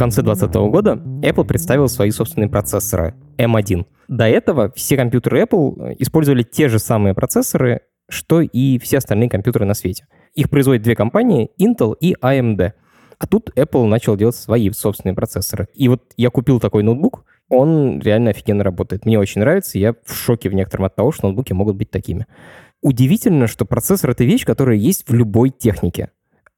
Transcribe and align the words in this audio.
Конце 0.00 0.22
2020 0.22 0.54
года 0.70 0.92
Apple 1.20 1.44
представил 1.44 1.86
свои 1.86 2.10
собственные 2.10 2.48
процессоры 2.48 3.14
M1. 3.36 3.84
До 4.08 4.24
этого 4.24 4.72
все 4.74 4.96
компьютеры 4.96 5.42
Apple 5.42 5.94
использовали 5.98 6.42
те 6.42 6.70
же 6.70 6.78
самые 6.78 7.12
процессоры, 7.12 7.82
что 8.08 8.40
и 8.40 8.78
все 8.78 8.96
остальные 8.96 9.28
компьютеры 9.28 9.66
на 9.66 9.74
свете. 9.74 10.06
Их 10.34 10.48
производят 10.48 10.82
две 10.84 10.96
компании, 10.96 11.50
Intel 11.60 11.94
и 12.00 12.14
AMD. 12.14 12.72
А 13.18 13.26
тут 13.26 13.50
Apple 13.54 13.84
начал 13.84 14.16
делать 14.16 14.36
свои 14.36 14.70
собственные 14.70 15.14
процессоры. 15.14 15.68
И 15.74 15.86
вот 15.88 16.00
я 16.16 16.30
купил 16.30 16.60
такой 16.60 16.82
ноутбук, 16.82 17.26
он 17.50 18.00
реально 18.00 18.30
офигенно 18.30 18.64
работает. 18.64 19.04
Мне 19.04 19.18
очень 19.18 19.42
нравится, 19.42 19.78
я 19.78 19.92
в 20.06 20.14
шоке 20.14 20.48
в 20.48 20.54
некотором 20.54 20.86
от 20.86 20.96
того, 20.96 21.12
что 21.12 21.26
ноутбуки 21.26 21.52
могут 21.52 21.76
быть 21.76 21.90
такими. 21.90 22.26
Удивительно, 22.80 23.46
что 23.46 23.66
процессор— 23.66 24.08
это 24.12 24.24
вещь, 24.24 24.46
которая 24.46 24.78
есть 24.78 25.06
в 25.06 25.12
любой 25.12 25.50
технике 25.50 26.08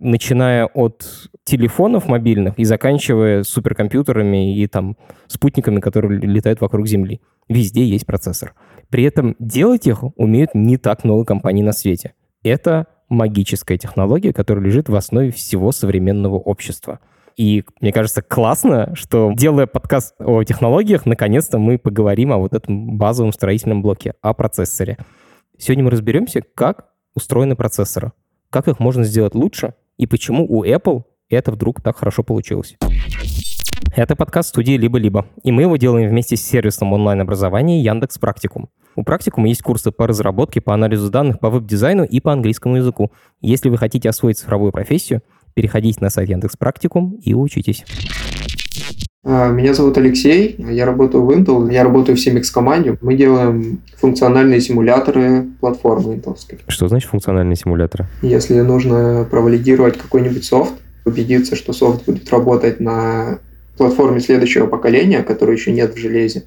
начиная 0.02 0.66
от 0.66 1.30
телефонов 1.45 2.06
мобильных 2.09 2.59
и 2.59 2.65
заканчивая 2.65 3.42
суперкомпьютерами 3.45 4.59
и 4.59 4.66
там 4.66 4.97
спутниками, 5.28 5.80
которые 5.80 6.20
летают 6.20 6.61
вокруг 6.61 6.87
Земли. 6.87 7.20
Везде 7.48 7.84
есть 7.84 8.06
процессор. 8.06 8.55
При 8.91 9.05
этом 9.05 9.36
делать 9.39 9.86
их 9.86 10.03
умеют 10.17 10.50
не 10.55 10.77
так 10.77 11.05
много 11.05 11.25
компаний 11.25 11.62
на 11.62 11.72
свете. 11.72 12.14
Это 12.42 12.86
магическая 13.09 13.78
технология, 13.78 14.33
которая 14.33 14.64
лежит 14.64 14.89
в 14.89 14.94
основе 14.94 15.31
всего 15.31 15.70
современного 15.72 16.37
общества. 16.37 17.00
И 17.37 17.64
мне 17.81 17.92
кажется, 17.92 18.22
классно, 18.22 18.94
что 18.94 19.33
делая 19.33 19.66
подкаст 19.66 20.14
о 20.19 20.42
технологиях, 20.44 21.06
наконец-то 21.06 21.59
мы 21.59 21.78
поговорим 21.78 22.33
о 22.33 22.39
вот 22.39 22.53
этом 22.53 22.98
базовом 22.98 23.33
строительном 23.33 23.83
блоке, 23.83 24.14
о 24.20 24.34
процессоре. 24.34 24.98
Сегодня 25.59 25.84
мы 25.84 25.91
разберемся, 25.91 26.42
как 26.55 26.89
устроены 27.14 27.56
процессоры, 27.56 28.12
как 28.50 28.69
их 28.69 28.81
можно 28.81 29.05
сделать 29.05 29.34
лучше 29.34 29.75
и 29.97 30.07
почему 30.07 30.47
у 30.48 30.65
Apple 30.65 31.05
это 31.29 31.53
вдруг 31.53 31.81
так 31.81 31.97
хорошо 31.97 32.23
получилось. 32.23 32.77
Это 33.95 34.17
подкаст 34.17 34.51
студии 34.51 34.73
«Либо-либо», 34.73 35.27
и 35.43 35.53
мы 35.53 35.62
его 35.62 35.77
делаем 35.77 36.09
вместе 36.09 36.37
с 36.37 36.43
сервисом 36.43 36.93
онлайн-образования 36.93 37.83
Яндекс 37.83 38.19
Практикум. 38.19 38.71
У 38.97 39.05
Практикума 39.05 39.49
есть 39.49 39.62
курсы 39.62 39.91
по 39.91 40.07
разработке, 40.07 40.61
по 40.61 40.75
анализу 40.75 41.11
данных, 41.11 41.41
по 41.41 41.51
веб-дизайну 41.51 42.05
и 42.05 42.21
по 42.21 42.33
английскому 42.33 42.77
языку. 42.77 43.12
Если 43.41 43.69
вы 43.69 43.79
хотите 43.79 44.09
освоить 44.09 44.39
цифровую 44.39 44.73
профессию, 44.73 45.23
переходите 45.55 46.01
на 46.01 46.11
сайт 46.11 46.29
Яндекс 46.29 46.56
Практикум 46.56 47.17
и 47.23 47.34
учитесь. 47.34 47.84
А, 49.25 49.51
меня 49.51 49.73
зовут 49.73 49.97
Алексей, 49.98 50.56
я 50.59 50.84
работаю 50.84 51.25
в 51.25 51.31
Intel, 51.31 51.73
я 51.73 51.84
работаю 51.84 52.17
в 52.17 52.20
CMX 52.20 52.53
команде. 52.53 52.98
Мы 53.01 53.15
делаем 53.15 53.81
функциональные 53.97 54.61
симуляторы 54.61 55.47
платформы 55.61 56.15
Intel. 56.15 56.37
Что 56.67 56.89
значит 56.89 57.09
функциональные 57.09 57.55
симуляторы? 57.55 58.06
Если 58.23 58.61
нужно 58.61 59.25
провалидировать 59.31 59.97
какой-нибудь 59.97 60.45
софт, 60.45 60.73
убедиться, 61.05 61.55
что 61.55 61.73
софт 61.73 62.05
будет 62.05 62.28
работать 62.31 62.81
на 62.81 63.39
платформе 63.77 64.19
следующего 64.19 64.67
поколения, 64.67 65.23
которой 65.23 65.55
еще 65.55 65.73
нет 65.73 65.95
в 65.95 65.98
железе, 65.98 66.43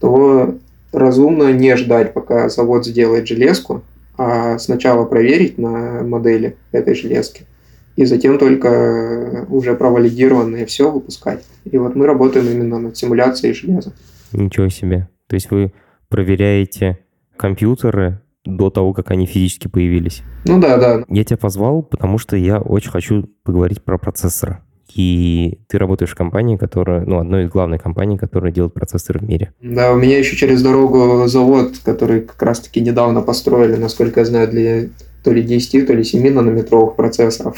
то 0.00 0.56
разумно 0.92 1.52
не 1.52 1.76
ждать, 1.76 2.12
пока 2.12 2.48
завод 2.48 2.86
сделает 2.86 3.28
железку, 3.28 3.82
а 4.18 4.58
сначала 4.58 5.04
проверить 5.04 5.58
на 5.58 6.02
модели 6.02 6.56
этой 6.72 6.96
железки– 6.96 7.46
и 7.96 8.04
затем 8.04 8.38
только 8.38 9.46
уже 9.48 9.74
провалидированное 9.74 10.66
все 10.66 10.90
выпускать. 10.90 11.44
И 11.64 11.76
вот 11.78 11.96
мы 11.96 12.06
работаем 12.06 12.46
именно 12.46 12.78
над 12.78 12.96
симуляцией 12.96 13.54
железа. 13.54 13.92
Ничего 14.32 14.68
себе. 14.68 15.08
То 15.26 15.34
есть 15.34 15.50
вы 15.50 15.72
проверяете 16.08 16.98
компьютеры 17.36 18.20
до 18.44 18.70
того, 18.70 18.92
как 18.92 19.10
они 19.10 19.26
физически 19.26 19.66
появились? 19.66 20.22
Ну 20.44 20.60
да, 20.60 20.76
да. 20.76 21.04
Я 21.08 21.24
тебя 21.24 21.36
позвал, 21.36 21.82
потому 21.82 22.18
что 22.18 22.36
я 22.36 22.60
очень 22.60 22.90
хочу 22.90 23.28
поговорить 23.42 23.82
про 23.82 23.98
процессоры. 23.98 24.58
И 24.94 25.58
ты 25.68 25.78
работаешь 25.78 26.12
в 26.12 26.14
компании, 26.14 26.56
которая, 26.56 27.04
ну, 27.04 27.18
одной 27.18 27.44
из 27.44 27.50
главных 27.50 27.82
компаний, 27.82 28.16
которая 28.16 28.52
делает 28.52 28.72
процессоры 28.72 29.18
в 29.18 29.24
мире. 29.24 29.52
Да, 29.60 29.92
у 29.92 29.96
меня 29.96 30.16
еще 30.16 30.36
через 30.36 30.62
дорогу 30.62 31.26
завод, 31.26 31.72
который 31.84 32.20
как 32.20 32.40
раз-таки 32.42 32.80
недавно 32.80 33.20
построили, 33.20 33.76
насколько 33.76 34.20
я 34.20 34.26
знаю, 34.26 34.48
для 34.48 34.88
то 35.26 35.32
ли 35.32 35.42
10, 35.42 35.88
то 35.88 35.92
ли 35.92 36.04
7 36.04 36.32
нанометровых 36.32 36.94
процессоров. 36.94 37.56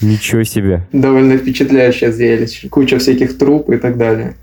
Ничего 0.00 0.42
себе. 0.42 0.82
Довольно 0.92 1.38
впечатляющее 1.38 2.10
зрелище. 2.10 2.68
Куча 2.68 2.98
всяких 2.98 3.38
труб 3.38 3.70
и 3.70 3.76
так 3.76 3.96
далее. 3.96 4.34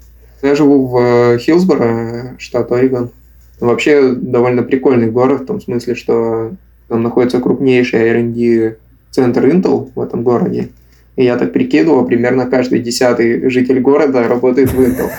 Я 0.41 0.55
живу 0.55 0.87
в 0.87 0.97
э, 0.97 1.37
Хилсборо, 1.37 2.35
штат 2.37 2.71
Орегон. 2.71 3.09
Вообще 3.59 4.13
довольно 4.13 4.63
прикольный 4.63 5.11
город, 5.11 5.41
в 5.41 5.45
том 5.47 5.59
смысле, 5.59 5.95
что 5.95 6.53
там 6.87 7.03
находится 7.03 7.41
крупнейший 7.41 8.07
R&D 8.07 8.77
центр 9.09 9.45
Intel 9.47 9.91
в 9.93 9.99
этом 9.99 10.23
городе. 10.23 10.69
И 11.17 11.25
я 11.25 11.35
так 11.35 11.51
прикидывал, 11.51 12.05
примерно 12.05 12.45
каждый 12.45 12.79
десятый 12.79 13.49
житель 13.49 13.81
города 13.81 14.25
работает 14.29 14.71
в 14.71 14.79
Intel. 14.79 15.09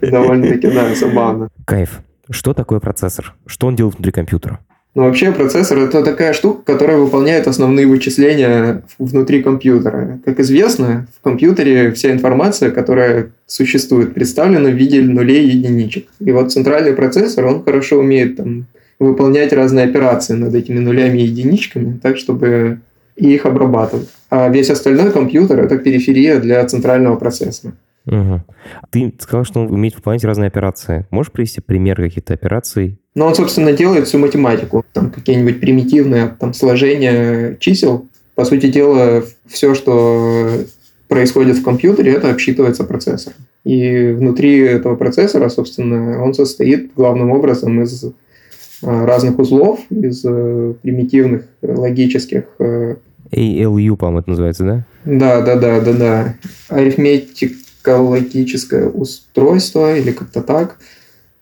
Довольно-таки, 0.10 0.66
да, 0.66 0.92
забавно. 0.96 1.48
Кайф. 1.64 2.00
Что 2.28 2.54
такое 2.54 2.80
процессор? 2.80 3.36
Что 3.46 3.68
он 3.68 3.76
делает 3.76 3.94
внутри 3.94 4.10
компьютера? 4.10 4.58
Но 4.96 5.04
вообще 5.04 5.30
процессор 5.30 5.76
это 5.76 6.02
такая 6.02 6.32
штука, 6.32 6.72
которая 6.72 6.96
выполняет 6.96 7.46
основные 7.46 7.86
вычисления 7.86 8.82
внутри 8.98 9.42
компьютера. 9.42 10.18
Как 10.24 10.40
известно, 10.40 11.06
в 11.20 11.22
компьютере 11.22 11.92
вся 11.92 12.12
информация, 12.12 12.70
которая 12.70 13.28
существует, 13.46 14.14
представлена 14.14 14.70
в 14.70 14.72
виде 14.72 15.02
нулей 15.02 15.44
и 15.44 15.58
единичек. 15.58 16.06
И 16.18 16.32
вот 16.32 16.50
центральный 16.50 16.94
процессор, 16.94 17.44
он 17.44 17.62
хорошо 17.62 17.98
умеет 17.98 18.38
там, 18.38 18.68
выполнять 18.98 19.52
разные 19.52 19.84
операции 19.84 20.32
над 20.32 20.54
этими 20.54 20.78
нулями 20.78 21.18
и 21.18 21.26
единичками, 21.26 22.00
так 22.02 22.16
чтобы 22.16 22.78
их 23.16 23.44
обрабатывать. 23.44 24.08
А 24.30 24.48
весь 24.48 24.70
остальной 24.70 25.12
компьютер– 25.12 25.60
это 25.62 25.76
периферия 25.76 26.40
для 26.40 26.64
центрального 26.64 27.16
процессора. 27.16 27.74
Угу. 28.06 28.42
Ты 28.90 29.14
сказал, 29.18 29.44
что 29.44 29.60
он 29.60 29.72
умеет 29.72 29.96
выполнять 29.96 30.24
разные 30.24 30.46
операции. 30.46 31.06
Можешь 31.10 31.32
привести 31.32 31.60
пример 31.60 31.96
каких-то 31.96 32.34
операций? 32.34 32.98
Ну, 33.14 33.24
он, 33.26 33.34
собственно, 33.34 33.72
делает 33.72 34.06
всю 34.06 34.18
математику. 34.18 34.84
Там 34.92 35.10
какие-нибудь 35.10 35.60
примитивные 35.60 36.36
там, 36.38 36.54
сложения 36.54 37.56
чисел. 37.58 38.06
По 38.34 38.44
сути 38.44 38.70
дела, 38.70 39.24
все, 39.46 39.74
что 39.74 40.50
происходит 41.08 41.56
в 41.56 41.64
компьютере, 41.64 42.12
это 42.12 42.30
обсчитывается 42.30 42.84
процессором. 42.84 43.38
И 43.64 44.12
внутри 44.12 44.58
этого 44.60 44.96
процессора, 44.96 45.48
собственно, 45.48 46.22
он 46.22 46.34
состоит 46.34 46.92
главным 46.94 47.30
образом 47.30 47.82
из 47.82 48.04
а, 48.82 49.06
разных 49.06 49.38
узлов, 49.38 49.80
из 49.90 50.24
э, 50.24 50.74
примитивных 50.82 51.46
логических 51.62 52.44
э, 52.58 52.96
ALU, 53.32 53.96
по-моему, 53.96 54.20
это 54.20 54.30
называется, 54.30 54.64
да? 54.64 54.84
Да, 55.04 55.40
да, 55.40 55.56
да, 55.56 55.80
да, 55.80 55.92
да. 55.92 56.34
Арифметик 56.68 57.56
логическое 57.88 58.88
устройство 58.88 59.96
или 59.96 60.12
как-то 60.12 60.42
так. 60.42 60.78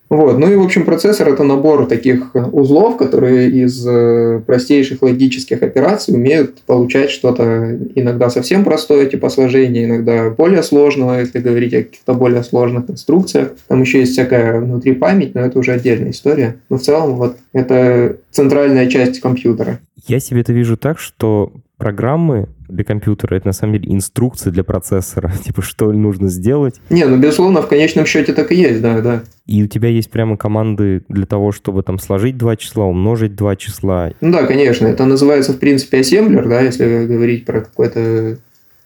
Вот. 0.09 0.37
Ну 0.37 0.51
и, 0.51 0.55
в 0.55 0.63
общем, 0.63 0.85
процессор– 0.85 1.27
это 1.29 1.43
набор 1.43 1.87
таких 1.87 2.35
узлов, 2.35 2.97
которые 2.97 3.49
из 3.49 3.85
э, 3.87 4.39
простейших 4.45 5.01
логических 5.01 5.63
операций 5.63 6.13
умеют 6.13 6.61
получать 6.61 7.09
что-то 7.09 7.77
иногда 7.95 8.29
совсем 8.29 8.63
простое, 8.63 9.07
типа 9.07 9.29
сложения, 9.29 9.85
иногда 9.85 10.29
более 10.29 10.61
сложного, 10.61 11.19
если 11.19 11.39
говорить 11.39 11.73
о 11.73 11.83
каких-то 11.83 12.13
более 12.13 12.43
сложных 12.43 12.89
инструкциях. 12.89 13.53
Там 13.67 13.81
еще 13.81 13.99
есть 13.99 14.13
всякая 14.13 14.59
внутри 14.59 14.93
память, 14.93 15.33
но 15.33 15.41
это 15.41 15.57
уже 15.57 15.71
отдельная 15.71 16.11
история. 16.11 16.57
Но 16.69 16.77
в 16.77 16.81
целом 16.81 17.15
вот 17.15 17.37
это 17.53 18.17
центральная 18.31 18.87
часть 18.87 19.19
компьютера. 19.19 19.79
Я 20.07 20.19
себе 20.19 20.41
это 20.41 20.53
вижу 20.53 20.77
так, 20.77 20.99
что 20.99 21.51
программы 21.77 22.47
для 22.67 22.83
компьютера, 22.83 23.35
это 23.35 23.47
на 23.47 23.53
самом 23.53 23.73
деле 23.73 23.93
инструкции 23.93 24.49
для 24.49 24.63
процессора, 24.63 25.31
типа 25.43 25.61
что 25.61 25.91
нужно 25.91 26.29
сделать. 26.29 26.75
Не, 26.89 27.05
ну 27.05 27.17
безусловно, 27.17 27.61
в 27.61 27.67
конечном 27.67 28.05
счете 28.05 28.33
так 28.33 28.51
и 28.51 28.55
есть, 28.55 28.81
да, 28.81 29.01
да. 29.01 29.23
И 29.45 29.63
у 29.63 29.67
тебя 29.67 29.89
есть 29.89 30.09
прямо 30.09 30.37
команды 30.37 31.03
для 31.09 31.25
того, 31.25 31.51
чтобы 31.51 31.83
там 31.83 31.99
сложить 31.99 32.37
два 32.37 32.55
числа, 32.55 32.85
умножить 32.85 33.35
два 33.35 33.55
числа. 33.55 34.11
Ну 34.21 34.31
да, 34.31 34.45
конечно, 34.45 34.87
это 34.87 35.05
называется 35.05 35.53
в 35.53 35.59
принципе 35.59 35.99
ассемблер, 35.99 36.47
да, 36.47 36.61
если 36.61 37.05
говорить 37.05 37.45
про 37.45 37.61
какой-то 37.61 38.37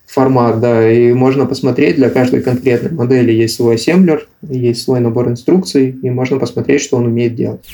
формат, 0.06 0.60
да, 0.60 0.92
и 0.92 1.14
можно 1.14 1.46
посмотреть, 1.46 1.96
для 1.96 2.10
каждой 2.10 2.42
конкретной 2.42 2.92
модели 2.92 3.32
есть 3.32 3.56
свой 3.56 3.76
ассемблер, 3.76 4.28
есть 4.42 4.82
свой 4.82 5.00
набор 5.00 5.30
инструкций, 5.30 5.92
и 5.92 6.10
можно 6.10 6.40
посмотреть, 6.40 6.82
что 6.82 6.98
он 6.98 7.06
умеет 7.06 7.36
делать. 7.36 7.66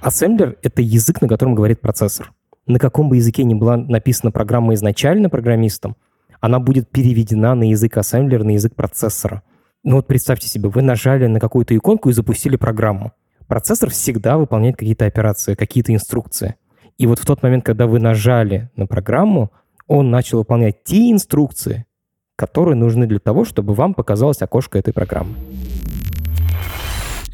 Ассемблер— 0.00 0.56
это 0.62 0.82
язык, 0.82 1.22
на 1.22 1.28
котором 1.28 1.54
говорит 1.54 1.80
процессор 1.80 2.32
на 2.66 2.78
каком 2.78 3.08
бы 3.08 3.16
языке 3.16 3.44
ни 3.44 3.54
была 3.54 3.76
написана 3.76 4.30
программа 4.30 4.74
изначально 4.74 5.28
программистом, 5.28 5.96
она 6.40 6.58
будет 6.58 6.90
переведена 6.90 7.54
на 7.54 7.68
язык 7.70 7.96
ассемблера, 7.96 8.44
на 8.44 8.50
язык 8.50 8.74
процессора. 8.74 9.42
Ну 9.82 9.96
вот 9.96 10.06
представьте 10.06 10.48
себе, 10.48 10.68
вы 10.68 10.82
нажали 10.82 11.26
на 11.26 11.40
какую-то 11.40 11.76
иконку 11.76 12.10
и 12.10 12.12
запустили 12.12 12.56
программу. 12.56 13.12
Процессор 13.46 13.90
всегда 13.90 14.38
выполняет 14.38 14.76
какие-то 14.76 15.04
операции, 15.04 15.54
какие-то 15.54 15.92
инструкции. 15.92 16.56
И 16.96 17.06
вот 17.06 17.18
в 17.18 17.26
тот 17.26 17.42
момент, 17.42 17.64
когда 17.64 17.86
вы 17.86 17.98
нажали 17.98 18.70
на 18.76 18.86
программу, 18.86 19.52
он 19.86 20.10
начал 20.10 20.38
выполнять 20.38 20.84
те 20.84 21.10
инструкции, 21.10 21.84
которые 22.36 22.76
нужны 22.76 23.06
для 23.06 23.18
того, 23.18 23.44
чтобы 23.44 23.74
вам 23.74 23.94
показалось 23.94 24.40
окошко 24.40 24.78
этой 24.78 24.94
программы. 24.94 25.34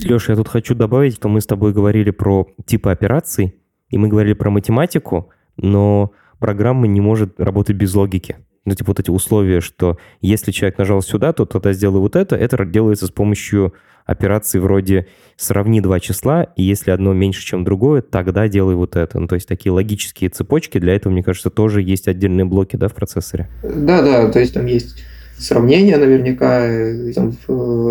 Леша, 0.01 0.33
я 0.33 0.37
тут 0.37 0.49
хочу 0.49 0.75
добавить, 0.75 1.15
что 1.15 1.29
мы 1.29 1.41
с 1.41 1.47
тобой 1.47 1.73
говорили 1.73 2.11
про 2.11 2.49
типы 2.65 2.91
операций, 2.91 3.60
и 3.91 3.99
мы 3.99 4.09
говорили 4.09 4.35
про 4.35 4.51
математику, 4.51 5.31
но 5.57 6.13
программа 6.39 6.87
не 6.87 7.01
может 7.01 7.39
работать 7.39 7.77
без 7.77 7.95
логики. 7.95 8.37
Ну, 8.65 8.75
типа 8.75 8.91
вот 8.91 9.01
эти 9.01 9.11
условия, 9.11 9.61
что 9.61 9.99
если 10.21 10.53
человек 10.53 10.79
нажал 10.79 11.03
сюда, 11.03 11.33
то 11.33 11.45
тогда 11.45 11.73
сделай 11.73 12.01
вот 12.01 12.15
это. 12.15 12.37
Это 12.37 12.65
делается 12.65 13.07
с 13.07 13.11
помощью 13.11 13.75
операции 14.05 14.59
вроде 14.59 15.07
«сравни 15.37 15.81
два 15.81 16.01
числа», 16.01 16.45
и 16.57 16.63
если 16.63 16.91
одно 16.91 17.13
меньше, 17.13 17.45
чем 17.45 17.65
другое, 17.65 18.03
тогда 18.03 18.49
делай 18.49 18.75
вот 18.75 18.97
это. 18.97 19.19
Ну, 19.19 19.29
то 19.29 19.37
есть 19.37 19.49
такие 19.49 19.73
логические 19.73 20.31
цепочки, 20.31 20.79
для 20.79 20.95
этого, 20.95 21.13
мне 21.13 21.23
кажется, 21.23 21.49
тоже 21.49 21.81
есть 21.81 22.09
отдельные 22.09 22.45
блоки 22.45 22.77
да, 22.77 22.89
в 22.89 22.95
процессоре. 22.95 23.49
Да-да, 23.63 24.31
то 24.31 24.41
есть 24.41 24.55
там 24.55 24.67
есть 24.67 25.03
сравнение 25.41 25.97
наверняка, 25.97 26.67
э, 26.67 27.13
там, 27.13 27.33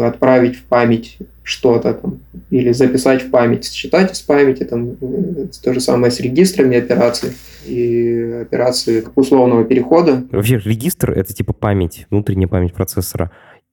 отправить 0.04 0.56
в 0.56 0.64
память 0.64 1.18
что-то 1.44 1.94
там, 1.94 2.20
или 2.52 2.72
записать 2.72 3.24
в 3.24 3.32
память, 3.32 3.66
считать 3.66 4.14
из 4.14 4.22
памяти, 4.22 4.64
там, 4.64 4.92
э, 5.02 5.48
то 5.64 5.74
же 5.74 5.80
самое 5.80 6.12
с 6.12 6.20
регистрами 6.20 6.78
операций 6.78 7.32
и 7.66 8.40
операции 8.42 9.04
условного 9.16 9.64
перехода. 9.64 10.24
Вообще 10.32 10.60
регистр— 10.60 11.12
это 11.16 11.34
типа 11.34 11.54
память, 11.54 12.06
внутренняя 12.10 12.48
память 12.48 12.74
процессора. 12.74 13.32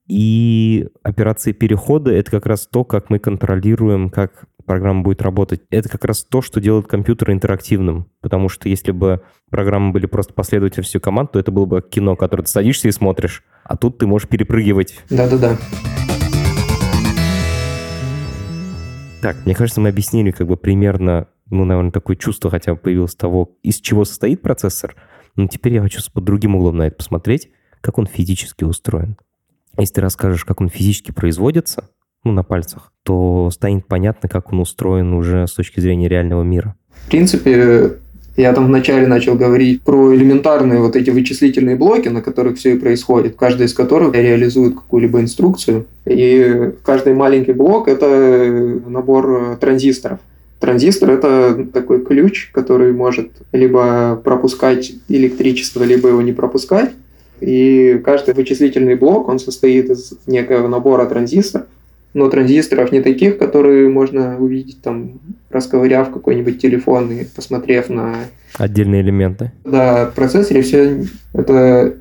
И 0.08 0.86
операции 1.02 1.52
перехода— 1.52 2.10
это 2.12 2.30
как 2.30 2.46
раз 2.46 2.66
то, 2.66 2.84
как 2.84 3.10
мы 3.10 3.18
контролируем, 3.18 4.08
как 4.08 4.46
программа 4.66 5.02
будет 5.02 5.22
работать. 5.22 5.62
Это 5.70 5.88
как 5.88 6.04
раз 6.04 6.24
то, 6.24 6.42
что 6.42 6.60
делает 6.60 6.86
компьютер 6.86 7.30
интерактивным. 7.30 8.10
Потому 8.20 8.48
что 8.48 8.68
если 8.68 8.92
бы 8.92 9.22
программы 9.50 9.92
были 9.92 10.06
просто 10.06 10.34
последовательностью 10.34 11.00
команд, 11.00 11.32
то 11.32 11.38
это 11.38 11.50
было 11.50 11.64
бы 11.64 11.82
кино, 11.82 12.16
которое 12.16 12.42
ты 12.42 12.50
садишься 12.50 12.88
и 12.88 12.92
смотришь. 12.92 13.42
А 13.64 13.76
тут 13.76 13.98
ты 13.98 14.06
можешь 14.06 14.28
перепрыгивать. 14.28 14.98
Да-да-да. 15.08 15.56
Так, 19.22 19.36
мне 19.44 19.54
кажется, 19.54 19.80
мы 19.80 19.88
объяснили 19.88 20.30
как 20.30 20.46
бы 20.46 20.56
примерно, 20.56 21.28
ну, 21.50 21.64
наверное, 21.64 21.90
такое 21.90 22.16
чувство 22.16 22.50
хотя 22.50 22.74
бы 22.74 22.80
появилось 22.80 23.14
того, 23.14 23.56
из 23.62 23.80
чего 23.80 24.04
состоит 24.04 24.42
процессор. 24.42 24.94
Но 25.36 25.48
теперь 25.48 25.74
я 25.74 25.82
хочу 25.82 26.00
под 26.12 26.24
другим 26.24 26.56
углом 26.56 26.76
на 26.76 26.88
это 26.88 26.96
посмотреть, 26.96 27.50
как 27.80 27.98
он 27.98 28.06
физически 28.06 28.64
устроен. 28.64 29.16
Если 29.78 29.94
ты 29.94 30.00
расскажешь, 30.00 30.44
как 30.44 30.60
он 30.60 30.68
физически 30.68 31.12
производится, 31.12 31.90
ну, 32.26 32.32
на 32.32 32.42
пальцах, 32.42 32.92
то 33.02 33.50
станет 33.52 33.86
понятно, 33.86 34.28
как 34.28 34.52
он 34.52 34.60
устроен 34.60 35.12
уже 35.12 35.46
с 35.46 35.52
точки 35.52 35.80
зрения 35.80 36.08
реального 36.08 36.42
мира. 36.42 36.74
В 36.90 37.08
принципе, 37.08 37.92
я 38.36 38.52
там 38.52 38.66
вначале 38.66 39.06
начал 39.06 39.34
говорить 39.34 39.82
про 39.82 40.14
элементарные 40.14 40.80
вот 40.80 40.94
эти 40.96 41.10
вычислительные 41.10 41.76
блоки, 41.76 42.08
на 42.08 42.20
которых 42.20 42.58
все 42.58 42.74
и 42.74 42.78
происходит, 42.78 43.36
каждый 43.36 43.66
из 43.66 43.74
которых 43.74 44.14
реализует 44.14 44.74
какую-либо 44.74 45.20
инструкцию. 45.20 45.86
И 46.04 46.72
каждый 46.84 47.14
маленький 47.14 47.52
блок– 47.52 47.88
это 47.88 48.80
набор 48.86 49.56
транзисторов. 49.58 50.18
Транзистор– 50.60 51.10
это 51.12 51.66
такой 51.72 52.04
ключ, 52.04 52.50
который 52.52 52.92
может 52.92 53.30
либо 53.52 54.20
пропускать 54.22 54.92
электричество, 55.08 55.82
либо 55.84 56.08
его 56.08 56.22
не 56.22 56.32
пропускать. 56.32 56.90
И 57.40 58.00
каждый 58.04 58.34
вычислительный 58.34 58.96
блок, 58.96 59.28
он 59.28 59.38
состоит 59.38 59.90
из 59.90 60.14
некого 60.26 60.68
набора 60.68 61.06
транзисторов, 61.06 61.66
но 62.16 62.30
транзисторов 62.30 62.92
не 62.92 63.02
таких, 63.02 63.36
которые 63.36 63.90
можно 63.90 64.38
увидеть 64.38 64.80
там, 64.80 65.20
расковыряв 65.50 66.10
какой-нибудь 66.10 66.58
телефон 66.58 67.12
и 67.12 67.24
посмотрев 67.24 67.90
на... 67.90 68.14
Отдельные 68.56 69.02
элементы. 69.02 69.52
Да, 69.64 70.06
в 70.06 70.14
процессоре 70.14 70.62
все 70.62 71.04
это 71.34 71.96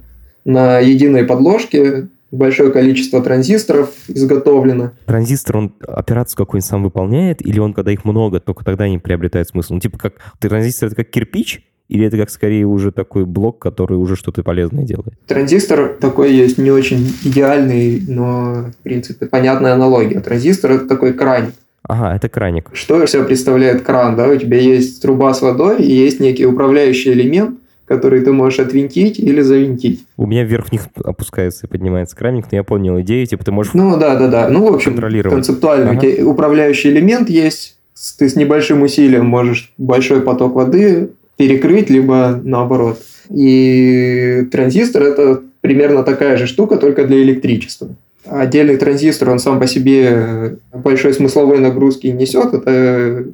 на 0.45 0.79
единой 0.79 1.25
подложке, 1.25 2.07
большое 2.31 2.71
количество 2.71 3.21
транзисторов 3.21 3.89
изготовлено. 4.07 4.91
Транзистор, 5.05 5.57
он 5.57 5.75
операцию 5.85 6.37
какую-нибудь 6.37 6.69
сам 6.69 6.83
выполняет, 6.83 7.45
или 7.45 7.59
он, 7.59 7.73
когда 7.73 7.91
их 7.91 8.05
много, 8.05 8.39
только 8.39 8.63
тогда 8.63 8.85
они 8.85 8.99
приобретают 8.99 9.49
смысл? 9.49 9.73
Ну, 9.73 9.79
типа, 9.81 9.97
как 9.97 10.13
транзистор— 10.39 10.87
это 10.87 10.95
как 10.95 11.09
кирпич, 11.09 11.61
или 11.87 12.05
это 12.05 12.17
как 12.17 12.29
скорее 12.29 12.65
уже 12.65 12.91
такой 12.91 13.25
блок, 13.25 13.59
который 13.59 13.97
уже 13.97 14.15
что-то 14.15 14.43
полезное 14.43 14.83
делает? 14.83 15.13
Транзистор 15.27 15.97
такой 15.99 16.33
есть 16.33 16.57
не 16.57 16.71
очень 16.71 17.13
идеальный, 17.23 18.01
но, 18.07 18.71
в 18.79 18.83
принципе, 18.83 19.27
понятная 19.27 19.73
аналогия. 19.73 20.19
Транзистор– 20.19 20.71
это 20.73 20.87
такой 20.87 21.13
краник. 21.13 21.53
Ага, 21.87 22.15
это 22.15 22.29
краник. 22.29 22.71
Что 22.73 23.05
себя 23.05 23.23
представляет 23.23 23.83
кран? 23.83 24.15
Да? 24.15 24.27
У 24.27 24.35
тебя 24.35 24.57
есть 24.57 25.01
труба 25.01 25.33
с 25.33 25.41
водой 25.41 25.83
и 25.83 25.91
есть 25.91 26.19
некий 26.19 26.47
управляющий 26.47 27.11
элемент, 27.11 27.59
который 27.85 28.21
ты 28.21 28.31
можешь 28.31 28.59
отвинтить 28.59 29.19
или 29.19 29.41
завинтить. 29.41 30.03
У 30.17 30.25
меня 30.25 30.43
вверх 30.43 30.71
них 30.71 30.87
опускается 31.03 31.67
и 31.67 31.69
поднимается 31.69 32.15
краник, 32.15 32.45
но 32.51 32.57
я 32.57 32.63
понял 32.63 32.99
идею, 33.01 33.27
типа 33.27 33.45
ты 33.45 33.51
можешь 33.51 33.73
Ну 33.73 33.97
да, 33.97 34.15
да, 34.15 34.27
да. 34.27 34.49
Ну, 34.49 34.71
в 34.71 34.73
общем, 34.73 34.97
концептуально 34.97 35.91
ага. 35.91 35.97
у 35.97 36.01
тебя 36.01 36.25
управляющий 36.25 36.89
элемент 36.89 37.29
есть, 37.29 37.77
ты 38.17 38.27
с 38.27 38.35
небольшим 38.35 38.81
усилием 38.81 39.25
можешь 39.25 39.71
большой 39.77 40.21
поток 40.21 40.55
воды 40.55 41.11
перекрыть, 41.37 41.89
либо 41.89 42.39
наоборот. 42.43 42.99
И 43.29 44.47
транзистор 44.51 45.03
это 45.03 45.41
примерно 45.61 46.03
такая 46.03 46.37
же 46.37 46.47
штука, 46.47 46.77
только 46.77 47.05
для 47.05 47.21
электричества. 47.21 47.89
Отдельный 48.25 48.77
транзистор, 48.77 49.29
он 49.29 49.39
сам 49.39 49.59
по 49.59 49.67
себе 49.67 50.57
большой 50.73 51.13
смысловой 51.13 51.59
нагрузки 51.59 52.07
несет. 52.07 52.53
Это, 52.53 53.25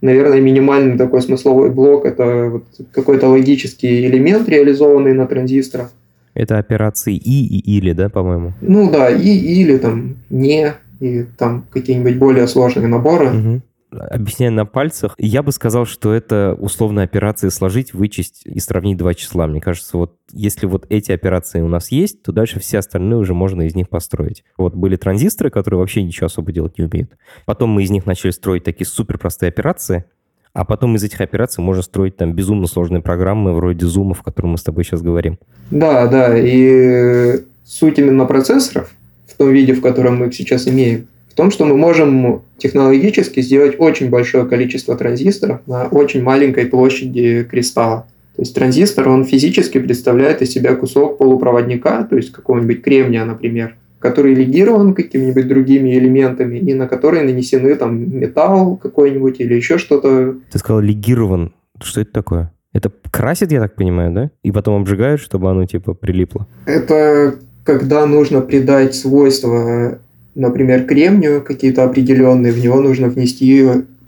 наверное, 0.00 0.40
минимальный 0.40 0.96
такой 0.96 1.20
смысловой 1.22 1.70
блок. 1.70 2.06
Это 2.06 2.48
вот 2.50 2.64
какой-то 2.92 3.28
логический 3.28 4.06
элемент, 4.06 4.48
реализованный 4.48 5.12
на 5.12 5.26
транзисторах. 5.26 5.90
Это 6.34 6.58
операции 6.58 7.16
и 7.16 7.46
и 7.46 7.78
или, 7.78 7.92
да, 7.92 8.08
по-моему? 8.08 8.52
Ну 8.60 8.90
да, 8.90 9.10
и 9.10 9.28
или 9.28 9.76
там 9.76 10.16
не, 10.30 10.74
и 11.00 11.24
там 11.36 11.64
какие-нибудь 11.70 12.16
более 12.16 12.46
сложные 12.46 12.86
наборы. 12.86 13.26
Угу 13.26 13.60
объясняя 13.90 14.50
на 14.50 14.66
пальцах, 14.66 15.14
я 15.18 15.42
бы 15.42 15.52
сказал, 15.52 15.86
что 15.86 16.12
это 16.12 16.56
условная 16.58 17.04
операция 17.04 17.50
сложить, 17.50 17.94
вычесть 17.94 18.42
и 18.44 18.60
сравнить 18.60 18.96
два 18.96 19.14
числа. 19.14 19.46
Мне 19.46 19.60
кажется, 19.60 19.96
вот 19.96 20.16
если 20.32 20.66
вот 20.66 20.86
эти 20.88 21.12
операции 21.12 21.60
у 21.60 21.68
нас 21.68 21.90
есть, 21.90 22.22
то 22.22 22.32
дальше 22.32 22.60
все 22.60 22.78
остальные 22.78 23.18
уже 23.18 23.34
можно 23.34 23.62
из 23.62 23.74
них 23.74 23.88
построить. 23.88 24.44
Вот 24.56 24.74
были 24.74 24.96
транзисторы, 24.96 25.50
которые 25.50 25.80
вообще 25.80 26.02
ничего 26.02 26.26
особо 26.26 26.52
делать 26.52 26.78
не 26.78 26.84
умеют. 26.84 27.16
Потом 27.46 27.70
мы 27.70 27.82
из 27.82 27.90
них 27.90 28.06
начали 28.06 28.30
строить 28.30 28.64
такие 28.64 28.86
супер 28.86 29.18
простые 29.18 29.48
операции, 29.48 30.04
а 30.52 30.64
потом 30.64 30.96
из 30.96 31.04
этих 31.04 31.20
операций 31.20 31.62
можно 31.62 31.82
строить 31.82 32.16
там 32.16 32.32
безумно 32.32 32.66
сложные 32.66 33.00
программы 33.00 33.52
вроде 33.52 33.86
Zoom, 33.86 34.12
о 34.18 34.22
котором 34.22 34.50
мы 34.50 34.58
с 34.58 34.62
тобой 34.62 34.84
сейчас 34.84 35.02
говорим. 35.02 35.38
Да, 35.70 36.06
да, 36.08 36.36
и 36.36 37.44
суть 37.64 37.98
именно 37.98 38.24
процессоров 38.24 38.92
в 39.26 39.34
том 39.36 39.52
виде, 39.52 39.74
в 39.74 39.82
котором 39.82 40.16
мы 40.16 40.26
их 40.26 40.34
сейчас 40.34 40.66
имеем, 40.66 41.06
том, 41.38 41.52
что 41.52 41.64
мы 41.64 41.76
можем 41.76 42.42
технологически 42.56 43.40
сделать 43.42 43.76
очень 43.78 44.10
большое 44.10 44.44
количество 44.44 44.96
транзисторов 44.96 45.60
на 45.68 45.86
очень 45.86 46.20
маленькой 46.20 46.66
площади 46.66 47.46
кристалла. 47.48 48.08
То 48.34 48.42
есть 48.42 48.54
транзистор, 48.56 49.08
он 49.08 49.24
физически 49.24 49.78
представляет 49.78 50.42
из 50.42 50.50
себя 50.50 50.74
кусок 50.74 51.16
полупроводника, 51.16 52.04
то 52.10 52.16
есть 52.16 52.32
какого-нибудь 52.32 52.82
кремния, 52.82 53.24
например, 53.24 53.76
который 54.00 54.34
легирован 54.34 54.94
какими-нибудь 54.94 55.46
другими 55.46 55.96
элементами 55.96 56.58
и 56.58 56.74
на 56.74 56.88
который 56.88 57.22
нанесены 57.22 57.72
там 57.76 58.18
металл 58.18 58.76
какой-нибудь 58.76 59.38
или 59.38 59.54
еще 59.54 59.78
что-то. 59.78 60.34
Ты 60.50 60.58
сказал 60.58 60.80
легирован. 60.80 61.52
Что 61.80 62.00
это 62.00 62.10
такое? 62.10 62.52
Это 62.72 62.90
красит, 63.12 63.52
я 63.52 63.60
так 63.60 63.76
понимаю, 63.76 64.12
да? 64.12 64.30
И 64.42 64.50
потом 64.50 64.80
обжигают, 64.80 65.20
чтобы 65.20 65.48
оно 65.50 65.66
типа 65.66 65.94
прилипло? 65.94 66.48
Это 66.66 67.36
когда 67.62 68.06
нужно 68.06 68.40
придать 68.40 68.96
свойства 68.96 69.98
например, 70.38 70.84
кремнию 70.84 71.42
какие-то 71.42 71.84
определенные, 71.84 72.52
в 72.52 72.62
него 72.62 72.80
нужно 72.80 73.08
внести 73.08 73.66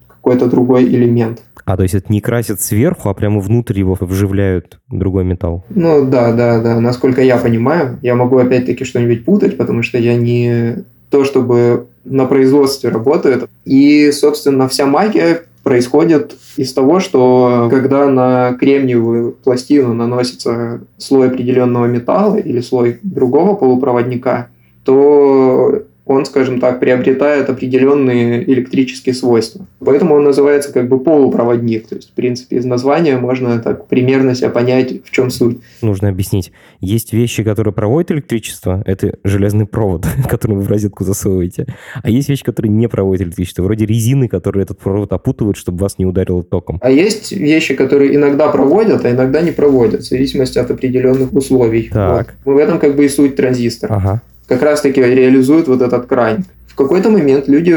какой-то 0.08 0.46
другой 0.46 0.84
элемент. 0.84 1.42
А, 1.64 1.76
то 1.76 1.82
есть 1.82 1.94
это 1.94 2.12
не 2.12 2.20
красят 2.20 2.60
сверху, 2.60 3.08
а 3.08 3.14
прямо 3.14 3.40
внутрь 3.40 3.78
его 3.78 3.96
вживляют 4.00 4.80
другой 4.88 5.24
металл? 5.24 5.64
Ну 5.70 6.04
да, 6.04 6.32
да, 6.32 6.60
да. 6.60 6.80
Насколько 6.80 7.22
я 7.22 7.36
понимаю, 7.36 7.98
я 8.02 8.14
могу 8.14 8.38
опять-таки 8.38 8.84
что-нибудь 8.84 9.24
путать, 9.24 9.56
потому 9.56 9.82
что 9.82 9.98
я 9.98 10.14
не 10.14 10.84
то, 11.10 11.24
чтобы 11.24 11.86
на 12.04 12.24
производстве 12.26 12.90
работает. 12.90 13.48
И, 13.64 14.10
собственно, 14.12 14.68
вся 14.68 14.86
магия 14.86 15.42
происходит 15.62 16.36
из 16.56 16.72
того, 16.72 17.00
что 17.00 17.68
когда 17.70 18.08
на 18.08 18.54
кремниевую 18.54 19.32
пластину 19.32 19.94
наносится 19.94 20.80
слой 20.96 21.28
определенного 21.28 21.86
металла 21.86 22.36
или 22.36 22.60
слой 22.60 22.98
другого 23.02 23.54
полупроводника, 23.54 24.48
то 24.84 25.82
он, 26.10 26.24
скажем 26.26 26.58
так, 26.58 26.80
приобретает 26.80 27.48
определенные 27.48 28.42
электрические 28.42 29.14
свойства. 29.14 29.66
Поэтому 29.78 30.16
он 30.16 30.24
называется 30.24 30.72
как 30.72 30.88
бы 30.88 30.98
полупроводник. 30.98 31.86
То 31.86 31.94
есть, 31.94 32.10
в 32.10 32.14
принципе, 32.14 32.56
из 32.56 32.64
названия 32.64 33.16
можно 33.16 33.60
так 33.60 33.86
примерно 33.86 34.34
себя 34.34 34.50
понять, 34.50 35.04
в 35.04 35.10
чем 35.12 35.30
суть. 35.30 35.58
Нужно 35.82 36.08
объяснить. 36.08 36.50
Есть 36.80 37.12
вещи, 37.12 37.44
которые 37.44 37.72
проводят 37.72 38.10
электричество, 38.10 38.82
это 38.86 39.18
железный 39.22 39.66
провод, 39.66 40.04
который 40.28 40.56
вы 40.56 40.62
в 40.62 40.68
розетку 40.68 41.04
засовываете. 41.04 41.66
А 42.02 42.10
есть 42.10 42.28
вещи, 42.28 42.42
которые 42.42 42.72
не 42.72 42.88
проводят 42.88 43.28
электричество, 43.28 43.62
вроде 43.62 43.86
резины, 43.86 44.26
которые 44.26 44.64
этот 44.64 44.80
провод 44.80 45.12
опутывают, 45.12 45.56
чтобы 45.56 45.78
вас 45.78 45.96
не 45.98 46.06
ударило 46.06 46.42
током. 46.42 46.80
А 46.82 46.90
есть 46.90 47.30
вещи, 47.30 47.76
которые 47.76 48.16
иногда 48.16 48.48
проводят, 48.48 49.04
а 49.04 49.10
иногда 49.12 49.42
не 49.42 49.52
проводят, 49.52 50.00
в 50.00 50.08
зависимости 50.08 50.58
от 50.58 50.72
определенных 50.72 51.32
условий. 51.32 51.88
Так. 51.92 52.34
Вот. 52.44 52.54
В 52.54 52.58
этом 52.58 52.80
как 52.80 52.96
бы 52.96 53.04
и 53.04 53.08
суть 53.08 53.36
транзистора. 53.36 53.94
Ага. 53.94 54.22
Как 54.50 54.62
раз 54.62 54.80
таки 54.80 55.00
реализует 55.00 55.68
вот 55.68 55.80
этот 55.80 56.06
краник. 56.06 56.44
В 56.66 56.74
какой-то 56.74 57.08
момент 57.08 57.46
люди 57.46 57.72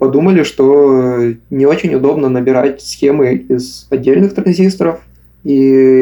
подумали, 0.00 0.42
что 0.42 1.32
не 1.48 1.64
очень 1.64 1.94
удобно 1.94 2.28
набирать 2.28 2.82
схемы 2.82 3.36
из 3.36 3.86
отдельных 3.88 4.34
транзисторов, 4.34 4.98
и 5.44 5.54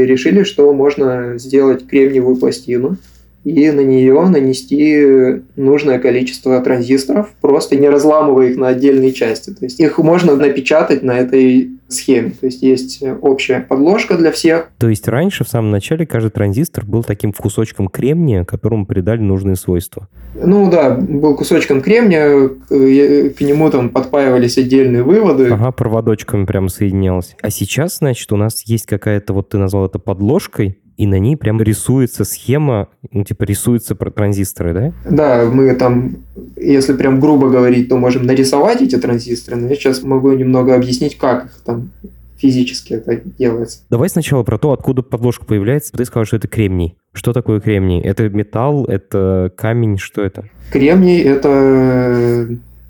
решили, 0.06 0.42
что 0.42 0.72
можно 0.72 1.34
сделать 1.36 1.86
кремниевую 1.86 2.36
пластину 2.36 2.96
и 3.44 3.70
на 3.70 3.80
нее 3.80 4.20
нанести 4.22 5.42
нужное 5.56 5.98
количество 5.98 6.60
транзисторов, 6.60 7.30
просто 7.40 7.76
не 7.76 7.88
разламывая 7.88 8.48
их 8.48 8.56
на 8.56 8.68
отдельные 8.68 9.12
части. 9.12 9.50
То 9.50 9.64
есть 9.64 9.80
их 9.80 9.98
можно 9.98 10.34
напечатать 10.34 11.02
на 11.02 11.18
этой 11.18 11.70
схеме. 11.88 12.30
То 12.30 12.46
есть 12.46 12.62
есть 12.62 13.04
общая 13.20 13.60
подложка 13.60 14.16
для 14.16 14.32
всех. 14.32 14.70
То 14.78 14.88
есть 14.88 15.06
раньше, 15.06 15.44
в 15.44 15.48
самом 15.48 15.70
начале, 15.70 16.06
каждый 16.06 16.30
транзистор 16.30 16.84
был 16.84 17.04
таким 17.04 17.32
кусочком 17.32 17.88
кремния, 17.88 18.44
которому 18.44 18.86
придали 18.86 19.20
нужные 19.20 19.56
свойства. 19.56 20.08
Ну 20.34 20.70
да, 20.70 20.90
был 20.90 21.36
кусочком 21.36 21.82
кремния, 21.82 22.48
к 22.48 23.40
нему 23.40 23.70
там 23.70 23.90
подпаивались 23.90 24.56
отдельные 24.58 25.02
выводы. 25.02 25.50
Ага, 25.50 25.70
проводочками 25.70 26.46
прямо 26.46 26.68
соединялось. 26.68 27.36
А 27.42 27.50
сейчас, 27.50 27.98
значит, 27.98 28.32
у 28.32 28.36
нас 28.36 28.62
есть 28.66 28.86
какая-то, 28.86 29.34
вот 29.34 29.50
ты 29.50 29.58
назвал 29.58 29.86
это 29.86 29.98
подложкой, 29.98 30.78
и 30.96 31.06
на 31.06 31.18
ней 31.18 31.36
прям 31.36 31.60
рисуется 31.60 32.24
схема, 32.24 32.88
ну, 33.10 33.24
типа 33.24 33.44
рисуются 33.44 33.94
транзисторы, 33.94 34.74
да? 34.74 34.92
Да, 35.10 35.50
мы 35.50 35.74
там, 35.74 36.16
если 36.56 36.92
прям 36.94 37.20
грубо 37.20 37.50
говорить, 37.50 37.88
то 37.88 37.96
можем 37.96 38.26
нарисовать 38.26 38.82
эти 38.82 38.96
транзисторы, 38.96 39.56
но 39.56 39.68
я 39.68 39.74
сейчас 39.74 40.02
могу 40.02 40.32
немного 40.32 40.74
объяснить, 40.74 41.18
как 41.18 41.46
их 41.46 41.60
там 41.64 41.90
физически 42.36 42.94
это 42.94 43.20
делается. 43.38 43.80
Давай 43.90 44.08
сначала 44.08 44.42
про 44.42 44.58
то, 44.58 44.72
откуда 44.72 45.02
подложка 45.02 45.46
появляется. 45.46 45.92
Ты 45.92 46.04
сказал, 46.04 46.26
что 46.26 46.36
это 46.36 46.48
кремний. 46.48 46.96
Что 47.12 47.32
такое 47.32 47.60
кремний? 47.60 48.00
Это 48.02 48.28
металл, 48.28 48.84
это 48.84 49.52
камень, 49.56 49.98
что 49.98 50.22
это? 50.22 50.44
Кремний– 50.70 51.22
это 51.22 52.48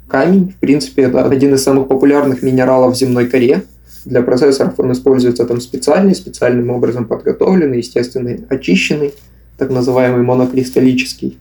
камень. 0.08 0.54
В 0.56 0.60
принципе, 0.60 1.02
это 1.02 1.24
один 1.24 1.54
из 1.54 1.62
самых 1.62 1.88
популярных 1.88 2.42
минералов 2.42 2.94
в 2.94 2.98
земной 2.98 3.26
коре. 3.26 3.62
Для 4.04 4.22
процессоров 4.22 4.74
он 4.78 4.92
используется 4.92 5.46
там 5.46 5.60
специальный, 5.60 6.14
специальным 6.14 6.70
образом 6.70 7.06
подготовленный, 7.06 7.78
естественно, 7.78 8.36
очищенный, 8.48 9.14
так 9.56 9.70
называемый 9.70 10.22
монокристаллический. 10.22 11.38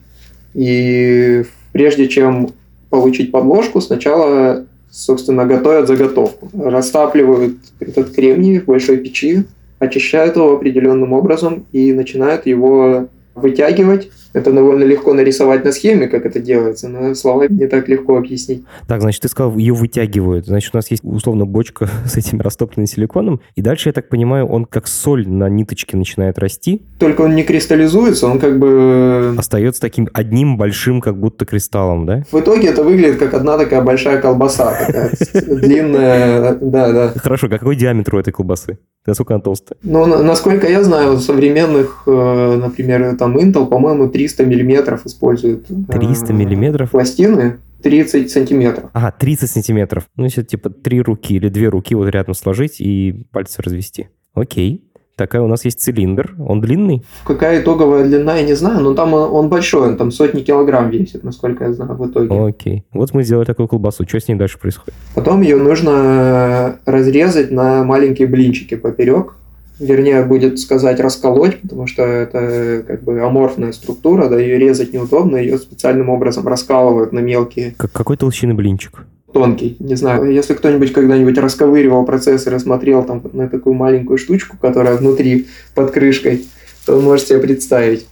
И 0.54 1.44
прежде 1.72 2.08
чем 2.08 2.50
получить 2.88 3.32
подложку, 3.32 3.80
сначала, 3.80 4.64
собственно, 4.90 5.44
готовят 5.44 5.88
заготовку. 5.88 6.48
Растапливают 6.54 7.56
этот 7.80 8.14
кремний 8.14 8.60
в 8.60 8.66
большой 8.66 8.98
печи, 8.98 9.44
очищают 9.78 10.36
его 10.36 10.54
определенным 10.54 11.12
образом 11.12 11.66
и 11.72 11.92
начинают 11.92 12.46
его 12.46 13.08
вытягивать. 13.34 14.10
Это 14.34 14.52
довольно 14.52 14.82
легко 14.82 15.14
нарисовать 15.14 15.64
на 15.64 15.70
схеме, 15.70 16.08
как 16.08 16.26
это 16.26 16.40
делается, 16.40 16.88
но 16.88 17.14
словами 17.14 17.52
не 17.52 17.68
так 17.68 17.88
легко 17.88 18.16
объяснить. 18.16 18.64
Так, 18.88 19.00
значит, 19.00 19.22
ты 19.22 19.28
сказал, 19.28 19.56
ее 19.56 19.72
вытягивают. 19.74 20.46
Значит, 20.46 20.74
у 20.74 20.78
нас 20.78 20.90
есть, 20.90 21.04
условно, 21.04 21.46
бочка 21.46 21.88
с 22.04 22.16
этим 22.16 22.40
растопленным 22.40 22.86
силиконом, 22.86 23.40
и 23.54 23.62
дальше, 23.62 23.90
я 23.90 23.92
так 23.92 24.08
понимаю, 24.08 24.46
он 24.46 24.64
как 24.64 24.88
соль 24.88 25.28
на 25.28 25.48
ниточке 25.48 25.96
начинает 25.96 26.38
расти. 26.40 26.82
Только 26.98 27.22
он 27.22 27.36
не 27.36 27.44
кристаллизуется, 27.44 28.26
он 28.26 28.40
как 28.40 28.58
бы... 28.58 29.34
Остается 29.38 29.80
таким 29.80 30.08
одним 30.12 30.56
большим, 30.56 31.00
как 31.00 31.16
будто 31.16 31.46
кристаллом, 31.46 32.04
да? 32.04 32.24
В 32.32 32.40
итоге 32.40 32.68
это 32.68 32.82
выглядит 32.82 33.18
как 33.18 33.34
одна 33.34 33.56
такая 33.56 33.82
большая 33.82 34.20
колбаса, 34.20 34.76
длинная, 35.32 36.56
да, 36.60 36.92
да. 36.92 37.12
Хорошо, 37.16 37.48
какой 37.48 37.76
диаметр 37.76 38.16
у 38.16 38.18
этой 38.18 38.32
колбасы? 38.32 38.78
Насколько 39.06 39.34
она 39.34 39.42
толстая? 39.42 39.78
Ну, 39.82 40.06
насколько 40.06 40.68
я 40.68 40.82
знаю, 40.82 41.18
современных, 41.18 42.04
э, 42.06 42.56
например, 42.56 43.16
там 43.16 43.36
Intel, 43.36 43.66
по-моему, 43.66 44.08
300 44.08 44.46
миллиметров 44.46 45.04
используют. 45.04 45.66
300 45.66 46.32
э, 46.32 46.36
миллиметров? 46.36 46.90
Пластины. 46.90 47.58
30 47.82 48.30
сантиметров. 48.30 48.88
Ага, 48.94 49.12
30 49.12 49.50
сантиметров. 49.50 50.08
Ну, 50.16 50.24
если 50.24 50.42
типа 50.42 50.70
три 50.70 51.02
руки 51.02 51.34
или 51.34 51.50
две 51.50 51.68
руки 51.68 51.94
вот 51.94 52.08
рядом 52.08 52.32
сложить 52.32 52.80
и 52.80 53.26
пальцы 53.30 53.60
развести. 53.60 54.08
Окей. 54.32 54.90
Такая 55.16 55.42
у 55.42 55.46
нас 55.46 55.64
есть 55.64 55.80
цилиндр. 55.80 56.34
Он 56.38 56.60
длинный? 56.60 57.04
Какая 57.24 57.60
итоговая 57.62 58.04
длина, 58.04 58.36
я 58.36 58.42
не 58.42 58.54
знаю, 58.54 58.80
но 58.80 58.94
там 58.94 59.14
он 59.14 59.48
большой, 59.48 59.90
он 59.90 59.96
там 59.96 60.10
сотни 60.10 60.40
килограмм 60.40 60.90
весит, 60.90 61.22
насколько 61.22 61.64
я 61.64 61.72
знаю, 61.72 61.94
в 61.94 62.10
итоге. 62.10 62.34
Окей. 62.34 62.84
Вот 62.92 63.14
мы 63.14 63.22
сделали 63.22 63.44
такую 63.44 63.68
колбасу. 63.68 64.04
Что 64.08 64.18
с 64.18 64.26
ней 64.26 64.34
дальше 64.34 64.58
происходит? 64.58 64.94
Потом 65.14 65.42
ее 65.42 65.56
нужно 65.56 66.78
разрезать 66.84 67.52
на 67.52 67.84
маленькие 67.84 68.26
блинчики 68.26 68.74
поперек. 68.74 69.36
Вернее, 69.80 70.24
будет 70.24 70.60
сказать 70.60 71.00
расколоть, 71.00 71.60
потому 71.60 71.88
что 71.88 72.02
это 72.02 72.84
как 72.86 73.02
бы 73.02 73.20
аморфная 73.20 73.72
структура, 73.72 74.28
да, 74.28 74.38
ее 74.38 74.56
резать 74.56 74.92
неудобно, 74.92 75.36
ее 75.36 75.58
специальным 75.58 76.10
образом 76.10 76.46
раскалывают 76.46 77.12
на 77.12 77.18
мелкие. 77.18 77.74
Как, 77.76 77.90
какой 77.90 78.16
толщины 78.16 78.54
блинчик? 78.54 79.04
Тонкий. 79.34 79.76
Не 79.80 79.96
знаю, 79.96 80.32
если 80.32 80.54
кто-нибудь 80.54 80.92
когда-нибудь 80.92 81.36
расковыривал 81.36 82.06
процессор 82.06 82.54
и 82.54 82.58
смотрел 82.58 83.02
там 83.04 83.20
на 83.32 83.48
такую 83.48 83.74
маленькую 83.74 84.16
штучку, 84.16 84.56
которая 84.58 84.96
внутри 84.96 85.48
под 85.74 85.90
крышкой, 85.90 86.46
то 86.86 86.98
можете 87.00 87.30
себе 87.30 87.40
представить. 87.40 88.06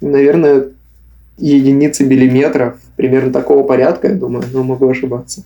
Наверное, 0.00 0.64
единицы 1.38 2.04
миллиметров, 2.04 2.74
примерно 2.96 3.32
такого 3.32 3.62
порядка, 3.62 4.08
я 4.08 4.14
думаю, 4.14 4.44
но 4.52 4.64
могу 4.64 4.90
ошибаться. 4.90 5.44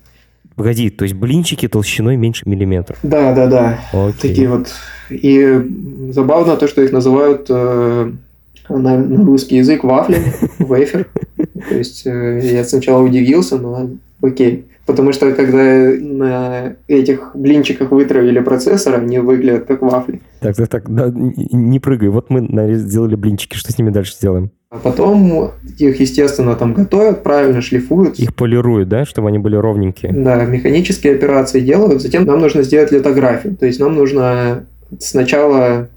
Погоди, 0.56 0.88
то 0.88 1.04
есть 1.04 1.14
блинчики 1.14 1.68
толщиной 1.68 2.16
меньше 2.16 2.48
миллиметра? 2.48 2.96
Да, 3.02 3.34
да, 3.34 3.46
да. 3.46 3.80
Окей. 3.92 4.30
Такие 4.30 4.48
вот. 4.48 4.68
И 5.10 6.10
забавно 6.12 6.56
то, 6.56 6.66
что 6.66 6.80
их 6.80 6.92
называют 6.92 7.46
э, 7.50 8.12
на, 8.68 8.98
на 8.98 9.24
русский 9.24 9.56
язык 9.56 9.84
вафлями, 9.84 10.32
вейфер. 10.60 11.08
То 11.68 11.74
есть 11.76 12.06
э, 12.06 12.40
я 12.42 12.64
сначала 12.64 13.02
удивился, 13.02 13.58
но 13.58 13.90
окей. 14.22 14.64
Потому 14.86 15.12
что 15.12 15.32
когда 15.32 15.62
на 15.98 16.76
этих 16.88 17.30
блинчиках 17.34 17.90
вытравили 17.90 18.40
процессор, 18.40 18.96
они 18.96 19.18
выглядят 19.18 19.64
как 19.64 19.80
вафли. 19.80 20.20
Так, 20.40 20.56
так, 20.56 20.68
так, 20.68 20.94
да, 20.94 21.10
не 21.14 21.80
прыгай. 21.80 22.10
Вот 22.10 22.28
мы 22.28 22.46
сделали 22.74 23.14
блинчики, 23.14 23.56
что 23.56 23.72
с 23.72 23.78
ними 23.78 23.90
дальше 23.90 24.14
сделаем? 24.14 24.50
А 24.68 24.78
потом 24.78 25.52
их, 25.78 26.00
естественно, 26.00 26.54
там 26.56 26.74
готовят, 26.74 27.22
правильно 27.22 27.62
шлифуют. 27.62 28.18
Их 28.18 28.34
полируют, 28.34 28.88
да, 28.88 29.04
чтобы 29.04 29.28
они 29.28 29.38
были 29.38 29.56
ровненькие? 29.56 30.12
Да, 30.12 30.44
механические 30.44 31.14
операции 31.14 31.60
делают. 31.60 32.02
Затем 32.02 32.24
нам 32.24 32.40
нужно 32.40 32.62
сделать 32.62 32.90
литографию. 32.90 33.56
То 33.56 33.66
есть 33.66 33.78
нам 33.80 33.94
нужно 33.94 34.64
сначала 34.98 35.88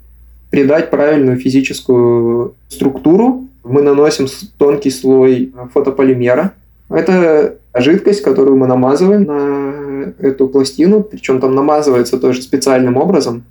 придать 0.52 0.92
правильную 0.92 1.38
физическую 1.38 2.54
структуру. 2.70 3.48
Мы 3.64 3.82
наносим 3.82 4.28
тонкий 4.58 4.92
слой 4.92 5.52
фотополимера. 5.74 6.54
Это 6.90 7.56
жидкость, 7.80 8.22
которую 8.22 8.58
мы 8.58 8.68
намазываем 8.68 9.24
на 9.24 10.14
эту 10.20 10.48
пластину, 10.48 11.04
причем 11.04 11.40
там 11.40 11.56
намазывается 11.56 12.18
тоже 12.18 12.42
специальным 12.42 12.98
образом. 12.98 13.44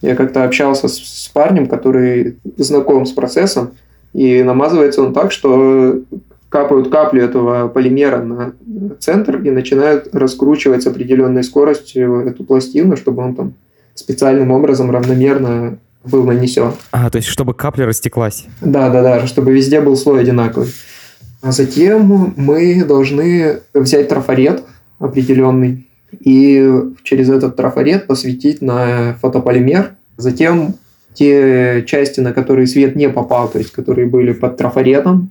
Я 0.00 0.16
как-то 0.16 0.44
общался 0.44 0.88
с, 0.88 0.98
с 0.98 1.28
парнем, 1.28 1.66
который 1.66 2.36
знаком 2.56 3.06
с 3.06 3.12
процессом, 3.12 3.72
и 4.12 4.42
намазывается 4.42 5.02
он 5.02 5.14
так, 5.14 5.32
что 5.32 6.00
капают 6.48 6.90
капли 6.90 7.22
этого 7.22 7.68
полимера 7.68 8.18
на 8.18 8.52
центр 9.00 9.36
и 9.38 9.50
начинают 9.50 10.08
раскручивать 10.12 10.82
с 10.82 10.86
определенной 10.86 11.44
скоростью 11.44 12.26
эту 12.26 12.44
пластину, 12.44 12.96
чтобы 12.96 13.22
он 13.22 13.34
там 13.34 13.54
специальным 13.94 14.50
образом 14.50 14.90
равномерно 14.90 15.78
был 16.04 16.24
нанесен. 16.24 16.72
А, 16.90 17.08
то 17.08 17.16
есть 17.16 17.28
чтобы 17.28 17.54
капля 17.54 17.86
растеклась. 17.86 18.46
Да, 18.60 18.90
да, 18.90 19.02
да, 19.02 19.26
чтобы 19.26 19.52
везде 19.52 19.80
был 19.80 19.96
слой 19.96 20.20
одинаковый. 20.20 20.68
А 21.42 21.50
затем 21.50 22.34
мы 22.36 22.84
должны 22.84 23.60
взять 23.74 24.08
трафарет 24.08 24.62
определенный 25.00 25.88
и 26.20 26.70
через 27.02 27.28
этот 27.28 27.56
трафарет 27.56 28.06
посветить 28.06 28.62
на 28.62 29.16
фотополимер. 29.20 29.96
Затем 30.16 30.74
те 31.14 31.84
части, 31.86 32.20
на 32.20 32.32
которые 32.32 32.66
свет 32.66 32.94
не 32.94 33.08
попал, 33.08 33.48
то 33.48 33.58
есть 33.58 33.72
которые 33.72 34.06
были 34.06 34.32
под 34.32 34.56
трафаретом, 34.56 35.30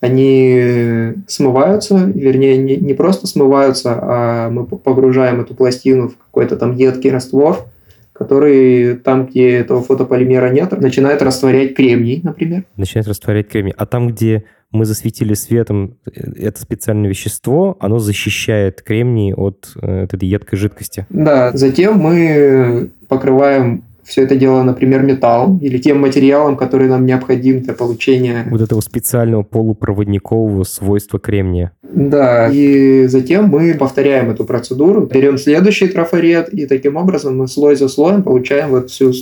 они 0.00 1.14
смываются, 1.28 2.10
вернее, 2.14 2.58
не, 2.58 2.76
не 2.76 2.92
просто 2.92 3.26
смываются, 3.26 3.98
а 3.98 4.50
мы 4.50 4.66
погружаем 4.66 5.40
эту 5.40 5.54
пластину 5.54 6.08
в 6.08 6.16
какой-то 6.16 6.56
там 6.56 6.76
едкий 6.76 7.10
раствор, 7.10 7.64
который 8.14 8.94
там, 8.96 9.26
где 9.26 9.56
этого 9.56 9.82
фотополимера 9.82 10.48
нет, 10.50 10.70
начинает 10.80 11.20
растворять 11.20 11.74
кремний, 11.74 12.20
например. 12.22 12.64
Начинает 12.76 13.08
растворять 13.08 13.48
кремний. 13.48 13.74
А 13.76 13.86
там, 13.86 14.08
где 14.08 14.44
мы 14.70 14.84
засветили 14.84 15.34
светом 15.34 15.98
э, 16.06 16.20
это 16.36 16.60
специальное 16.60 17.10
вещество, 17.10 17.76
оно 17.80 17.98
защищает 17.98 18.82
кремний 18.82 19.34
от 19.34 19.72
э, 19.82 20.04
этой 20.04 20.28
едкой 20.28 20.58
жидкости. 20.58 21.06
Да, 21.10 21.52
затем 21.52 21.98
мы 21.98 22.90
покрываем 23.08 23.84
все 24.04 24.22
это 24.22 24.36
дело, 24.36 24.62
например, 24.62 25.02
металлом 25.02 25.58
или 25.58 25.78
тем 25.78 26.00
материалом, 26.00 26.56
который 26.56 26.88
нам 26.88 27.06
необходим 27.06 27.60
для 27.62 27.74
получения... 27.74 28.46
Вот 28.50 28.60
этого 28.60 28.80
специального 28.80 29.42
полупроводникового 29.42 30.64
свойства 30.64 31.18
кремния. 31.18 31.72
Да, 31.82 32.48
и 32.50 33.06
затем 33.06 33.48
мы 33.48 33.74
повторяем 33.74 34.30
эту 34.30 34.44
процедуру, 34.44 35.06
берем 35.06 35.38
следующий 35.38 35.86
трафарет, 35.86 36.48
и 36.52 36.66
таким 36.66 36.96
образом 36.96 37.38
мы 37.38 37.46
слой 37.46 37.76
за 37.76 37.88
слоем 37.88 38.22
получаем 38.22 38.70
вот 38.70 38.90
всю 38.90 39.12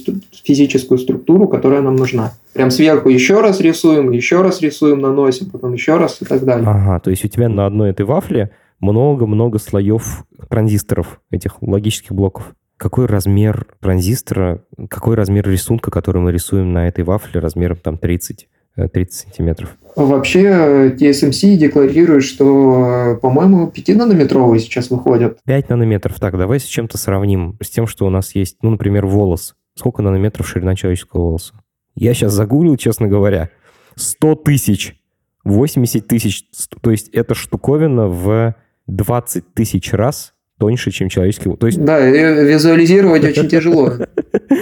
физическую 0.45 0.99
структуру, 0.99 1.49
которая 1.49 1.83
нам 1.83 1.97
нужна. 1.97 2.33
Прям 2.55 2.71
сверху 2.71 3.09
еще 3.09 3.41
раз 3.41 3.61
рисуем, 3.61 4.11
еще 4.11 4.43
раз 4.43 4.61
рисуем, 4.63 5.01
наносим, 5.01 5.51
потом 5.51 5.75
еще 5.75 5.97
раз 5.97 6.23
и 6.23 6.25
так 6.25 6.45
далее. 6.45 6.67
Ага, 6.67 7.01
то 7.01 7.11
есть 7.11 7.25
у 7.25 7.29
тебя 7.29 7.49
на 7.49 7.67
одной 7.67 7.91
этой 7.91 8.07
вафле 8.07 8.51
много-много 8.81 9.59
слоев 9.59 10.25
транзисторов, 10.49 11.21
этих 11.31 11.63
логических 11.63 12.13
блоков 12.13 12.55
какой 12.83 13.07
размер 13.07 13.65
транзистора, 13.79 14.65
какой 14.91 15.15
размер 15.15 15.49
рисунка, 15.49 15.93
который 15.93 16.21
мы 16.21 16.33
рисуем 16.33 16.73
на 16.73 16.89
этой 16.89 17.05
вафле 17.05 17.41
размером 17.41 17.77
там 17.77 17.97
30, 17.97 18.49
30 18.93 18.93
э, 18.97 19.25
сантиметров? 19.25 19.77
Вообще 19.95 20.93
TSMC 20.99 21.55
декларирует, 21.55 22.25
что, 22.25 23.21
по-моему, 23.23 23.73
5-нанометровые 23.73 24.59
сейчас 24.59 24.91
выходят. 24.91 25.39
5 25.45 25.69
нанометров. 25.69 26.19
Так, 26.19 26.37
давай 26.37 26.59
с 26.59 26.65
чем-то 26.65 26.99
сравним. 26.99 27.57
С 27.63 27.71
тем, 27.71 27.87
что 27.87 28.05
у 28.05 28.11
нас 28.11 28.35
есть, 28.35 28.57
ну, 28.63 28.71
например, 28.71 29.07
волос. 29.07 29.55
Сколько 29.77 30.03
нанометров 30.03 30.49
ширина 30.49 30.75
человеческого 30.75 31.21
волоса? 31.21 31.55
Я 31.95 32.15
сейчас 32.15 32.33
загуглил, 32.33 32.77
честно 32.77 33.07
говоря. 33.07 33.51
100 33.95 34.35
тысяч. 34.37 35.01
80 35.45 36.05
тысяч. 36.05 36.47
То 36.81 36.91
есть 36.91 37.11
это 37.11 37.37
штуковина 37.37 38.09
в 38.09 38.57
20 38.89 39.55
тысяч 39.55 39.93
раз 39.93 40.32
тоньше, 40.63 40.93
чем 40.93 41.09
человеческий. 41.09 41.51
То 41.57 41.67
есть... 41.67 41.85
Да, 41.85 41.99
визуализировать 41.99 43.25
очень 43.25 43.49
тяжело. 43.49 43.95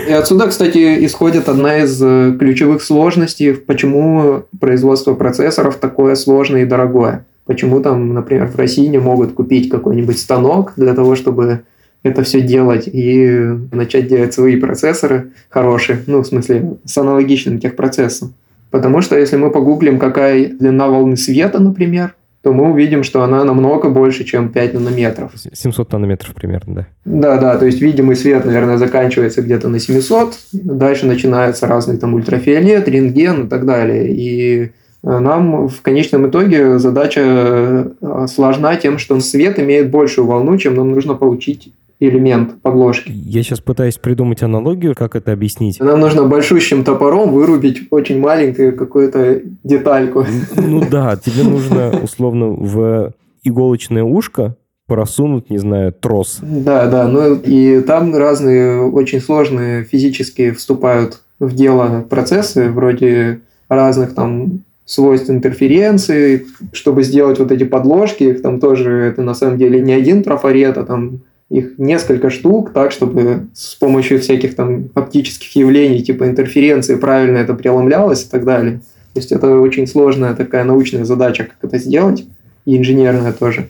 И 0.08 0.12
отсюда, 0.12 0.48
кстати, 0.48 1.04
исходит 1.04 1.50
одна 1.50 1.82
из 1.82 2.00
э, 2.02 2.34
ключевых 2.38 2.82
сложностей, 2.82 3.52
почему 3.52 4.44
производство 4.58 5.12
процессоров 5.12 5.76
такое 5.76 6.14
сложное 6.14 6.62
и 6.62 6.64
дорогое. 6.64 7.26
Почему 7.44 7.80
там, 7.80 8.14
например, 8.14 8.46
в 8.46 8.56
России 8.56 8.86
не 8.86 8.96
могут 8.96 9.34
купить 9.34 9.68
какой-нибудь 9.68 10.18
станок 10.18 10.72
для 10.76 10.94
того, 10.94 11.16
чтобы 11.16 11.60
это 12.02 12.22
все 12.22 12.40
делать 12.40 12.88
и 12.90 13.50
начать 13.70 14.08
делать 14.08 14.32
свои 14.32 14.56
процессоры 14.56 15.32
хорошие, 15.50 15.98
ну, 16.06 16.22
в 16.22 16.26
смысле, 16.26 16.78
с 16.86 16.96
аналогичным 16.96 17.58
техпроцессом. 17.58 18.32
Потому 18.70 19.02
что 19.02 19.18
если 19.18 19.36
мы 19.36 19.50
погуглим, 19.50 19.98
какая 19.98 20.48
длина 20.48 20.88
волны 20.88 21.18
света, 21.18 21.60
например, 21.60 22.14
то 22.42 22.52
мы 22.52 22.70
увидим, 22.70 23.02
что 23.02 23.22
она 23.22 23.44
намного 23.44 23.90
больше, 23.90 24.24
чем 24.24 24.48
5 24.48 24.74
нанометров. 24.74 25.32
700 25.52 25.92
нанометров 25.92 26.34
примерно, 26.34 26.74
да. 26.74 26.86
Да, 27.04 27.36
да, 27.36 27.58
то 27.58 27.66
есть 27.66 27.80
видимый 27.82 28.16
свет, 28.16 28.44
наверное, 28.44 28.78
заканчивается 28.78 29.42
где-то 29.42 29.68
на 29.68 29.78
700, 29.78 30.38
дальше 30.52 31.06
начинается 31.06 31.66
разный 31.66 31.98
там 31.98 32.14
ультрафиолет, 32.14 32.88
рентген 32.88 33.46
и 33.46 33.48
так 33.48 33.66
далее. 33.66 34.10
И 34.10 34.62
э, 34.62 34.68
нам 35.02 35.68
в 35.68 35.82
конечном 35.82 36.28
итоге 36.30 36.78
задача 36.78 37.20
э, 37.20 38.26
сложна 38.26 38.76
тем, 38.76 38.98
что 38.98 39.20
свет 39.20 39.58
имеет 39.58 39.90
большую 39.90 40.26
волну, 40.26 40.56
чем 40.56 40.74
нам 40.74 40.92
нужно 40.92 41.14
получить 41.14 41.72
элемент 42.00 42.60
подложки. 42.62 43.12
Я 43.12 43.42
сейчас 43.42 43.60
пытаюсь 43.60 43.98
придумать 43.98 44.42
аналогию, 44.42 44.94
как 44.96 45.14
это 45.14 45.32
объяснить. 45.32 45.78
Нам 45.78 46.00
нужно 46.00 46.24
большущим 46.24 46.82
топором 46.82 47.30
вырубить 47.30 47.82
очень 47.90 48.18
маленькую 48.18 48.74
какую-то 48.74 49.42
детальку. 49.62 50.24
Ну 50.56 50.82
да, 50.90 51.16
тебе 51.16 51.44
нужно 51.44 51.90
условно 52.02 52.48
в 52.48 53.12
иголочное 53.44 54.02
ушко 54.02 54.56
просунуть, 54.86 55.50
не 55.50 55.58
знаю, 55.58 55.92
трос. 55.92 56.38
Да, 56.42 56.86
да, 56.86 57.06
ну 57.06 57.34
и 57.34 57.80
там 57.80 58.14
разные 58.16 58.80
очень 58.80 59.20
сложные 59.20 59.84
физически 59.84 60.50
вступают 60.50 61.20
в 61.38 61.54
дело 61.54 62.04
процессы, 62.08 62.70
вроде 62.70 63.40
разных 63.68 64.14
там 64.14 64.62
свойств 64.84 65.30
интерференции, 65.30 66.46
чтобы 66.72 67.04
сделать 67.04 67.38
вот 67.38 67.52
эти 67.52 67.62
подложки, 67.62 68.24
их 68.24 68.42
там 68.42 68.58
тоже, 68.58 68.90
это 68.90 69.22
на 69.22 69.34
самом 69.34 69.58
деле 69.58 69.80
не 69.80 69.92
один 69.92 70.24
трафарет, 70.24 70.76
а 70.76 70.84
там 70.84 71.20
их 71.50 71.78
несколько 71.78 72.30
штук, 72.30 72.72
так, 72.72 72.92
чтобы 72.92 73.48
с 73.52 73.74
помощью 73.74 74.20
всяких 74.20 74.54
там 74.54 74.88
оптических 74.94 75.54
явлений, 75.56 76.02
типа 76.02 76.28
интерференции, 76.28 76.94
правильно 76.94 77.38
это 77.38 77.54
преломлялось 77.54 78.24
и 78.24 78.30
так 78.30 78.44
далее. 78.44 78.80
То 79.12 79.18
есть 79.18 79.32
это 79.32 79.58
очень 79.58 79.88
сложная 79.88 80.34
такая 80.34 80.64
научная 80.64 81.04
задача, 81.04 81.44
как 81.44 81.56
это 81.62 81.78
сделать, 81.78 82.24
и 82.64 82.76
инженерная 82.76 83.32
тоже. 83.32 83.68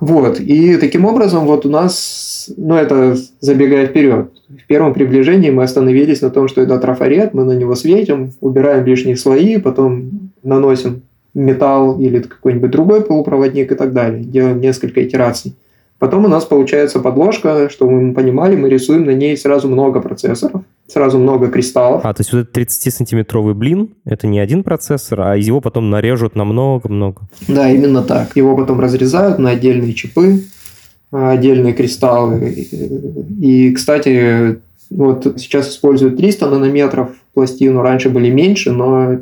Вот, 0.00 0.40
и 0.40 0.76
таким 0.76 1.06
образом 1.06 1.46
вот 1.46 1.64
у 1.64 1.70
нас, 1.70 2.50
ну 2.56 2.74
это 2.74 3.16
забегая 3.40 3.86
вперед, 3.86 4.30
в 4.48 4.66
первом 4.66 4.92
приближении 4.92 5.50
мы 5.50 5.62
остановились 5.62 6.20
на 6.20 6.28
том, 6.28 6.48
что 6.48 6.60
это 6.60 6.78
трафарет, 6.78 7.32
мы 7.32 7.44
на 7.44 7.52
него 7.52 7.74
светим, 7.74 8.32
убираем 8.40 8.84
лишние 8.84 9.16
слои, 9.16 9.58
потом 9.58 10.30
наносим 10.42 11.02
металл 11.34 11.98
или 12.00 12.20
какой-нибудь 12.20 12.70
другой 12.70 13.02
полупроводник 13.02 13.72
и 13.72 13.74
так 13.76 13.92
далее, 13.94 14.24
делаем 14.24 14.60
несколько 14.60 15.02
итераций. 15.02 15.54
Потом 16.02 16.24
у 16.24 16.28
нас 16.28 16.44
получается 16.44 16.98
подложка, 16.98 17.70
чтобы 17.70 17.92
мы 17.92 18.12
понимали, 18.12 18.56
мы 18.56 18.68
рисуем 18.68 19.04
на 19.04 19.12
ней 19.12 19.36
сразу 19.36 19.68
много 19.68 20.00
процессоров, 20.00 20.62
сразу 20.88 21.16
много 21.16 21.46
кристаллов. 21.46 22.04
А, 22.04 22.12
то 22.12 22.22
есть 22.22 22.32
вот 22.32 22.40
этот 22.40 22.56
30-сантиметровый 22.56 23.54
блин, 23.54 23.90
это 24.04 24.26
не 24.26 24.40
один 24.40 24.64
процессор, 24.64 25.20
а 25.20 25.36
его 25.36 25.60
потом 25.60 25.90
нарежут 25.90 26.34
на 26.34 26.42
много-много. 26.44 27.22
Да, 27.46 27.70
именно 27.70 28.02
так. 28.02 28.34
Его 28.34 28.56
потом 28.56 28.80
разрезают 28.80 29.38
на 29.38 29.50
отдельные 29.50 29.92
чипы, 29.92 30.42
отдельные 31.12 31.72
кристаллы. 31.72 32.66
И, 33.40 33.70
кстати, 33.70 34.58
вот 34.90 35.34
сейчас 35.36 35.68
используют 35.68 36.16
300 36.16 36.50
нанометров 36.50 37.10
пластину, 37.32 37.80
раньше 37.80 38.10
были 38.10 38.28
меньше, 38.28 38.72
но 38.72 39.18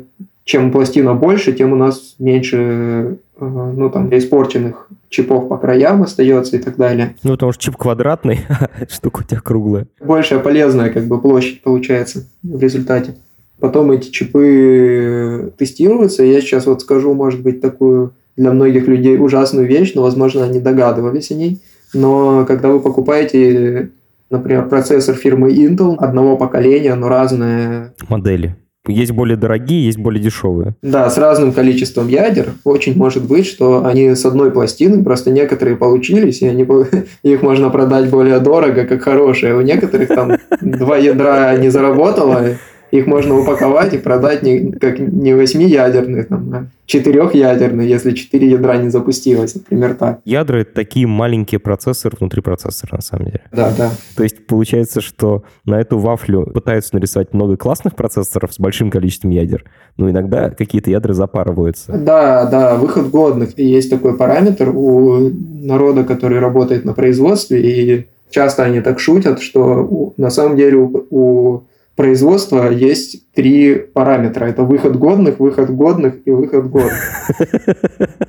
чем 0.51 0.69
пластина 0.69 1.13
больше, 1.13 1.53
тем 1.53 1.71
у 1.71 1.77
нас 1.77 2.15
меньше 2.19 3.19
ну, 3.39 3.89
там, 3.89 4.09
испорченных 4.13 4.89
чипов 5.07 5.47
по 5.47 5.57
краям 5.57 6.03
остается 6.03 6.57
и 6.57 6.59
так 6.59 6.75
далее. 6.75 7.15
Ну, 7.23 7.31
потому 7.31 7.53
что 7.53 7.63
чип 7.63 7.77
квадратный, 7.77 8.41
штука 8.89 9.21
у 9.21 9.23
тебя 9.23 9.39
круглая. 9.39 9.87
Большая 10.01 10.39
полезная 10.39 10.89
как 10.89 11.05
бы 11.05 11.21
площадь 11.21 11.61
получается 11.61 12.27
в 12.43 12.61
результате. 12.61 13.15
Потом 13.61 13.91
эти 13.91 14.09
чипы 14.09 15.53
тестируются. 15.57 16.23
Я 16.23 16.41
сейчас 16.41 16.65
вот 16.65 16.81
скажу, 16.81 17.13
может 17.13 17.41
быть, 17.41 17.61
такую 17.61 18.11
для 18.35 18.51
многих 18.51 18.89
людей 18.89 19.17
ужасную 19.17 19.67
вещь, 19.67 19.93
но, 19.95 20.01
возможно, 20.01 20.43
они 20.43 20.59
догадывались 20.59 21.31
о 21.31 21.35
ней. 21.35 21.61
Но 21.93 22.43
когда 22.45 22.67
вы 22.67 22.81
покупаете, 22.81 23.91
например, 24.29 24.67
процессор 24.67 25.15
фирмы 25.15 25.53
Intel 25.53 25.95
одного 25.95 26.35
поколения, 26.35 26.95
но 26.95 27.07
разные... 27.07 27.93
Модели. 28.09 28.57
Есть 28.87 29.11
более 29.11 29.37
дорогие, 29.37 29.85
есть 29.85 29.99
более 29.99 30.23
дешевые. 30.23 30.75
Да, 30.81 31.07
с 31.09 31.17
разным 31.19 31.53
количеством 31.53 32.07
ядер. 32.07 32.53
Очень 32.63 32.97
может 32.97 33.23
быть, 33.23 33.45
что 33.45 33.85
они 33.85 34.15
с 34.15 34.25
одной 34.25 34.49
пластины, 34.49 35.03
просто 35.03 35.29
некоторые 35.29 35.77
получились, 35.77 36.41
и 36.41 36.47
они, 36.47 36.65
их 37.23 37.41
можно 37.43 37.69
продать 37.69 38.09
более 38.09 38.39
дорого, 38.39 38.85
как 38.85 39.03
хорошие. 39.03 39.55
У 39.55 39.61
некоторых 39.61 40.09
там 40.09 40.37
два 40.61 40.97
ядра 40.97 41.55
не 41.57 41.69
заработало, 41.69 42.57
их 42.91 43.07
можно 43.07 43.39
упаковать 43.39 43.93
и 43.93 43.97
продать 43.97 44.43
не, 44.43 44.71
как 44.71 44.99
не 44.99 45.33
восьмиядерный, 45.33 46.23
там, 46.23 46.53
а 46.53 46.67
четырехъядерный, 46.85 47.87
если 47.87 48.11
четыре 48.11 48.49
ядра 48.49 48.75
не 48.75 48.89
запустилось, 48.89 49.55
например, 49.55 49.95
так. 49.95 50.19
Ядра— 50.25 50.57
это 50.59 50.73
такие 50.73 51.07
маленькие 51.07 51.59
процессоры 51.59 52.17
внутри 52.19 52.41
процессора, 52.41 52.97
на 52.97 53.01
самом 53.01 53.25
деле. 53.27 53.41
Да, 53.51 53.73
да. 53.77 53.91
То 54.17 54.23
есть 54.23 54.45
получается, 54.45 54.99
что 54.99 55.43
на 55.63 55.79
эту 55.79 55.97
вафлю 55.99 56.45
пытаются 56.45 56.93
нарисовать 56.93 57.33
много 57.33 57.55
классных 57.55 57.95
процессоров 57.95 58.53
с 58.53 58.59
большим 58.59 58.91
количеством 58.91 59.31
ядер, 59.31 59.63
но 59.95 60.09
иногда 60.09 60.49
какие-то 60.49 60.91
ядра 60.91 61.13
запарываются. 61.13 61.93
Да, 61.93 62.45
да, 62.45 62.75
выход 62.75 63.09
годных. 63.09 63.57
Есть 63.57 63.89
такой 63.89 64.17
параметр 64.17 64.69
у 64.75 65.31
народа, 65.31 66.03
который 66.03 66.39
работает 66.39 66.83
на 66.83 66.93
производстве, 66.93 67.61
и 67.61 68.07
часто 68.29 68.63
они 68.63 68.81
так 68.81 68.99
шутят, 68.99 69.41
что 69.41 70.13
на 70.17 70.29
самом 70.29 70.57
деле 70.57 70.75
у, 70.75 71.07
у 71.09 71.63
производства 71.95 72.69
есть 72.69 73.31
три 73.33 73.75
параметра. 73.75 74.45
Это 74.45 74.63
выход 74.63 74.97
годных, 74.97 75.39
выход 75.39 75.69
годных 75.69 76.15
и 76.25 76.31
выход 76.31 76.69
годных. 76.69 76.99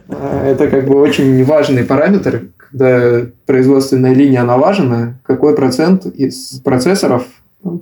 Это 0.08 0.68
как 0.68 0.86
бы 0.86 1.00
очень 1.00 1.44
важный 1.44 1.84
параметр, 1.84 2.48
когда 2.56 3.26
производственная 3.46 4.14
линия 4.14 4.42
налажена, 4.42 5.18
какой 5.24 5.54
процент 5.54 6.06
из 6.06 6.60
процессоров 6.60 7.24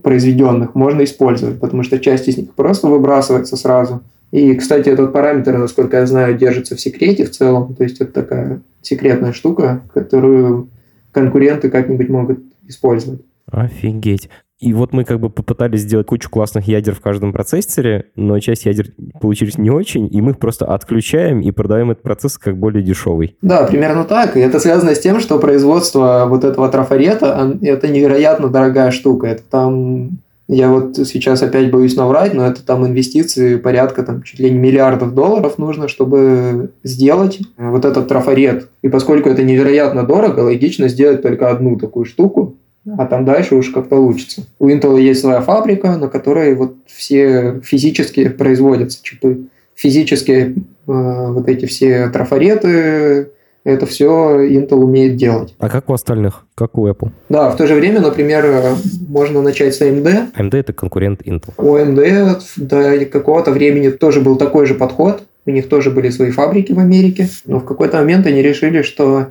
произведенных 0.02 0.74
можно 0.74 1.04
использовать, 1.04 1.58
потому 1.58 1.82
что 1.82 1.98
часть 1.98 2.28
из 2.28 2.36
них 2.36 2.52
просто 2.54 2.88
выбрасывается 2.88 3.56
сразу. 3.56 4.02
И, 4.30 4.54
кстати, 4.54 4.88
этот 4.88 5.12
параметр, 5.12 5.58
насколько 5.58 5.96
я 5.96 6.06
знаю, 6.06 6.36
держится 6.38 6.76
в 6.76 6.80
секрете 6.80 7.24
в 7.24 7.30
целом. 7.30 7.74
То 7.74 7.82
есть 7.82 8.00
это 8.00 8.12
такая 8.12 8.60
секретная 8.80 9.32
штука, 9.32 9.82
которую 9.92 10.68
конкуренты 11.10 11.68
как-нибудь 11.68 12.08
могут 12.08 12.40
использовать. 12.68 13.22
Офигеть. 13.50 14.28
И 14.60 14.74
вот 14.74 14.92
мы 14.92 15.04
как 15.04 15.20
бы 15.20 15.30
попытались 15.30 15.80
сделать 15.80 16.06
кучу 16.06 16.28
классных 16.28 16.68
ядер 16.68 16.94
в 16.94 17.00
каждом 17.00 17.32
процессоре, 17.32 18.06
но 18.14 18.38
часть 18.40 18.66
ядер 18.66 18.88
получились 19.20 19.56
не 19.56 19.70
очень, 19.70 20.06
и 20.12 20.20
мы 20.20 20.32
их 20.32 20.38
просто 20.38 20.66
отключаем 20.66 21.40
и 21.40 21.50
продаем 21.50 21.90
этот 21.90 22.02
процесс 22.02 22.36
как 22.36 22.58
более 22.58 22.82
дешевый. 22.82 23.36
Да, 23.40 23.64
примерно 23.64 24.04
так. 24.04 24.36
И 24.36 24.40
это 24.40 24.60
связано 24.60 24.94
с 24.94 25.00
тем, 25.00 25.20
что 25.20 25.38
производство 25.38 26.26
вот 26.28 26.44
этого 26.44 26.68
трафарета– 26.68 27.58
это 27.62 27.88
невероятно 27.88 28.48
дорогая 28.48 28.90
штука. 28.90 29.28
Это 29.28 29.42
там 29.48 30.18
я 30.52 30.68
вот 30.68 30.96
сейчас 30.96 31.42
опять 31.42 31.70
боюсь 31.70 31.94
наврать, 31.94 32.34
но 32.34 32.44
это 32.44 32.66
там 32.66 32.84
инвестиции 32.84 33.56
порядка 33.56 34.02
там 34.02 34.22
чуть 34.24 34.40
ли 34.40 34.50
не 34.50 34.58
миллиардов 34.58 35.14
долларов 35.14 35.58
нужно, 35.58 35.86
чтобы 35.86 36.72
сделать 36.82 37.38
вот 37.56 37.84
этот 37.84 38.08
трафарет. 38.08 38.68
И 38.82 38.88
поскольку 38.88 39.28
это 39.28 39.44
невероятно 39.44 40.04
дорого, 40.04 40.40
логично 40.40 40.88
сделать 40.88 41.22
только 41.22 41.50
одну 41.50 41.78
такую 41.78 42.04
штуку, 42.04 42.56
а 42.86 43.06
там 43.06 43.24
дальше 43.24 43.54
уж 43.54 43.70
как 43.70 43.88
получится. 43.88 44.42
У 44.58 44.68
Intel 44.68 45.00
есть 45.00 45.20
своя 45.20 45.40
фабрика, 45.40 45.96
на 45.96 46.08
которой 46.08 46.54
вот 46.54 46.76
все 46.86 47.60
физически 47.62 48.28
производятся 48.28 49.02
чипы. 49.02 49.46
Физически 49.74 50.32
э, 50.32 50.52
вот 50.86 51.48
эти 51.48 51.66
все 51.66 52.08
трафареты, 52.08 53.30
это 53.64 53.86
все 53.86 54.46
Intel 54.46 54.76
умеет 54.76 55.16
делать. 55.16 55.54
А 55.58 55.68
как 55.68 55.90
у 55.90 55.92
остальных? 55.92 56.46
Как 56.54 56.78
у 56.78 56.88
Apple? 56.88 57.10
Да, 57.28 57.50
в 57.50 57.56
то 57.56 57.66
же 57.66 57.74
время, 57.74 58.00
например, 58.00 58.76
можно 59.08 59.42
начать 59.42 59.74
с 59.74 59.82
AMD. 59.82 60.32
AMD– 60.34 60.50
это 60.56 60.72
конкурент 60.72 61.22
Intel. 61.22 61.52
У 61.58 61.76
AMD 61.76 62.40
до 62.56 63.04
какого-то 63.06 63.50
времени 63.50 63.90
тоже 63.90 64.20
был 64.20 64.36
такой 64.36 64.66
же 64.66 64.74
подход. 64.74 65.22
У 65.46 65.50
них 65.50 65.68
тоже 65.68 65.90
были 65.90 66.10
свои 66.10 66.30
фабрики 66.30 66.72
в 66.72 66.78
Америке. 66.78 67.28
Но 67.44 67.60
в 67.60 67.64
какой-то 67.64 67.98
момент 67.98 68.26
они 68.26 68.42
решили, 68.42 68.82
что 68.82 69.28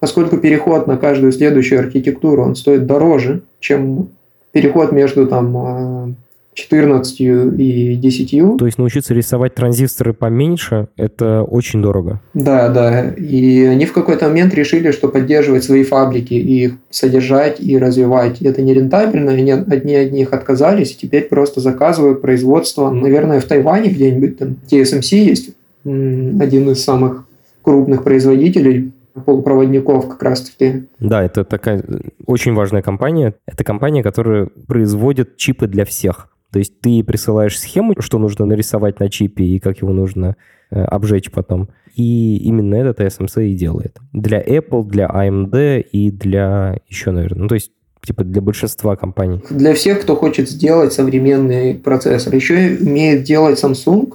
поскольку 0.00 0.38
переход 0.38 0.86
на 0.86 0.96
каждую 0.96 1.32
следующую 1.32 1.80
архитектуру, 1.80 2.42
он 2.42 2.56
стоит 2.56 2.86
дороже, 2.86 3.42
чем 3.60 4.08
переход 4.52 4.90
между 4.92 5.26
там 5.26 6.16
14 6.54 7.20
и 7.20 7.94
10. 7.94 8.58
То 8.58 8.66
есть 8.66 8.76
научиться 8.78 9.14
рисовать 9.14 9.54
транзисторы 9.54 10.12
поменьше, 10.12 10.88
это 10.96 11.42
очень 11.42 11.80
дорого. 11.80 12.20
Да, 12.34 12.68
да. 12.68 13.10
И 13.10 13.64
они 13.64 13.86
в 13.86 13.92
какой-то 13.92 14.26
момент 14.26 14.52
решили, 14.54 14.90
что 14.90 15.08
поддерживать 15.08 15.64
свои 15.64 15.84
фабрики 15.84 16.34
и 16.34 16.64
их 16.64 16.72
содержать 16.90 17.60
и 17.60 17.78
развивать, 17.78 18.42
это 18.42 18.62
не 18.62 18.74
рентабельно. 18.74 19.32
Они 19.32 19.52
одни 19.52 19.94
от 19.94 20.12
них 20.12 20.32
отказались, 20.32 20.92
и 20.92 20.98
теперь 20.98 21.28
просто 21.28 21.60
заказывают 21.60 22.20
производство, 22.20 22.90
наверное, 22.90 23.40
в 23.40 23.44
Тайване 23.44 23.90
где-нибудь 23.90 24.38
там 24.38 24.56
TSMC 24.68 25.16
есть, 25.16 25.50
один 25.84 26.70
из 26.70 26.82
самых 26.84 27.26
крупных 27.62 28.02
производителей 28.02 28.90
полупроводников 29.24 30.08
как 30.08 30.22
раз-таки. 30.22 30.88
Да, 30.98 31.22
это 31.22 31.44
такая 31.44 31.84
очень 32.26 32.54
важная 32.54 32.82
компания. 32.82 33.34
Это 33.46 33.64
компания, 33.64 34.02
которая 34.02 34.48
производит 34.66 35.36
чипы 35.36 35.66
для 35.66 35.84
всех. 35.84 36.28
То 36.52 36.58
есть 36.58 36.80
ты 36.80 37.04
присылаешь 37.04 37.58
схему, 37.58 37.94
что 38.00 38.18
нужно 38.18 38.44
нарисовать 38.44 38.98
на 39.00 39.08
чипе 39.08 39.44
и 39.44 39.60
как 39.60 39.82
его 39.82 39.92
нужно 39.92 40.36
э, 40.70 40.82
обжечь 40.82 41.30
потом. 41.30 41.68
И 41.94 42.38
именно 42.38 42.74
это 42.76 43.04
TSMC 43.04 43.48
и 43.48 43.54
делает. 43.54 43.98
Для 44.12 44.40
Apple, 44.40 44.84
для 44.84 45.06
AMD 45.06 45.80
и 45.80 46.10
для 46.10 46.78
еще, 46.88 47.10
наверное, 47.10 47.42
ну 47.42 47.48
то 47.48 47.54
есть 47.54 47.72
типа 48.02 48.24
для 48.24 48.40
большинства 48.40 48.96
компаний. 48.96 49.42
Для 49.50 49.74
всех, 49.74 50.00
кто 50.02 50.16
хочет 50.16 50.48
сделать 50.48 50.92
современный 50.92 51.74
процессор. 51.74 52.34
Еще 52.34 52.78
умеет 52.80 53.24
делать 53.24 53.62
Samsung. 53.62 54.14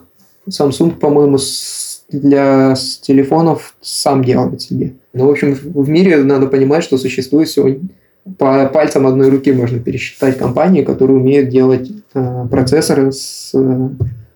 Samsung, 0.49 0.91
по-моему, 0.91 1.37
для 2.09 2.75
телефонов 3.01 3.75
сам 3.81 4.23
делает 4.23 4.61
себе. 4.61 4.93
Ну, 5.13 5.27
в 5.27 5.31
общем, 5.31 5.53
в 5.53 5.89
мире 5.89 6.17
надо 6.23 6.47
понимать, 6.47 6.83
что 6.83 6.97
существует 6.97 7.47
всего 7.47 7.69
по 8.37 8.67
пальцам 8.67 9.05
одной 9.05 9.29
руки 9.29 9.51
можно 9.51 9.79
пересчитать 9.79 10.37
компании, 10.37 10.83
которые 10.83 11.17
умеют 11.17 11.49
делать 11.49 11.91
э, 12.13 12.47
процессоры 12.49 13.11
с 13.11 13.51
э, 13.53 13.89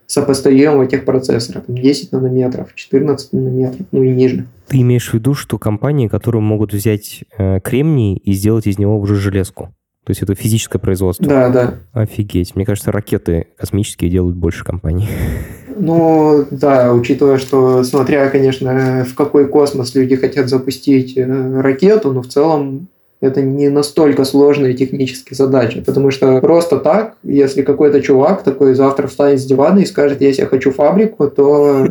сопоставимого 0.06 0.86
техпроцессора. 0.86 1.64
10 1.68 2.12
нанометров, 2.12 2.70
14 2.76 3.34
нанометров, 3.34 3.88
ну 3.92 4.04
и 4.04 4.12
ниже. 4.12 4.46
Ты 4.68 4.82
имеешь 4.82 5.10
в 5.10 5.14
виду, 5.16 5.34
что 5.34 5.58
компании, 5.58 6.08
которые 6.08 6.42
могут 6.42 6.72
взять 6.72 7.24
э, 7.38 7.60
кремний 7.62 8.16
и 8.16 8.34
сделать 8.34 8.68
из 8.68 8.78
него 8.78 9.00
уже 9.00 9.16
железку? 9.16 9.74
То 10.06 10.12
есть 10.12 10.22
это 10.24 10.34
физическое 10.36 10.80
производство? 10.80 11.28
Да, 11.28 11.50
да. 11.50 11.74
Офигеть. 11.94 12.56
Мне 12.56 12.66
кажется, 12.66 12.92
ракеты 12.92 13.48
космические 13.58 14.10
делают 14.10 14.36
больше 14.36 14.64
компаний. 14.64 15.08
Ну, 15.82 16.46
да, 16.52 16.94
учитывая, 16.94 17.38
что, 17.38 17.86
смотря, 17.86 18.28
конечно, 18.30 19.06
в 19.10 19.16
какой 19.16 19.48
космос 19.48 19.96
люди 19.96 20.18
хотят 20.18 20.50
запустить 20.50 21.18
э, 21.18 21.62
ракету, 21.62 22.12
но 22.12 22.22
в 22.22 22.28
целом 22.28 22.90
это 23.22 23.42
не 23.42 23.70
настолько 23.70 24.24
сложная 24.24 24.74
техническая 24.74 25.36
задача, 25.36 25.82
потому 25.86 26.12
что 26.12 26.40
просто 26.40 26.78
так, 26.78 27.16
если 27.24 27.62
какой-то 27.62 28.02
чувак 28.02 28.44
такой 28.44 28.76
завтра 28.76 29.08
встанет 29.08 29.40
с 29.40 29.46
дивана 29.46 29.80
и 29.80 29.86
скажет, 29.86 30.22
если 30.22 30.42
я 30.42 30.48
хочу 30.48 30.72
фабрику, 30.72 31.30
то 31.30 31.88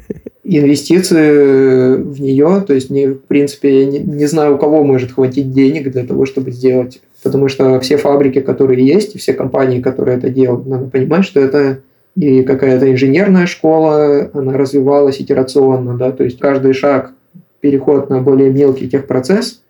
инвестиции 0.44 1.94
в 1.96 2.20
нее, 2.20 2.64
то 2.66 2.74
есть, 2.74 2.90
не, 2.90 3.08
в 3.08 3.22
принципе, 3.22 3.80
я 3.80 3.86
не, 3.86 3.98
не 4.00 4.26
знаю, 4.26 4.56
у 4.56 4.58
кого 4.58 4.82
может 4.82 5.12
хватить 5.12 5.52
денег 5.52 5.90
для 5.90 6.04
того, 6.04 6.26
чтобы 6.26 6.50
сделать. 6.50 7.00
Потому 7.22 7.48
что 7.48 7.78
все 7.80 7.96
фабрики, 7.96 8.40
которые 8.40 8.84
есть, 8.84 9.18
все 9.18 9.32
компании, 9.32 9.80
которые 9.80 10.18
это 10.18 10.28
делают, 10.28 10.66
надо 10.66 10.86
понимать, 10.86 11.24
что 11.24 11.40
это 11.40 11.80
и 12.16 12.42
какая-то 12.42 12.90
инженерная 12.90 13.46
школа, 13.46 14.30
она 14.34 14.56
развивалась 14.56 15.20
итерационно, 15.20 15.96
да, 15.96 16.12
то 16.12 16.24
есть 16.24 16.38
каждый 16.38 16.74
шаг, 16.74 17.12
переход 17.60 18.10
на 18.10 18.20
более 18.20 18.50
мелкий 18.50 18.88
техпроцесс, 18.88 19.62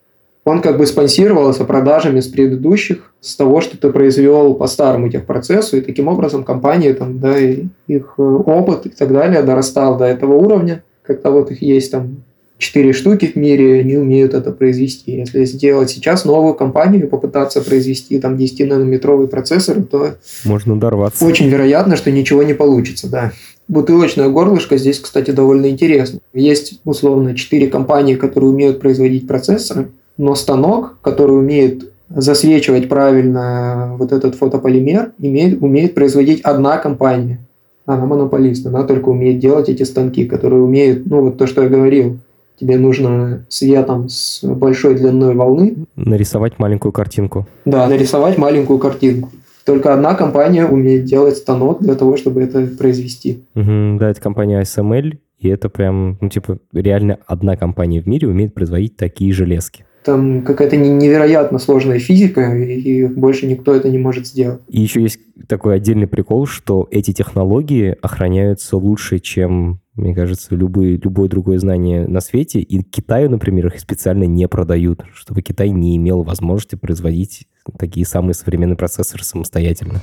он 0.44 0.60
как 0.60 0.76
бы 0.76 0.86
спонсировался 0.86 1.64
продажами 1.64 2.18
с 2.18 2.26
предыдущих, 2.26 3.12
с 3.20 3.36
того, 3.36 3.60
что 3.60 3.78
ты 3.78 3.90
произвел 3.90 4.54
по 4.54 4.66
старому 4.66 5.08
техпроцессу, 5.08 5.76
и 5.76 5.82
таким 5.82 6.08
образом 6.08 6.42
компания, 6.42 6.94
там, 6.94 7.20
да, 7.20 7.38
их 7.38 8.14
э, 8.18 8.22
опыт 8.22 8.86
и 8.86 8.88
так 8.88 9.12
далее 9.12 9.42
дорастал 9.42 9.96
до 9.96 10.06
этого 10.06 10.34
уровня, 10.34 10.82
когда 11.02 11.30
вот 11.30 11.52
их 11.52 11.62
есть 11.62 11.92
там 11.92 12.16
четыре 12.62 12.92
штуки 12.92 13.26
в 13.26 13.36
мире, 13.36 13.80
они 13.80 13.96
умеют 13.96 14.34
это 14.34 14.52
произвести. 14.52 15.16
Если 15.16 15.44
сделать 15.44 15.90
сейчас 15.90 16.24
новую 16.24 16.54
компанию 16.54 17.04
и 17.04 17.08
попытаться 17.08 17.60
произвести 17.60 18.18
там 18.20 18.36
10-нанометровый 18.36 19.26
процессор, 19.26 19.82
то... 19.82 20.14
Можно 20.44 20.78
дорваться. 20.78 21.24
Очень 21.24 21.48
вероятно, 21.48 21.96
что 21.96 22.10
ничего 22.10 22.42
не 22.44 22.54
получится, 22.54 23.10
да. 23.10 23.32
Бутылочное 23.68 24.28
горлышко 24.28 24.76
здесь, 24.76 25.00
кстати, 25.00 25.32
довольно 25.32 25.68
интересно. 25.68 26.20
Есть, 26.32 26.80
условно, 26.84 27.34
четыре 27.34 27.66
компании, 27.66 28.14
которые 28.14 28.50
умеют 28.50 28.80
производить 28.80 29.26
процессоры, 29.26 29.88
но 30.16 30.34
станок, 30.34 30.98
который 31.02 31.36
умеет 31.38 31.90
засвечивать 32.08 32.88
правильно 32.88 33.96
вот 33.98 34.12
этот 34.12 34.36
фотополимер, 34.36 35.12
имеет, 35.18 35.62
умеет 35.62 35.94
производить 35.94 36.42
одна 36.42 36.78
компания. 36.78 37.40
Она 37.86 38.06
монополист, 38.06 38.64
она 38.66 38.84
только 38.84 39.08
умеет 39.08 39.40
делать 39.40 39.68
эти 39.68 39.82
станки, 39.82 40.26
которые 40.26 40.62
умеют, 40.62 41.06
ну 41.06 41.22
вот 41.22 41.38
то, 41.38 41.46
что 41.48 41.62
я 41.62 41.68
говорил, 41.68 42.18
тебе 42.58 42.78
нужно 42.78 43.44
светом 43.48 44.08
с 44.08 44.42
большой 44.44 44.94
длиной 44.94 45.34
волны. 45.34 45.86
Нарисовать 45.96 46.58
маленькую 46.58 46.92
картинку. 46.92 47.46
Да, 47.64 47.86
нарисовать 47.88 48.38
маленькую 48.38 48.78
картинку. 48.78 49.30
Только 49.64 49.94
одна 49.94 50.14
компания 50.14 50.66
умеет 50.66 51.04
делать 51.04 51.36
станок 51.36 51.80
для 51.80 51.94
того, 51.94 52.16
чтобы 52.16 52.42
это 52.42 52.66
произвести. 52.66 53.44
Угу, 53.54 53.98
да, 53.98 54.10
это 54.10 54.20
компания 54.20 54.60
ASML, 54.60 55.18
и 55.38 55.48
это 55.48 55.68
прям, 55.68 56.18
ну, 56.20 56.28
типа, 56.28 56.58
реально 56.72 57.18
одна 57.26 57.56
компания 57.56 58.00
в 58.00 58.06
мире 58.06 58.28
умеет 58.28 58.54
производить 58.54 58.96
такие 58.96 59.32
железки 59.32 59.84
там 60.04 60.42
какая-то 60.42 60.76
невероятно 60.76 61.58
сложная 61.58 61.98
физика, 61.98 62.54
и 62.54 63.06
больше 63.06 63.46
никто 63.46 63.74
это 63.74 63.88
не 63.88 63.98
может 63.98 64.26
сделать. 64.26 64.60
И 64.68 64.80
еще 64.80 65.00
есть 65.00 65.20
такой 65.48 65.76
отдельный 65.76 66.06
прикол, 66.06 66.46
что 66.46 66.88
эти 66.90 67.12
технологии 67.12 67.96
охраняются 68.02 68.76
лучше, 68.76 69.18
чем, 69.20 69.80
мне 69.94 70.14
кажется, 70.14 70.54
любые, 70.54 70.96
любое 70.96 71.28
другое 71.28 71.58
знание 71.58 72.06
на 72.06 72.20
свете. 72.20 72.60
И 72.60 72.82
Китаю, 72.82 73.28
например, 73.28 73.66
их 73.66 73.78
специально 73.78 74.24
не 74.24 74.48
продают, 74.48 75.04
чтобы 75.12 75.42
Китай 75.42 75.70
не 75.70 75.96
имел 75.96 76.22
возможности 76.22 76.76
производить 76.76 77.46
такие 77.78 78.06
самые 78.06 78.34
современные 78.34 78.76
процессоры 78.76 79.22
самостоятельно. 79.22 80.00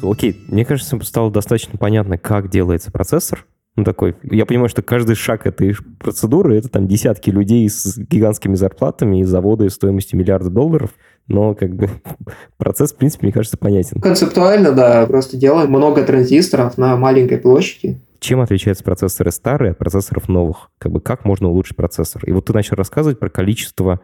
Окей, 0.00 0.40
мне 0.46 0.64
кажется, 0.64 0.98
стало 1.02 1.32
достаточно 1.32 1.76
понятно, 1.76 2.16
как 2.16 2.48
делается 2.48 2.92
процессор, 2.92 3.44
ну, 3.78 3.84
такой, 3.84 4.16
я 4.24 4.44
понимаю, 4.44 4.68
что 4.68 4.82
каждый 4.82 5.14
шаг 5.14 5.46
этой 5.46 5.72
процедуры, 6.00 6.56
это 6.56 6.68
там 6.68 6.88
десятки 6.88 7.30
людей 7.30 7.68
с 7.70 7.96
гигантскими 7.96 8.56
зарплатами 8.56 9.20
и 9.20 9.22
заводы 9.22 9.70
стоимостью 9.70 10.18
миллиарда 10.18 10.50
долларов, 10.50 10.90
но 11.28 11.54
как 11.54 11.74
бы 11.74 11.88
процесс, 12.56 12.92
в 12.92 12.96
принципе, 12.96 13.26
мне 13.26 13.32
кажется, 13.32 13.56
понятен. 13.56 14.00
Концептуально, 14.00 14.72
да, 14.72 15.06
просто 15.06 15.36
делаем 15.36 15.70
много 15.70 16.02
транзисторов 16.02 16.78
на 16.78 16.96
маленькой 16.96 17.38
площади. 17.38 18.00
Чем 18.20 18.40
отличаются 18.40 18.82
процессоры 18.82 19.30
старые 19.30 19.72
от 19.72 19.78
процессоров 19.78 20.28
новых? 20.28 20.70
Как 20.78 20.90
бы 20.90 21.00
как 21.00 21.24
можно 21.24 21.48
улучшить 21.48 21.76
процессор? 21.76 22.24
И 22.24 22.32
вот 22.32 22.46
ты 22.46 22.52
начал 22.52 22.74
рассказывать 22.74 23.18
про 23.20 23.28
количество 23.28 24.00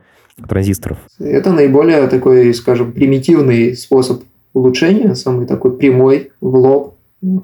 транзисторов. 0.48 0.98
Это 1.18 1.52
наиболее 1.52 2.06
такой, 2.06 2.54
скажем, 2.54 2.92
примитивный 2.92 3.76
способ 3.76 4.22
улучшения, 4.52 5.14
самый 5.14 5.46
такой 5.46 5.76
прямой, 5.76 6.30
в 6.40 6.54
лоб, 6.54 6.94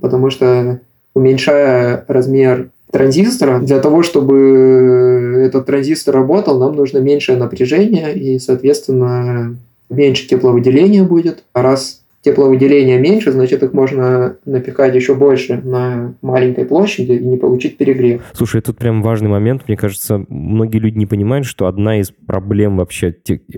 потому 0.01 0.31
что 0.31 0.81
уменьшая 1.15 2.05
размер 2.07 2.71
транзистора. 2.91 3.61
Для 3.61 3.81
того, 3.81 4.03
чтобы 4.03 5.43
этот 5.45 5.67
транзистор 5.67 6.15
работал, 6.15 6.59
нам 6.59 6.75
нужно 6.75 6.99
меньшее 6.99 7.39
напряжение 7.39 8.17
и, 8.17 8.39
соответственно, 8.39 9.57
меньше 9.91 10.27
тепловыделения 10.27 11.05
будет. 11.05 11.45
А 11.53 11.63
раз 11.63 12.01
тепловыделения 12.23 12.99
меньше, 12.99 13.33
значит, 13.33 13.63
их 13.63 13.73
можно 13.73 14.37
напихать 14.45 14.95
еще 14.95 15.15
больше 15.15 15.57
на 15.57 16.15
маленькой 16.23 16.67
площади 16.67 17.13
и 17.13 17.25
не 17.25 17.37
получить 17.37 17.79
перегрев. 17.79 18.23
Слушай, 18.35 18.61
тут 18.61 18.77
прям 18.77 19.03
важный 19.03 19.29
момент. 19.29 19.63
Мне 19.67 19.77
кажется, 19.77 20.25
многие 20.29 20.79
люди 20.79 20.99
не 20.99 21.07
понимают, 21.07 21.47
что 21.47 21.67
одна 21.67 21.99
из 21.99 22.11
проблем 22.11 22.77
вообще 22.77 23.15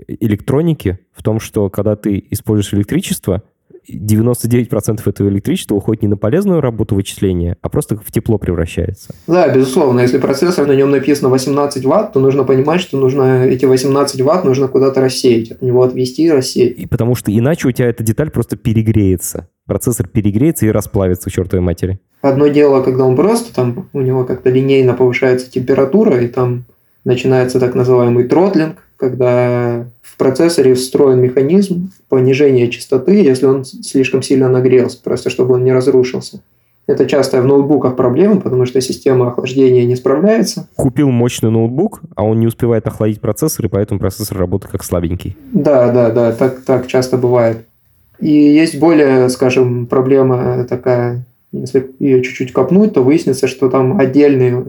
электроники 0.07 0.99
в 1.11 1.23
том, 1.23 1.39
что 1.39 1.69
когда 1.69 1.95
ты 1.95 2.23
используешь 2.31 2.73
электричество, 2.73 3.43
99% 3.89 5.01
этого 5.05 5.27
электричества 5.27 5.75
уходит 5.75 6.03
не 6.03 6.07
на 6.07 6.17
полезную 6.17 6.61
работу 6.61 6.95
вычисления, 6.95 7.57
а 7.61 7.69
просто 7.69 7.97
в 7.97 8.11
тепло 8.11 8.37
превращается. 8.37 9.13
Да, 9.27 9.47
безусловно. 9.49 9.99
Если 9.99 10.17
процессор, 10.19 10.65
на 10.67 10.73
нем 10.73 10.91
написано 10.91 11.29
18 11.29 11.83
ватт, 11.85 12.13
то 12.13 12.19
нужно 12.19 12.43
понимать, 12.43 12.81
что 12.81 12.97
нужно 12.97 13.45
эти 13.45 13.65
18 13.65 14.21
ватт 14.21 14.45
нужно 14.45 14.67
куда-то 14.67 15.01
рассеять, 15.01 15.51
от 15.51 15.61
него 15.61 15.83
отвести 15.83 16.25
и 16.25 16.31
рассеять. 16.31 16.79
И 16.79 16.87
потому 16.87 17.15
что 17.15 17.35
иначе 17.35 17.67
у 17.67 17.71
тебя 17.71 17.89
эта 17.89 18.03
деталь 18.03 18.31
просто 18.31 18.55
перегреется. 18.55 19.49
Процессор 19.65 20.07
перегреется 20.07 20.65
и 20.65 20.69
расплавится 20.69 21.29
к 21.29 21.33
чертовой 21.33 21.63
матери. 21.63 21.99
Одно 22.21 22.47
дело, 22.47 22.81
когда 22.81 23.03
он 23.03 23.15
просто, 23.15 23.53
там 23.53 23.89
у 23.91 24.01
него 24.01 24.23
как-то 24.23 24.49
линейно 24.49 24.93
повышается 24.93 25.51
температура, 25.51 26.21
и 26.21 26.27
там 26.27 26.65
начинается 27.03 27.59
так 27.59 27.75
называемый 27.75 28.25
тротлинг, 28.25 28.77
когда 29.03 29.85
в 30.01 30.15
процессоре 30.15 30.75
встроен 30.75 31.19
механизм 31.19 31.91
понижения 32.07 32.69
частоты, 32.69 33.21
если 33.21 33.45
он 33.45 33.65
слишком 33.65 34.21
сильно 34.21 34.47
нагрелся, 34.47 34.97
просто 35.03 35.29
чтобы 35.29 35.55
он 35.55 35.65
не 35.65 35.73
разрушился. 35.73 36.39
Это 36.87 37.05
часто 37.05 37.41
в 37.41 37.45
ноутбуках 37.45 37.97
проблема, 37.97 38.39
потому 38.39 38.65
что 38.65 38.79
система 38.79 39.27
охлаждения 39.27 39.83
не 39.85 39.97
справляется. 39.97 40.69
Купил 40.77 41.09
мощный 41.09 41.51
ноутбук, 41.51 42.01
а 42.15 42.23
он 42.23 42.39
не 42.39 42.47
успевает 42.47 42.87
охладить 42.87 43.19
процессор, 43.19 43.65
и 43.65 43.69
поэтому 43.69 43.99
процессор 43.99 44.37
работает 44.37 44.71
как 44.71 44.85
слабенький. 44.85 45.35
Да, 45.51 45.91
да, 45.91 46.09
да, 46.09 46.31
так, 46.31 46.61
так 46.61 46.87
часто 46.87 47.17
бывает. 47.17 47.65
И 48.19 48.31
есть 48.31 48.79
более, 48.79 49.27
скажем, 49.27 49.85
проблема 49.85 50.65
такая, 50.69 51.25
если 51.51 51.91
ее 51.99 52.23
чуть-чуть 52.23 52.53
копнуть, 52.53 52.93
то 52.93 53.01
выяснится, 53.01 53.47
что 53.47 53.69
там 53.69 53.99
отдельные 53.99 54.63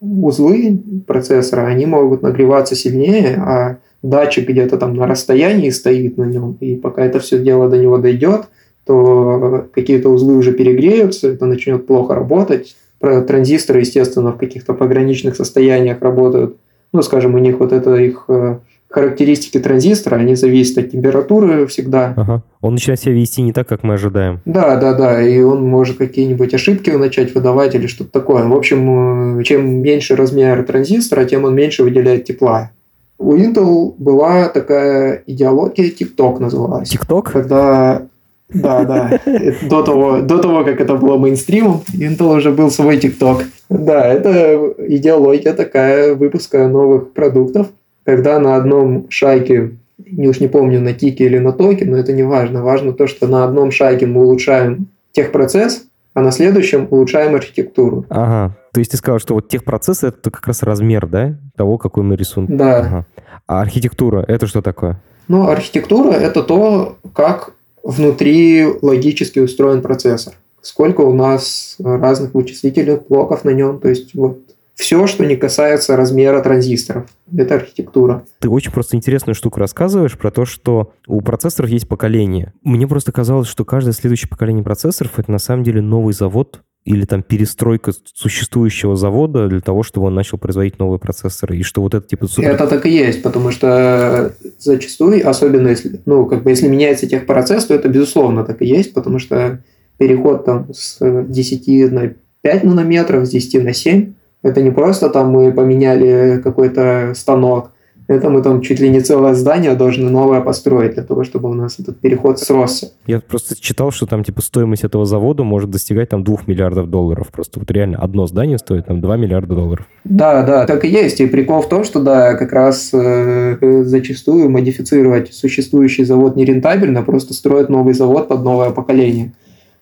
узлы 0.00 0.80
процессора, 1.06 1.66
они 1.66 1.86
могут 1.86 2.22
нагреваться 2.22 2.74
сильнее, 2.74 3.36
а 3.36 3.78
датчик 4.02 4.48
где-то 4.48 4.78
там 4.78 4.94
на 4.94 5.06
расстоянии 5.06 5.70
стоит 5.70 6.16
на 6.18 6.24
нем, 6.24 6.56
и 6.60 6.76
пока 6.76 7.04
это 7.04 7.18
все 7.18 7.38
дело 7.38 7.68
до 7.68 7.78
него 7.78 7.98
дойдет, 7.98 8.42
то 8.86 9.66
какие-то 9.74 10.08
узлы 10.08 10.36
уже 10.36 10.52
перегреются, 10.52 11.28
это 11.28 11.46
начнет 11.46 11.86
плохо 11.86 12.14
работать. 12.14 12.76
Транзисторы, 13.00 13.80
естественно, 13.80 14.32
в 14.32 14.38
каких-то 14.38 14.72
пограничных 14.72 15.36
состояниях 15.36 16.00
работают. 16.00 16.56
Ну, 16.92 17.02
скажем, 17.02 17.34
у 17.34 17.38
них 17.38 17.60
вот 17.60 17.72
это 17.72 17.96
их 17.96 18.24
э, 18.28 18.58
характеристики 18.88 19.58
транзистора, 19.58 20.16
они 20.16 20.34
зависят 20.34 20.78
от 20.78 20.90
температуры 20.90 21.66
всегда. 21.66 22.14
Ага. 22.16 22.42
Он 22.60 22.74
начинает 22.74 23.00
себя 23.00 23.12
вести 23.12 23.42
не 23.42 23.52
так, 23.52 23.68
как 23.68 23.82
мы 23.82 23.94
ожидаем. 23.94 24.40
Да, 24.44 24.76
да, 24.76 24.94
да. 24.94 25.22
И 25.22 25.40
он 25.40 25.62
может 25.64 25.98
какие-нибудь 25.98 26.54
ошибки 26.54 26.90
начать 26.90 27.34
выдавать 27.34 27.74
или 27.74 27.86
что-то 27.86 28.10
такое. 28.10 28.44
В 28.44 28.56
общем, 28.56 29.40
э, 29.40 29.44
чем 29.44 29.82
меньше 29.82 30.16
размер 30.16 30.62
транзистора, 30.64 31.24
тем 31.24 31.44
он 31.44 31.54
меньше 31.54 31.82
выделяет 31.82 32.24
тепла. 32.24 32.70
У 33.18 33.36
Intel 33.36 33.94
была 33.98 34.48
такая 34.48 35.22
идеология, 35.26 35.90
TikTok 35.90 36.38
называлась. 36.38 36.94
TikTok? 36.94 37.32
Когда 37.32 38.06
да, 38.48 38.84
да. 38.84 39.20
До 39.68 39.82
того, 39.82 40.20
до 40.22 40.38
того, 40.38 40.64
как 40.64 40.80
это 40.80 40.94
было 40.94 41.18
мейнстримом, 41.18 41.82
Intel 41.92 42.36
уже 42.36 42.50
был 42.50 42.70
свой 42.70 42.96
TikTok. 42.96 43.44
Да, 43.68 44.06
это 44.06 44.72
идеология 44.88 45.52
такая 45.52 46.14
выпуска 46.14 46.66
новых 46.68 47.12
продуктов 47.12 47.66
когда 48.08 48.38
на 48.38 48.56
одном 48.56 49.10
шайке, 49.10 49.72
не 49.98 50.28
уж 50.28 50.40
не 50.40 50.48
помню, 50.48 50.80
на 50.80 50.94
тике 50.94 51.26
или 51.26 51.36
на 51.36 51.52
токе, 51.52 51.84
но 51.84 51.98
это 51.98 52.14
не 52.14 52.22
важно. 52.22 52.62
Важно 52.62 52.94
то, 52.94 53.06
что 53.06 53.26
на 53.26 53.44
одном 53.44 53.70
шайке 53.70 54.06
мы 54.06 54.22
улучшаем 54.22 54.86
техпроцесс, 55.12 55.84
а 56.14 56.22
на 56.22 56.30
следующем 56.30 56.88
улучшаем 56.90 57.34
архитектуру. 57.34 58.06
Ага. 58.08 58.56
То 58.72 58.80
есть 58.80 58.92
ты 58.92 58.96
сказал, 58.96 59.18
что 59.18 59.34
вот 59.34 59.50
техпроцесс 59.50 60.04
это 60.04 60.30
как 60.30 60.46
раз 60.46 60.62
размер, 60.62 61.06
да, 61.06 61.36
того, 61.54 61.76
какой 61.76 62.02
мы 62.02 62.16
рисуем. 62.16 62.56
Да. 62.56 62.78
Ага. 62.78 63.06
А 63.46 63.60
архитектура 63.60 64.24
это 64.26 64.46
что 64.46 64.62
такое? 64.62 64.98
Ну, 65.28 65.46
архитектура 65.46 66.12
это 66.12 66.42
то, 66.42 66.96
как 67.12 67.52
внутри 67.82 68.64
логически 68.80 69.38
устроен 69.38 69.82
процессор. 69.82 70.32
Сколько 70.62 71.02
у 71.02 71.12
нас 71.12 71.76
разных 71.78 72.32
вычислительных 72.32 73.06
блоков 73.06 73.44
на 73.44 73.50
нем, 73.50 73.78
то 73.78 73.90
есть 73.90 74.14
вот 74.14 74.38
все, 74.78 75.08
что 75.08 75.26
не 75.26 75.34
касается 75.34 75.96
размера 75.96 76.40
транзисторов. 76.40 77.06
Это 77.36 77.56
архитектура. 77.56 78.24
Ты 78.38 78.48
очень 78.48 78.70
просто 78.70 78.96
интересную 78.96 79.34
штуку 79.34 79.58
рассказываешь 79.58 80.16
про 80.16 80.30
то, 80.30 80.44
что 80.44 80.92
у 81.08 81.20
процессоров 81.20 81.68
есть 81.68 81.88
поколение. 81.88 82.52
Мне 82.62 82.86
просто 82.86 83.10
казалось, 83.10 83.48
что 83.48 83.64
каждое 83.64 83.92
следующее 83.92 84.28
поколение 84.28 84.62
процессоров 84.62 85.18
это 85.18 85.32
на 85.32 85.40
самом 85.40 85.64
деле 85.64 85.82
новый 85.82 86.14
завод 86.14 86.60
или 86.84 87.04
там 87.06 87.24
перестройка 87.24 87.90
существующего 88.14 88.94
завода 88.94 89.48
для 89.48 89.60
того, 89.60 89.82
чтобы 89.82 90.06
он 90.06 90.14
начал 90.14 90.38
производить 90.38 90.78
новые 90.78 91.00
процессоры, 91.00 91.56
и 91.56 91.64
что 91.64 91.82
вот 91.82 91.94
это 91.94 92.06
типа... 92.06 92.28
Супер... 92.28 92.48
Это 92.48 92.68
так 92.68 92.86
и 92.86 92.90
есть, 92.90 93.20
потому 93.22 93.50
что 93.50 94.32
зачастую, 94.58 95.28
особенно 95.28 95.68
если, 95.68 96.00
ну, 96.06 96.24
как 96.26 96.44
бы 96.44 96.50
если 96.50 96.68
меняется 96.68 97.08
техпроцесс, 97.08 97.66
то 97.66 97.74
это 97.74 97.88
безусловно 97.88 98.44
так 98.44 98.62
и 98.62 98.66
есть, 98.66 98.94
потому 98.94 99.18
что 99.18 99.60
переход 99.98 100.44
там 100.44 100.72
с 100.72 100.98
10 101.00 101.92
на 101.92 102.12
5 102.42 102.64
нанометров, 102.64 103.26
с 103.26 103.30
10 103.30 103.64
на 103.64 103.74
7, 103.74 104.14
это 104.42 104.62
не 104.62 104.70
просто 104.70 105.08
там 105.10 105.30
мы 105.30 105.52
поменяли 105.52 106.40
какой-то 106.42 107.12
станок, 107.14 107.70
это 108.08 108.30
мы 108.30 108.42
там 108.42 108.62
чуть 108.62 108.80
ли 108.80 108.88
не 108.88 109.00
целое 109.00 109.34
здание 109.34 109.74
должны 109.74 110.08
новое 110.08 110.40
построить 110.40 110.94
для 110.94 111.02
того, 111.02 111.24
чтобы 111.24 111.50
у 111.50 111.54
нас 111.54 111.78
этот 111.78 112.00
переход 112.00 112.40
сросся. 112.40 112.92
Я 113.06 113.20
просто 113.20 113.54
читал, 113.60 113.90
что 113.90 114.06
там 114.06 114.24
типа 114.24 114.40
стоимость 114.40 114.82
этого 114.82 115.04
завода 115.04 115.44
может 115.44 115.68
достигать 115.68 116.08
там 116.08 116.24
2 116.24 116.38
миллиардов 116.46 116.88
долларов. 116.88 117.28
Просто 117.30 117.60
вот 117.60 117.70
реально 117.70 117.98
одно 117.98 118.26
здание 118.26 118.56
стоит 118.56 118.86
там 118.86 119.02
2 119.02 119.16
миллиарда 119.18 119.54
долларов. 119.54 119.86
Да, 120.04 120.42
да, 120.42 120.64
так 120.64 120.86
и 120.86 120.88
есть. 120.88 121.20
И 121.20 121.26
прикол 121.26 121.60
в 121.60 121.68
том, 121.68 121.84
что 121.84 122.00
да, 122.00 122.34
как 122.34 122.50
раз 122.54 122.90
э, 122.94 123.82
зачастую 123.84 124.48
модифицировать 124.48 125.34
существующий 125.34 126.04
завод 126.04 126.34
нерентабельно, 126.34 127.02
просто 127.02 127.34
строят 127.34 127.68
новый 127.68 127.92
завод 127.92 128.28
под 128.28 128.42
новое 128.42 128.70
поколение. 128.70 129.34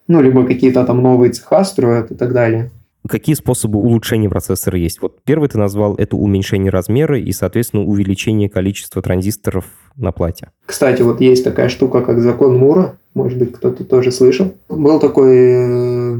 Ну, 0.08 0.20
либо 0.20 0.44
какие-то 0.44 0.84
там 0.84 1.00
новые 1.00 1.30
цеха 1.30 1.62
строят 1.62 2.10
и 2.10 2.16
так 2.16 2.32
далее. 2.32 2.72
Какие 3.08 3.34
способы 3.34 3.78
улучшения 3.78 4.28
процессора 4.28 4.78
есть? 4.78 5.00
Вот 5.00 5.18
первый 5.24 5.48
ты 5.48 5.58
назвал 5.58 5.94
это 5.96 6.16
уменьшение 6.16 6.70
размера 6.70 7.18
и, 7.18 7.32
соответственно, 7.32 7.84
увеличение 7.84 8.48
количества 8.48 9.02
транзисторов 9.02 9.64
на 9.96 10.12
плате. 10.12 10.50
Кстати, 10.66 11.02
вот 11.02 11.20
есть 11.20 11.44
такая 11.44 11.68
штука, 11.68 12.02
как 12.02 12.20
закон 12.20 12.56
Мура. 12.58 12.96
Может 13.14 13.38
быть, 13.38 13.52
кто-то 13.52 13.84
тоже 13.84 14.12
слышал. 14.12 14.54
Был 14.68 15.00
такой 15.00 15.36
э, 15.36 16.18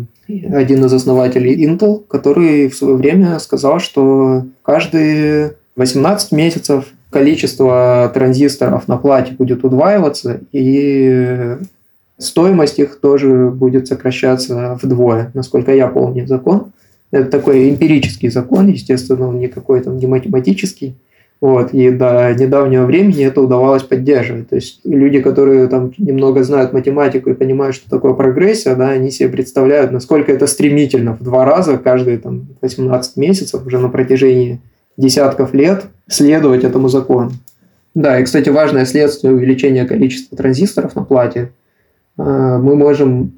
один 0.53 0.85
из 0.85 0.92
основателей 0.92 1.64
Intel, 1.66 2.05
который 2.09 2.68
в 2.68 2.77
свое 2.77 2.96
время 2.96 3.38
сказал, 3.38 3.79
что 3.81 4.44
каждые 4.62 5.57
18 5.77 6.33
месяцев 6.33 6.87
количество 7.11 8.11
транзисторов 8.12 8.88
на 8.88 8.96
плате 8.96 9.33
будет 9.33 9.64
удваиваться, 9.64 10.40
и 10.53 11.57
стоимость 12.18 12.79
их 12.79 13.00
тоже 13.00 13.50
будет 13.50 13.88
сокращаться 13.88 14.79
вдвое, 14.83 15.31
насколько 15.35 15.74
я 15.74 15.88
помню 15.88 16.26
закон. 16.26 16.72
Это 17.11 17.31
такой 17.31 17.70
эмпирический 17.70 18.31
закон, 18.31 18.68
естественно, 18.68 19.29
он 19.29 19.38
не 19.38 19.48
какой-то 19.48 19.90
не 19.90 20.07
математический. 20.07 20.96
Вот, 21.38 21.74
и 21.74 21.90
до 21.90 22.35
недавнего 22.35 22.87
времени 22.87 23.24
это 23.24 23.42
удавалось 23.42 23.83
поддерживать. 23.83 24.48
То 24.48 24.57
есть 24.57 24.81
люди, 24.85 25.20
которые 25.20 25.68
там 25.68 25.92
немного 25.98 26.42
знают 26.42 26.72
математику 26.72 27.29
и 27.29 27.35
понимают, 27.35 27.76
что 27.76 27.90
такое 27.90 28.14
прогрессия, 28.14 28.74
да, 28.74 28.88
они 28.88 29.11
себе 29.11 29.29
представляют, 29.29 29.92
насколько 29.92 30.33
это 30.33 30.46
стремительно 30.46 31.14
в 31.14 31.22
два 31.22 31.44
раза 31.44 31.76
каждые 31.76 32.18
там, 32.18 32.46
18 32.62 33.16
месяцев 33.18 33.66
уже 33.66 33.79
на 33.79 33.90
протяжении 33.90 34.61
десятков 34.96 35.52
лет 35.52 35.85
следовать 36.09 36.64
этому 36.64 36.88
закону. 36.88 37.33
Да, 37.94 38.18
и, 38.18 38.24
кстати, 38.24 38.48
важное 38.48 38.87
следствие 38.87 39.35
увеличения 39.35 39.85
количества 39.85 40.38
транзисторов 40.38 40.96
на 40.96 41.05
плате– 41.05 41.52
мы 42.16 42.76
можем 42.76 43.33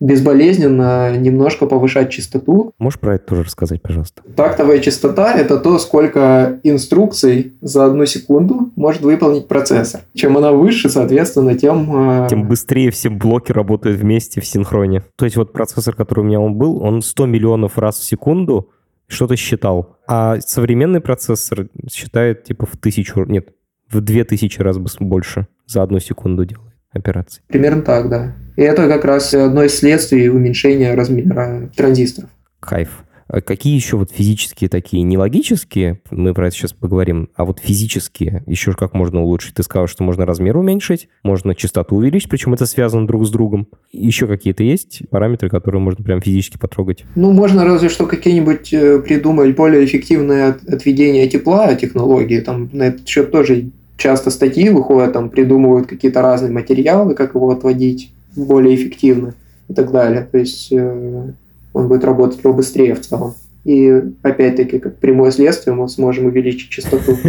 безболезненно 0.00 1.16
немножко 1.16 1.66
повышать 1.66 2.10
частоту. 2.10 2.72
Можешь 2.78 2.98
про 2.98 3.16
это 3.16 3.26
тоже 3.26 3.42
рассказать, 3.44 3.82
пожалуйста? 3.82 4.22
Тактовая 4.34 4.78
частота– 4.78 5.34
это 5.34 5.58
то, 5.58 5.78
сколько 5.78 6.58
инструкций 6.62 7.52
за 7.60 7.84
одну 7.84 8.06
секунду 8.06 8.72
может 8.76 9.02
выполнить 9.02 9.46
процессор. 9.46 10.00
Чем 10.14 10.38
она 10.38 10.52
выше, 10.52 10.88
соответственно, 10.88 11.54
тем... 11.56 11.90
А, 11.94 12.28
тем 12.28 12.48
быстрее 12.48 12.90
все 12.90 13.10
блоки 13.10 13.52
работают 13.52 14.00
вместе 14.00 14.40
в 14.40 14.46
синхроне. 14.46 15.04
То 15.16 15.26
есть 15.26 15.36
вот 15.36 15.52
процессор, 15.52 15.94
который 15.94 16.20
у 16.20 16.24
меня 16.24 16.40
он 16.40 16.54
был, 16.54 16.82
он 16.82 17.02
100 17.02 17.26
миллионов 17.26 17.76
раз 17.76 17.98
в 17.98 18.04
секунду 18.04 18.70
что-то 19.06 19.36
считал. 19.36 19.96
А 20.06 20.40
современный 20.40 21.00
процессор 21.00 21.68
считает 21.92 22.44
типа 22.44 22.64
в 22.64 22.76
тысячу... 22.78 23.24
Нет, 23.24 23.50
в 23.90 24.00
две 24.00 24.24
тысячи 24.24 24.62
раз 24.62 24.78
больше 24.78 25.46
за 25.66 25.82
одну 25.82 25.98
секунду 25.98 26.46
делает 26.46 26.69
операций. 26.92 27.42
Примерно 27.48 27.82
так, 27.82 28.08
да. 28.08 28.36
И 28.56 28.62
это 28.62 28.88
как 28.88 29.04
раз 29.04 29.32
одно 29.34 29.64
из 29.64 29.74
следствий 29.78 30.28
уменьшения 30.28 30.94
размера 30.94 31.70
транзисторов. 31.74 32.30
Кайф. 32.60 33.04
А 33.32 33.40
какие 33.40 33.76
еще 33.76 33.96
вот 33.96 34.10
физические 34.10 34.68
такие, 34.68 35.04
не 35.04 35.16
логические, 35.16 36.00
мы 36.10 36.34
про 36.34 36.48
это 36.48 36.56
сейчас 36.56 36.72
поговорим, 36.72 37.28
а 37.36 37.44
вот 37.44 37.60
физические, 37.60 38.42
еще 38.46 38.72
как 38.72 38.92
можно 38.92 39.22
улучшить? 39.22 39.54
Ты 39.54 39.62
сказал, 39.62 39.86
что 39.86 40.02
можно 40.02 40.26
размер 40.26 40.56
уменьшить, 40.56 41.08
можно 41.22 41.54
частоту 41.54 41.94
увеличить, 41.94 42.28
причем 42.28 42.54
это 42.54 42.66
связано 42.66 43.06
друг 43.06 43.24
с 43.24 43.30
другом. 43.30 43.68
Еще 43.92 44.26
какие-то 44.26 44.64
есть 44.64 45.02
параметры, 45.10 45.48
которые 45.48 45.80
можно 45.80 46.02
прям 46.02 46.20
физически 46.20 46.58
потрогать? 46.58 47.04
Ну, 47.14 47.30
можно 47.30 47.64
разве 47.64 47.88
что 47.88 48.06
какие-нибудь 48.06 48.72
э, 48.72 48.98
придумать 48.98 49.54
более 49.54 49.84
эффективное 49.84 50.58
отведение 50.66 51.28
тепла 51.28 51.72
технологии. 51.76 52.40
Там 52.40 52.68
на 52.72 52.84
этот 52.88 53.06
счет 53.06 53.30
тоже 53.30 53.70
часто 54.00 54.30
статьи 54.30 54.70
выходят, 54.70 55.12
там 55.12 55.30
придумывают 55.30 55.86
какие-то 55.86 56.22
разные 56.22 56.50
материалы, 56.50 57.14
как 57.14 57.34
его 57.34 57.50
отводить 57.50 58.12
более 58.34 58.74
эффективно 58.74 59.34
и 59.68 59.74
так 59.74 59.92
далее. 59.92 60.26
То 60.30 60.38
есть 60.38 60.72
э, 60.72 61.32
он 61.72 61.88
будет 61.88 62.04
работать 62.04 62.40
побыстрее 62.40 62.94
в 62.94 63.00
целом. 63.02 63.34
И 63.64 64.02
опять-таки, 64.22 64.78
как 64.78 64.96
прямое 64.96 65.30
следствие, 65.30 65.76
мы 65.76 65.88
сможем 65.88 66.26
увеличить 66.26 66.70
частоту. 66.70 67.16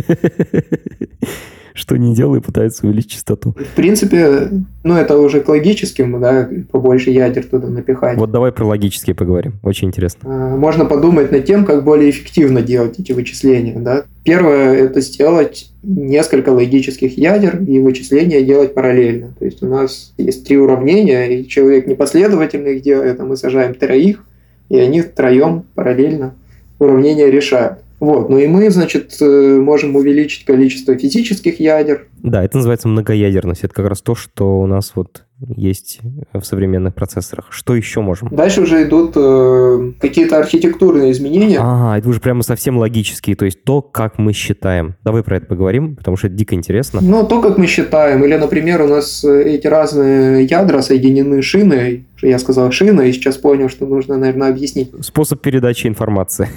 что 1.74 1.98
не 1.98 2.16
делай, 2.16 2.42
пытается 2.42 2.86
увеличить 2.86 3.12
частоту. 3.12 3.54
В 3.54 3.76
принципе, 3.76 4.50
ну 4.84 4.96
это 4.96 5.18
уже 5.18 5.42
к 5.42 5.50
логическим, 5.50 6.20
да, 6.20 6.50
побольше 6.72 7.12
ядер 7.12 7.46
туда 7.46 7.68
напихать. 7.68 8.18
Вот 8.18 8.32
давай 8.32 8.52
про 8.52 8.66
логические 8.66 9.16
поговорим, 9.16 9.54
очень 9.64 9.90
интересно. 9.90 10.20
А, 10.24 10.58
можно 10.58 10.86
подумать 10.86 11.32
над 11.32 11.46
тем, 11.46 11.66
как 11.66 11.84
более 11.84 12.10
эффективно 12.10 12.62
делать 12.62 13.00
эти 13.00 13.12
вычисления, 13.12 13.80
да. 13.80 14.04
Первое– 14.24 14.74
это 14.76 15.02
сделать 15.02 15.72
несколько 15.84 16.50
логических 16.50 17.18
ядер 17.18 17.62
и 17.64 17.80
вычисления 17.80 18.44
делать 18.44 18.74
параллельно. 18.74 19.34
То 19.40 19.46
есть 19.46 19.64
у 19.64 19.68
нас 19.68 20.14
есть 20.18 20.46
три 20.46 20.58
уравнения, 20.58 21.26
и 21.26 21.48
человек 21.48 21.88
непоследовательно 21.88 22.68
их 22.68 22.84
делает, 22.84 23.20
а 23.20 23.26
мы 23.26 23.36
сажаем 23.36 23.74
троих, 23.74 24.24
и 24.70 24.78
они 24.78 25.02
втроем 25.02 25.64
параллельно 25.74 26.36
уравнение 26.80 27.30
решают. 27.30 27.80
Вот. 28.02 28.32
Ну 28.32 28.40
и 28.40 28.48
мы, 28.48 28.72
значит, 28.72 29.16
э, 29.22 29.26
можем 29.26 29.96
увеличить 29.96 30.44
количество 30.44 30.98
физических 30.98 31.60
ядер. 31.60 32.08
Да, 32.24 32.44
это 32.44 32.58
называется 32.58 32.88
многоядерность. 32.88 33.64
Это 33.64 33.74
как 33.74 33.88
раз 33.88 34.02
то, 34.02 34.16
что 34.16 34.62
у 34.62 34.68
нас 34.68 34.92
вот 34.96 35.24
есть 35.48 36.00
в 36.34 36.44
современных 36.44 36.94
процессорах. 36.94 37.48
Что 37.50 37.76
еще 37.76 38.02
можем? 38.02 38.30
Дальше 38.30 38.62
уже 38.62 38.84
идут 38.84 39.14
э, 39.16 39.94
какие-то 40.00 40.38
архитектурные 40.38 41.12
изменения. 41.12 41.58
А, 41.60 41.98
это 41.98 42.08
уже 42.10 42.20
прямо 42.20 42.44
совсем 42.44 42.78
логические, 42.78 43.36
то 43.36 43.46
есть 43.46 43.64
то, 43.64 43.82
как 43.82 44.20
мы 44.20 44.34
считаем. 44.34 44.96
Давай 45.04 45.24
про 45.24 45.38
это 45.38 45.48
поговорим, 45.48 45.96
потому 45.96 46.16
что 46.16 46.28
это 46.28 46.36
дико 46.36 46.54
интересно. 46.54 47.00
Ну, 47.02 47.26
то, 47.26 47.42
как 47.42 47.58
мы 47.58 47.66
считаем. 47.66 48.24
Или, 48.24 48.36
например, 48.36 48.82
у 48.82 48.88
нас 48.88 49.24
э, 49.24 49.44
эти 49.44 49.66
разные 49.68 50.46
ядра 50.46 50.82
соединены 50.82 51.42
шиной. 51.42 52.06
Я 52.22 52.38
сказал 52.38 52.72
шина, 52.72 53.02
и 53.02 53.12
сейчас 53.12 53.38
понял, 53.38 53.68
что 53.68 53.88
нужно, 53.88 54.18
наверное, 54.18 54.50
объяснить. 54.50 54.92
Способ 55.02 55.42
передачи 55.42 55.88
информации. 55.88 56.48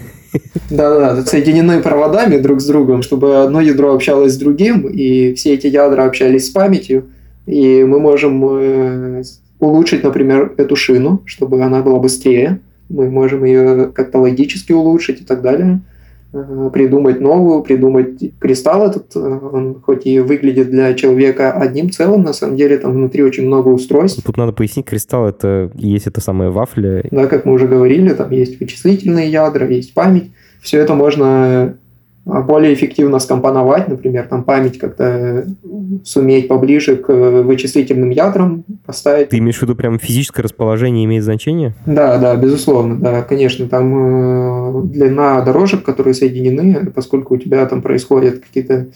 Да-да-да, 0.71 1.25
соединены 1.25 1.81
проводами 1.81 2.39
друг 2.39 2.61
с 2.61 2.67
другом, 2.67 3.03
чтобы 3.03 3.43
одно 3.43 3.61
ядро 3.61 3.95
общалось 3.95 4.35
с 4.35 4.37
другим, 4.37 4.89
и 4.89 5.33
все 5.35 5.54
эти 5.55 5.67
ядра 5.67 6.05
общались 6.05 6.47
с 6.47 6.51
памятью. 6.51 7.07
И 7.47 7.85
мы 7.85 8.01
можем 8.01 8.45
э, 8.45 9.23
улучшить, 9.59 10.03
например, 10.03 10.55
эту 10.57 10.77
шину, 10.77 11.23
чтобы 11.27 11.63
она 11.63 11.83
была 11.83 11.99
быстрее. 11.99 12.61
Мы 12.89 13.11
можем 13.11 13.45
ее 13.45 13.91
как-то 13.95 14.19
логически 14.19 14.73
улучшить 14.73 15.23
и 15.23 15.25
так 15.25 15.43
далее. 15.43 15.81
Э, 16.35 16.69
придумать 16.73 17.21
новую, 17.21 17.63
придумать 17.63 18.33
кристалл 18.41 18.89
этот. 18.89 19.15
Э, 19.15 19.21
он 19.21 19.81
хоть 19.81 20.05
и 20.05 20.19
выглядит 20.19 20.69
для 20.69 20.93
человека 20.95 21.53
одним 21.53 21.91
целым, 21.91 22.25
на 22.25 22.33
самом 22.33 22.57
деле 22.57 22.77
там 22.79 22.93
внутри 22.93 23.23
очень 23.23 23.47
много 23.47 23.69
устройств. 23.69 24.21
Тут 24.25 24.37
надо 24.37 24.53
пояснить, 24.53 24.85
кристалл 24.85 25.29
это 25.29 25.71
есть 25.77 26.09
это 26.09 26.21
самая 26.21 26.51
вафля. 26.51 27.05
Да, 27.13 27.27
как 27.27 27.45
мы 27.45 27.53
уже 27.53 27.69
говорили, 27.69 28.09
там 28.15 28.33
есть 28.33 28.59
вычислительные 28.59 29.31
ядра, 29.31 29.69
есть 29.69 29.95
память. 29.95 30.33
Все 30.61 30.79
это 30.79 30.95
можно 30.95 31.77
более 32.25 32.73
эффективно 32.73 33.19
скомпоновать, 33.19 33.89
например, 33.89 34.27
там 34.29 34.45
память 34.45 34.79
как-то 34.79 35.47
суметь 36.05 36.49
поближе 36.49 36.97
к 36.97 37.13
вычислительным 37.13 38.11
ядрам 38.11 38.65
поставить. 38.87 39.29
Ты 39.29 39.39
имеешь 39.39 39.59
в 39.59 39.63
виду 39.63 39.75
прям 39.75 39.99
физическое 39.99 40.43
расположение 40.43 41.05
имеет 41.05 41.25
значение? 41.25 41.75
Да, 41.87 42.19
да, 42.19 42.35
безусловно, 42.37 42.97
да, 42.97 43.23
конечно, 43.23 43.69
там 43.69 44.79
э, 44.79 44.83
длина 44.85 45.43
дорожек, 45.43 45.83
которые 45.83 46.15
соединены, 46.15 46.91
поскольку 46.95 47.35
у 47.35 47.39
тебя 47.39 47.67
там 47.67 47.83
происходят 47.83 48.41
какие-то 48.41 48.89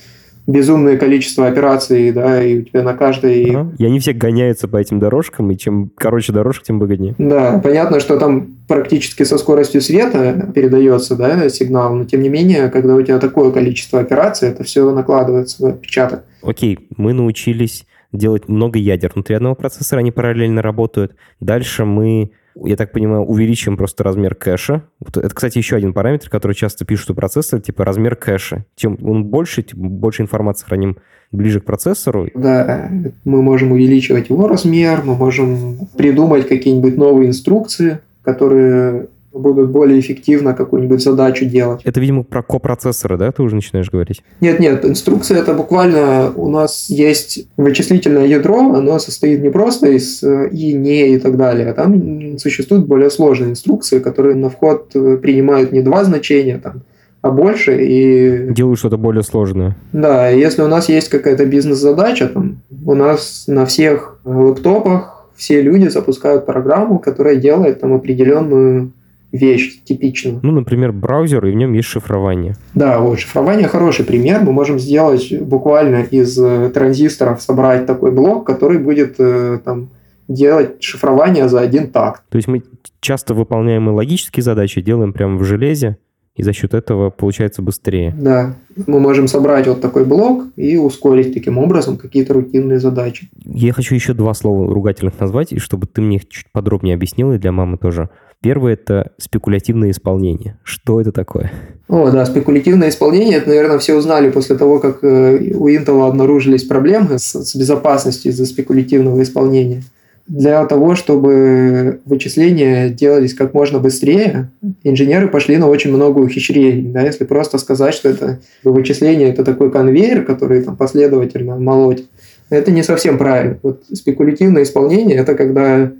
безумное 0.48 0.96
количество 0.96 1.46
операций, 1.46 2.10
да, 2.10 2.42
и 2.42 2.58
у 2.58 2.62
тебя 2.62 2.82
на 2.82 2.94
каждой... 2.94 3.50
Ага. 3.50 3.70
И 3.78 3.84
они 3.84 4.00
все 4.00 4.14
гоняются 4.14 4.66
по 4.66 4.78
этим 4.78 4.98
дорожкам, 4.98 5.50
и 5.50 5.58
чем 5.58 5.92
короче 5.94 6.32
дорожка, 6.32 6.64
тем 6.64 6.78
выгоднее. 6.80 7.14
Да, 7.18 7.60
понятно, 7.62 8.00
что 8.00 8.18
там 8.18 8.56
практически 8.66 9.24
со 9.24 9.36
скоростью 9.36 9.82
света 9.82 10.50
передается 10.54 11.16
да, 11.16 11.48
сигнал, 11.50 11.94
но 11.94 12.04
тем 12.04 12.22
не 12.22 12.30
менее, 12.30 12.70
когда 12.70 12.96
у 12.96 13.02
тебя 13.02 13.18
такое 13.18 13.50
количество 13.52 14.00
операций, 14.00 14.48
это 14.48 14.64
все 14.64 14.90
накладывается 14.90 15.62
в 15.62 15.66
отпечаток. 15.66 16.24
Окей, 16.42 16.78
мы 16.96 17.12
научились 17.12 17.86
делать 18.12 18.48
много 18.48 18.78
ядер 18.78 19.12
внутри 19.14 19.36
одного 19.36 19.54
процессора, 19.54 20.00
они 20.00 20.12
параллельно 20.12 20.62
работают. 20.62 21.14
Дальше 21.40 21.84
мы 21.84 22.30
я 22.54 22.76
так 22.76 22.92
понимаю, 22.92 23.22
увеличим 23.22 23.76
просто 23.76 24.04
размер 24.04 24.34
кэша. 24.34 24.82
Это, 25.06 25.28
кстати, 25.28 25.58
еще 25.58 25.76
один 25.76 25.92
параметр, 25.92 26.28
который 26.30 26.54
часто 26.54 26.84
пишут 26.84 27.10
у 27.10 27.14
процессора, 27.14 27.60
типа 27.60 27.84
размер 27.84 28.16
кэша. 28.16 28.64
Чем 28.76 28.98
он 29.02 29.24
больше, 29.24 29.62
тем 29.62 29.78
больше 29.78 30.22
информации 30.22 30.66
храним 30.66 30.98
ближе 31.30 31.60
к 31.60 31.64
процессору. 31.64 32.28
Да, 32.34 32.90
мы 33.24 33.42
можем 33.42 33.72
увеличивать 33.72 34.30
его 34.30 34.48
размер, 34.48 35.02
мы 35.04 35.14
можем 35.14 35.88
придумать 35.96 36.48
какие-нибудь 36.48 36.96
новые 36.96 37.28
инструкции, 37.28 38.00
которые 38.22 39.08
будут 39.32 39.70
более 39.70 40.00
эффективно 40.00 40.54
какую-нибудь 40.54 41.02
задачу 41.02 41.44
делать. 41.44 41.80
Это, 41.84 42.00
видимо, 42.00 42.22
про 42.22 42.42
копроцессоры, 42.42 43.16
да, 43.16 43.30
ты 43.32 43.42
уже 43.42 43.54
начинаешь 43.54 43.90
говорить? 43.90 44.22
Нет, 44.40 44.60
нет, 44.60 44.84
инструкция 44.84 45.38
это 45.38 45.54
буквально 45.54 46.32
у 46.34 46.48
нас 46.48 46.86
есть 46.88 47.48
вычислительное 47.56 48.26
ядро, 48.26 48.74
оно 48.74 48.98
состоит 48.98 49.40
не 49.40 49.50
просто 49.50 49.88
из 49.88 50.22
э, 50.22 50.48
и, 50.50 50.72
не 50.72 51.14
и 51.14 51.18
так 51.18 51.36
далее, 51.36 51.68
а 51.68 51.74
там 51.74 52.38
существуют 52.38 52.86
более 52.86 53.10
сложные 53.10 53.50
инструкции, 53.50 53.98
которые 53.98 54.34
на 54.36 54.50
вход 54.50 54.90
э, 54.94 55.16
принимают 55.18 55.72
не 55.72 55.82
два 55.82 56.04
значения, 56.04 56.58
там, 56.58 56.82
а 57.20 57.30
больше 57.30 57.76
и... 57.80 58.52
Делают 58.52 58.78
что-то 58.78 58.96
более 58.96 59.22
сложное. 59.22 59.76
Да, 59.92 60.28
если 60.28 60.62
у 60.62 60.68
нас 60.68 60.88
есть 60.88 61.08
какая-то 61.08 61.46
бизнес-задача, 61.46 62.28
там, 62.28 62.62
у 62.84 62.94
нас 62.94 63.44
на 63.46 63.66
всех 63.66 64.18
лэптопах 64.24 65.26
все 65.34 65.62
люди 65.62 65.88
запускают 65.88 66.46
программу, 66.46 66.98
которая 66.98 67.36
делает 67.36 67.80
там 67.80 67.94
определенную 67.94 68.92
вещь 69.32 69.82
типичную. 69.84 70.40
Ну, 70.42 70.52
например, 70.52 70.92
браузер, 70.92 71.44
и 71.46 71.50
в 71.50 71.54
нем 71.54 71.72
есть 71.74 71.88
шифрование. 71.88 72.56
Да, 72.74 72.98
вот, 72.98 73.18
шифрование 73.18 73.68
хороший 73.68 74.04
пример. 74.04 74.40
Мы 74.42 74.52
можем 74.52 74.78
сделать 74.78 75.32
буквально 75.40 76.02
из 76.02 76.38
э, 76.38 76.70
транзисторов 76.70 77.42
собрать 77.42 77.86
такой 77.86 78.10
блок, 78.10 78.46
который 78.46 78.78
будет 78.78 79.16
э, 79.18 79.58
там 79.64 79.90
делать 80.28 80.82
шифрование 80.82 81.48
за 81.48 81.60
один 81.60 81.90
такт. 81.90 82.22
То 82.28 82.36
есть 82.36 82.48
мы 82.48 82.62
часто 83.00 83.34
выполняемые 83.34 83.94
логические 83.94 84.42
задачи 84.42 84.80
делаем 84.80 85.12
прямо 85.12 85.38
в 85.38 85.44
железе, 85.44 85.98
и 86.36 86.42
за 86.44 86.52
счет 86.52 86.72
этого 86.72 87.10
получается 87.10 87.62
быстрее. 87.62 88.14
Да, 88.16 88.54
мы 88.86 89.00
можем 89.00 89.26
собрать 89.26 89.66
вот 89.66 89.80
такой 89.80 90.04
блок 90.04 90.44
и 90.54 90.76
ускорить 90.76 91.34
таким 91.34 91.58
образом 91.58 91.96
какие-то 91.96 92.34
рутинные 92.34 92.78
задачи. 92.78 93.28
Я 93.44 93.72
хочу 93.72 93.96
еще 93.96 94.12
два 94.12 94.34
слова 94.34 94.72
ругательных 94.72 95.18
назвать, 95.18 95.52
и 95.52 95.58
чтобы 95.58 95.88
ты 95.88 96.00
мне 96.00 96.20
чуть 96.20 96.46
подробнее 96.52 96.94
объяснил, 96.94 97.32
и 97.32 97.38
для 97.38 97.50
мамы 97.50 97.76
тоже. 97.76 98.08
Первое– 98.40 98.72
это 98.74 99.12
спекулятивное 99.18 99.90
исполнение. 99.90 100.58
Что 100.62 101.00
это 101.00 101.10
такое? 101.10 101.50
О, 101.88 102.08
да, 102.10 102.24
спекулятивное 102.24 102.90
исполнение, 102.90 103.38
это, 103.38 103.48
наверное, 103.48 103.78
все 103.78 103.94
узнали 103.94 104.30
после 104.30 104.56
того, 104.56 104.78
как 104.78 105.02
э, 105.02 105.52
у 105.54 105.68
Intel 105.68 106.06
обнаружились 106.06 106.62
проблемы 106.62 107.18
с, 107.18 107.34
с 107.34 107.56
безопасностью 107.56 108.30
из-за 108.30 108.46
спекулятивного 108.46 109.22
исполнения. 109.22 109.82
Для 110.28 110.64
того, 110.66 110.94
чтобы 110.94 112.00
вычисления 112.04 112.90
делались 112.90 113.34
как 113.34 113.54
можно 113.54 113.80
быстрее, 113.80 114.50
инженеры 114.84 115.26
пошли 115.26 115.56
на 115.56 115.66
очень 115.68 115.90
много 115.90 116.18
ухищрений. 116.18 116.92
Да? 116.92 117.00
Если 117.00 117.24
просто 117.24 117.58
сказать, 117.58 117.94
что 117.94 118.10
это 118.10 118.38
вычисление– 118.62 119.30
это 119.30 119.42
такой 119.42 119.72
конвейер, 119.72 120.24
который 120.24 120.62
там, 120.62 120.76
последовательно 120.76 121.56
молоть, 121.56 122.04
это 122.50 122.70
не 122.70 122.82
совсем 122.82 123.18
правильно. 123.18 123.58
Вот 123.62 123.84
спекулятивное 123.92 124.62
исполнение– 124.62 125.16
это 125.18 125.34
когда 125.34 125.90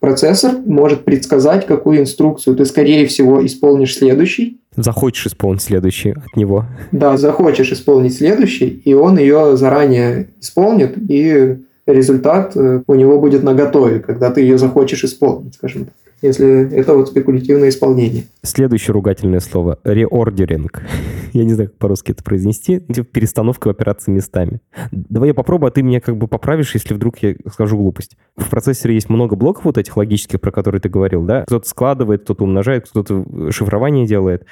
процессор 0.00 0.56
может 0.64 1.04
предсказать, 1.04 1.66
какую 1.66 2.00
инструкцию 2.00 2.56
ты, 2.56 2.64
скорее 2.64 3.06
всего, 3.06 3.44
исполнишь 3.44 3.96
следующий. 3.96 4.60
Захочешь 4.76 5.26
исполнить 5.26 5.62
следующий 5.62 6.10
от 6.10 6.36
него. 6.36 6.66
Да, 6.92 7.16
захочешь 7.16 7.72
исполнить 7.72 8.16
следующий, 8.16 8.80
и 8.84 8.94
он 8.94 9.18
ее 9.18 9.56
заранее 9.56 10.28
исполнит, 10.40 10.94
и 11.08 11.58
результат 11.86 12.52
э, 12.56 12.82
у 12.86 12.94
него 12.94 13.18
будет 13.18 13.42
наготове, 13.42 14.00
когда 14.00 14.30
ты 14.30 14.42
ее 14.42 14.58
захочешь 14.58 15.04
исполнить, 15.04 15.54
скажем 15.54 15.86
так. 15.86 15.94
Если 16.20 16.74
это 16.74 16.94
вот 16.94 17.08
спекулятивное 17.08 17.68
исполнение. 17.68 18.24
Следующее 18.42 18.92
ругательное 18.92 19.38
слово– 19.40 19.78
реордеринг. 19.84 20.82
Я 21.32 21.44
не 21.44 21.54
знаю, 21.54 21.70
как 21.70 21.78
по-русски 21.78 22.10
это 22.10 22.24
произнести. 22.24 22.80
Типа 22.80 23.04
перестановка 23.04 23.70
операций 23.70 24.12
местами. 24.12 24.60
Давай 24.90 25.28
я 25.28 25.34
попробую, 25.34 25.68
а 25.68 25.70
ты 25.70 25.82
меня 25.82 26.00
как 26.00 26.16
бы 26.16 26.26
поправишь, 26.26 26.74
если 26.74 26.94
вдруг 26.94 27.18
я 27.18 27.36
скажу 27.52 27.76
глупость. 27.76 28.16
В 28.36 28.48
процессоре 28.48 28.94
есть 28.94 29.08
много 29.08 29.36
блоков 29.36 29.64
вот 29.64 29.78
этих 29.78 29.96
логических, 29.96 30.40
про 30.40 30.50
которые 30.50 30.80
ты 30.80 30.88
говорил, 30.88 31.22
да? 31.24 31.42
Кто-то 31.42 31.68
складывает, 31.68 32.22
кто-то 32.22 32.44
умножает, 32.44 32.88
кто-то 32.88 33.52
шифрование 33.52 34.06
делает 34.06 34.44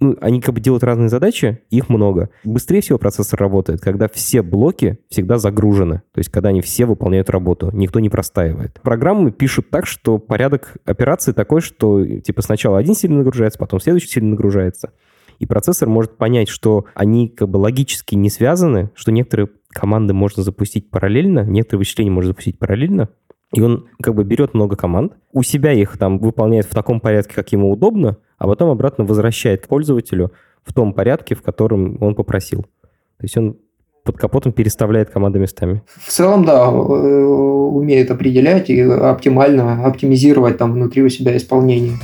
ну, 0.00 0.16
они 0.20 0.40
как 0.40 0.54
бы 0.54 0.60
делают 0.60 0.84
разные 0.84 1.08
задачи, 1.08 1.60
их 1.70 1.88
много. 1.88 2.30
Быстрее 2.44 2.80
всего 2.80 2.98
процессор 2.98 3.38
работает, 3.40 3.80
когда 3.80 4.08
все 4.08 4.42
блоки 4.42 4.98
всегда 5.08 5.38
загружены, 5.38 6.02
то 6.12 6.18
есть 6.18 6.30
когда 6.30 6.50
они 6.50 6.60
все 6.60 6.86
выполняют 6.86 7.30
работу, 7.30 7.70
никто 7.72 8.00
не 8.00 8.08
простаивает. 8.08 8.80
Программы 8.82 9.30
пишут 9.32 9.70
так, 9.70 9.86
что 9.86 10.18
порядок 10.18 10.76
операций 10.84 11.32
такой, 11.32 11.60
что 11.60 12.04
типа 12.04 12.42
сначала 12.42 12.78
один 12.78 12.94
сильно 12.94 13.18
нагружается, 13.18 13.58
потом 13.58 13.80
следующий 13.80 14.08
сильно 14.08 14.30
нагружается. 14.30 14.92
И 15.38 15.46
процессор 15.46 15.88
может 15.88 16.16
понять, 16.16 16.48
что 16.48 16.86
они 16.94 17.28
как 17.28 17.48
бы 17.48 17.56
логически 17.56 18.14
не 18.14 18.30
связаны, 18.30 18.90
что 18.94 19.10
некоторые 19.10 19.48
команды 19.68 20.14
можно 20.14 20.42
запустить 20.42 20.90
параллельно, 20.90 21.40
некоторые 21.40 21.80
вычисления 21.80 22.10
можно 22.10 22.28
запустить 22.28 22.58
параллельно, 22.58 23.08
и 23.52 23.60
он 23.60 23.86
как 24.02 24.14
бы 24.14 24.24
берет 24.24 24.54
много 24.54 24.76
команд, 24.76 25.12
у 25.32 25.42
себя 25.42 25.72
их 25.72 25.96
там 25.98 26.18
выполняет 26.18 26.66
в 26.66 26.74
таком 26.74 27.00
порядке, 27.00 27.34
как 27.34 27.52
ему 27.52 27.70
удобно, 27.70 28.18
а 28.38 28.46
потом 28.46 28.70
обратно 28.70 29.04
возвращает 29.04 29.66
пользователю 29.68 30.32
в 30.62 30.72
том 30.72 30.92
порядке, 30.92 31.34
в 31.34 31.42
котором 31.42 32.02
он 32.02 32.14
попросил. 32.14 32.62
То 32.62 33.22
есть 33.22 33.36
он 33.36 33.56
под 34.04 34.18
капотом 34.18 34.52
переставляет 34.52 35.10
команды 35.10 35.38
местами. 35.38 35.82
В 35.96 36.10
целом, 36.10 36.44
да, 36.44 36.66
э, 36.66 36.70
умеет 36.70 38.10
определять 38.10 38.68
и 38.68 38.80
оптимально 38.80 39.84
оптимизировать 39.84 40.58
там 40.58 40.72
внутри 40.74 41.02
у 41.02 41.08
себя 41.08 41.36
исполнение. 41.36 41.96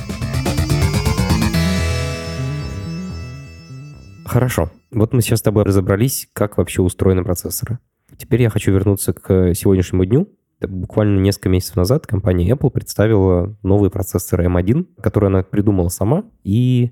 Хорошо. 4.25 4.69
Вот 4.91 5.13
мы 5.13 5.21
сейчас 5.21 5.39
с 5.39 5.43
тобой 5.43 5.63
разобрались, 5.63 6.27
как 6.33 6.57
вообще 6.57 6.81
устроены 6.81 7.23
процессоры. 7.23 7.79
Теперь 8.17 8.41
я 8.41 8.49
хочу 8.49 8.71
вернуться 8.71 9.13
к 9.13 9.53
сегодняшнему 9.53 10.05
дню 10.05 10.27
Буквально 10.67 11.19
несколько 11.19 11.49
месяцев 11.49 11.75
назад 11.75 12.05
компания 12.05 12.49
Apple 12.51 12.69
представила 12.69 13.55
новые 13.63 13.89
процессоры 13.89 14.45
M1, 14.45 15.01
которые 15.01 15.27
она 15.29 15.43
придумала 15.43 15.89
сама, 15.89 16.23
и 16.43 16.91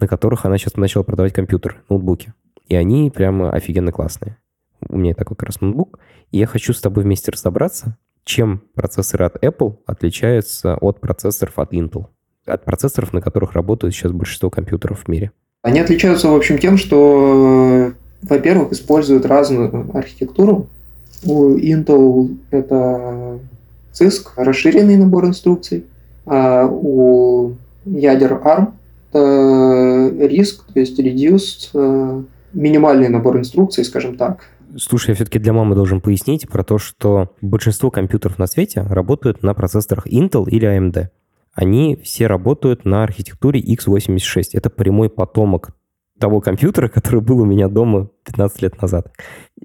на 0.00 0.08
которых 0.08 0.44
она 0.44 0.58
сейчас 0.58 0.76
начала 0.76 1.02
продавать 1.02 1.32
компьютеры, 1.32 1.76
ноутбуки. 1.88 2.32
И 2.68 2.74
они 2.74 3.10
прямо 3.10 3.50
офигенно 3.50 3.92
классные. 3.92 4.38
У 4.88 4.96
меня 4.96 5.14
такой 5.14 5.36
как 5.36 5.48
раз 5.48 5.60
ноутбук. 5.60 5.98
И 6.30 6.38
я 6.38 6.46
хочу 6.46 6.72
с 6.72 6.80
тобой 6.80 7.04
вместе 7.04 7.30
разобраться, 7.30 7.98
чем 8.24 8.62
процессоры 8.74 9.26
от 9.26 9.42
Apple 9.44 9.78
отличаются 9.86 10.76
от 10.76 11.00
процессоров 11.00 11.58
от 11.58 11.72
Intel. 11.72 12.06
От 12.46 12.64
процессоров, 12.64 13.12
на 13.12 13.20
которых 13.20 13.52
работают 13.52 13.94
сейчас 13.94 14.12
большинство 14.12 14.50
компьютеров 14.50 15.04
в 15.04 15.08
мире. 15.08 15.32
Они 15.62 15.78
отличаются, 15.78 16.28
в 16.28 16.34
общем, 16.34 16.58
тем, 16.58 16.76
что, 16.76 17.92
во-первых, 18.22 18.72
используют 18.72 19.26
разную 19.26 19.96
архитектуру 19.96 20.68
у 21.24 21.56
Intel 21.56 22.36
это 22.50 23.38
CISC, 23.92 24.28
расширенный 24.36 24.96
набор 24.96 25.26
инструкций, 25.26 25.84
а 26.26 26.66
у 26.66 27.54
ядер 27.84 28.32
ARM 28.32 28.72
это 29.12 30.10
RISC, 30.26 30.72
то 30.72 30.80
есть 30.80 30.98
Reduced, 30.98 31.70
э, 31.74 32.22
минимальный 32.54 33.08
набор 33.08 33.38
инструкций, 33.38 33.84
скажем 33.84 34.16
так. 34.16 34.46
Слушай, 34.78 35.10
я 35.10 35.14
все-таки 35.16 35.38
для 35.38 35.52
мамы 35.52 35.74
должен 35.74 36.00
пояснить 36.00 36.48
про 36.48 36.64
то, 36.64 36.78
что 36.78 37.30
большинство 37.42 37.90
компьютеров 37.90 38.38
на 38.38 38.46
свете 38.46 38.82
работают 38.82 39.42
на 39.42 39.52
процессорах 39.52 40.06
Intel 40.06 40.48
или 40.48 40.66
AMD. 40.66 41.08
Они 41.52 41.96
все 42.02 42.26
работают 42.26 42.86
на 42.86 43.02
архитектуре 43.02 43.60
x86. 43.60 44.44
Это 44.54 44.70
прямой 44.70 45.10
потомок 45.10 45.72
того 46.18 46.40
компьютера, 46.40 46.88
который 46.94 47.20
был 47.20 47.40
у 47.40 47.44
меня 47.44 47.68
дома 47.68 48.08
15 48.24 48.62
лет 48.62 48.80
назад. 48.80 49.12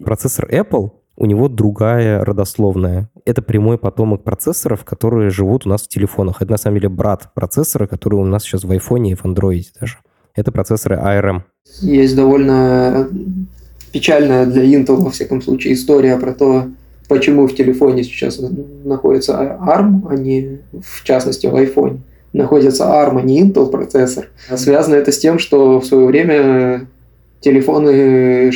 Процессор 0.04 0.50
Apple 0.52 0.92
у 1.18 1.26
него 1.26 1.50
другая 1.50 2.24
родословная. 2.24 3.10
Это 3.26 3.42
прямой 3.42 3.78
потомок 3.78 4.24
процессоров, 4.24 4.86
которые 4.86 5.32
живут 5.32 5.66
у 5.66 5.70
нас 5.70 5.82
в 5.82 5.88
телефонах. 5.88 6.42
Это 6.42 6.52
на 6.52 6.58
самом 6.58 6.78
деле 6.78 6.90
брат 6.90 7.34
процессора, 7.34 7.88
который 7.88 8.16
у 8.16 8.26
нас 8.26 8.44
сейчас 8.44 8.64
в 8.64 8.72
iPhone 8.72 9.08
и 9.10 9.16
в 9.16 9.26
Android 9.26 9.66
даже. 9.80 9.98
Это 10.36 10.52
процессоры 10.52 10.96
ARM. 10.96 11.42
Есть 11.82 12.16
довольно 12.16 13.10
печальная 13.92 14.46
для 14.46 14.64
Intel, 14.64 14.98
во 14.98 15.10
всяком 15.10 15.42
случае, 15.42 15.74
история 15.74 16.18
про 16.18 16.34
то, 16.34 16.68
почему 17.08 17.48
в 17.48 17.56
телефоне 17.56 18.04
сейчас 18.04 18.40
находится 18.86 19.34
ARM, 19.60 20.08
а 20.08 20.16
не, 20.16 20.60
в 20.72 21.04
частности, 21.04 21.48
в 21.48 21.56
iPhone. 21.56 22.02
Находится 22.34 22.84
ARM, 22.84 23.20
а 23.20 23.22
не 23.24 23.42
Intel 23.42 23.72
процессор. 23.72 24.28
Связано 24.56 24.94
это 24.96 25.12
с 25.12 25.18
тем, 25.18 25.40
что 25.40 25.80
в 25.80 25.86
свое 25.86 26.06
время 26.06 26.88
телефоны 27.40 28.52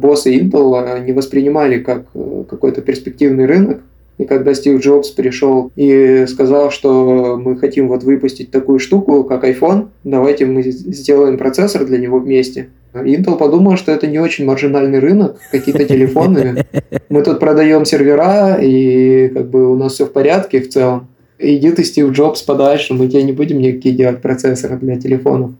боссы 0.00 0.36
Intel 0.36 1.04
не 1.04 1.12
воспринимали 1.12 1.78
как 1.78 2.06
э, 2.14 2.44
какой-то 2.48 2.80
перспективный 2.80 3.46
рынок. 3.46 3.80
И 4.18 4.24
когда 4.24 4.54
Стив 4.54 4.80
Джобс 4.80 5.10
пришел 5.10 5.70
и 5.76 6.24
сказал, 6.26 6.70
что 6.70 7.38
мы 7.42 7.58
хотим 7.58 7.88
вот 7.88 8.02
выпустить 8.02 8.50
такую 8.50 8.78
штуку, 8.78 9.24
как 9.24 9.44
iPhone, 9.44 9.88
давайте 10.04 10.46
мы 10.46 10.62
сделаем 10.62 11.36
процессор 11.36 11.84
для 11.84 11.98
него 11.98 12.18
вместе. 12.18 12.68
Intel 12.94 13.36
подумал, 13.36 13.76
что 13.76 13.92
это 13.92 14.06
не 14.06 14.18
очень 14.18 14.46
маржинальный 14.46 15.00
рынок, 15.00 15.38
какие-то 15.52 15.84
телефоны. 15.84 16.64
Мы 17.10 17.22
тут 17.22 17.40
продаем 17.40 17.84
сервера, 17.84 18.58
и 18.60 19.28
как 19.28 19.50
бы 19.50 19.70
у 19.70 19.76
нас 19.76 19.92
все 19.92 20.06
в 20.06 20.12
порядке 20.12 20.60
в 20.60 20.70
целом. 20.70 21.08
Иди 21.38 21.70
ты, 21.72 21.84
Стив 21.84 22.10
Джобс, 22.12 22.40
подальше, 22.40 22.94
мы 22.94 23.08
тебе 23.08 23.22
не 23.22 23.32
будем 23.32 23.58
никакие 23.58 23.94
делать 23.94 24.22
процессоры 24.22 24.78
для 24.78 24.96
телефонов. 24.96 25.50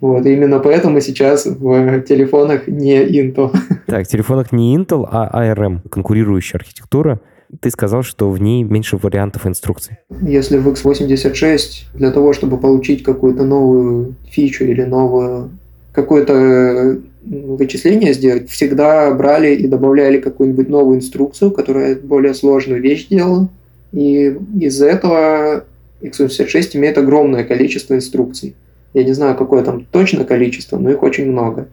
Вот, 0.00 0.26
именно 0.26 0.58
поэтому 0.58 1.00
сейчас 1.00 1.46
в 1.46 2.00
телефонах 2.02 2.66
не 2.66 3.02
Intel. 3.04 3.54
Так, 3.86 4.06
в 4.06 4.10
телефонах 4.10 4.52
не 4.52 4.76
Intel, 4.76 5.06
а 5.10 5.30
ARM, 5.42 5.88
конкурирующая 5.88 6.58
архитектура. 6.58 7.20
Ты 7.60 7.70
сказал, 7.70 8.02
что 8.02 8.30
в 8.30 8.42
ней 8.42 8.64
меньше 8.64 8.96
вариантов 8.96 9.46
инструкций. 9.46 9.98
Если 10.20 10.58
в 10.58 10.68
x86 10.68 11.94
для 11.94 12.10
того, 12.10 12.32
чтобы 12.32 12.58
получить 12.58 13.04
какую-то 13.04 13.44
новую 13.44 14.16
фичу 14.28 14.64
или 14.64 14.82
новую 14.82 15.50
какое-то 15.92 16.98
вычисление 17.24 18.12
сделать, 18.12 18.50
всегда 18.50 19.12
брали 19.12 19.54
и 19.54 19.66
добавляли 19.66 20.18
какую-нибудь 20.18 20.68
новую 20.68 20.98
инструкцию, 20.98 21.52
которая 21.52 21.94
более 21.96 22.34
сложную 22.34 22.82
вещь 22.82 23.06
делала. 23.08 23.48
И 23.92 24.36
из-за 24.60 24.86
этого 24.86 25.64
x86 26.02 26.76
имеет 26.76 26.98
огромное 26.98 27.44
количество 27.44 27.94
инструкций. 27.94 28.54
Я 28.96 29.04
не 29.04 29.12
знаю, 29.12 29.36
какое 29.36 29.62
там 29.62 29.84
точно 29.84 30.24
количество, 30.24 30.78
но 30.78 30.88
их 30.88 31.02
очень 31.02 31.30
много. 31.30 31.68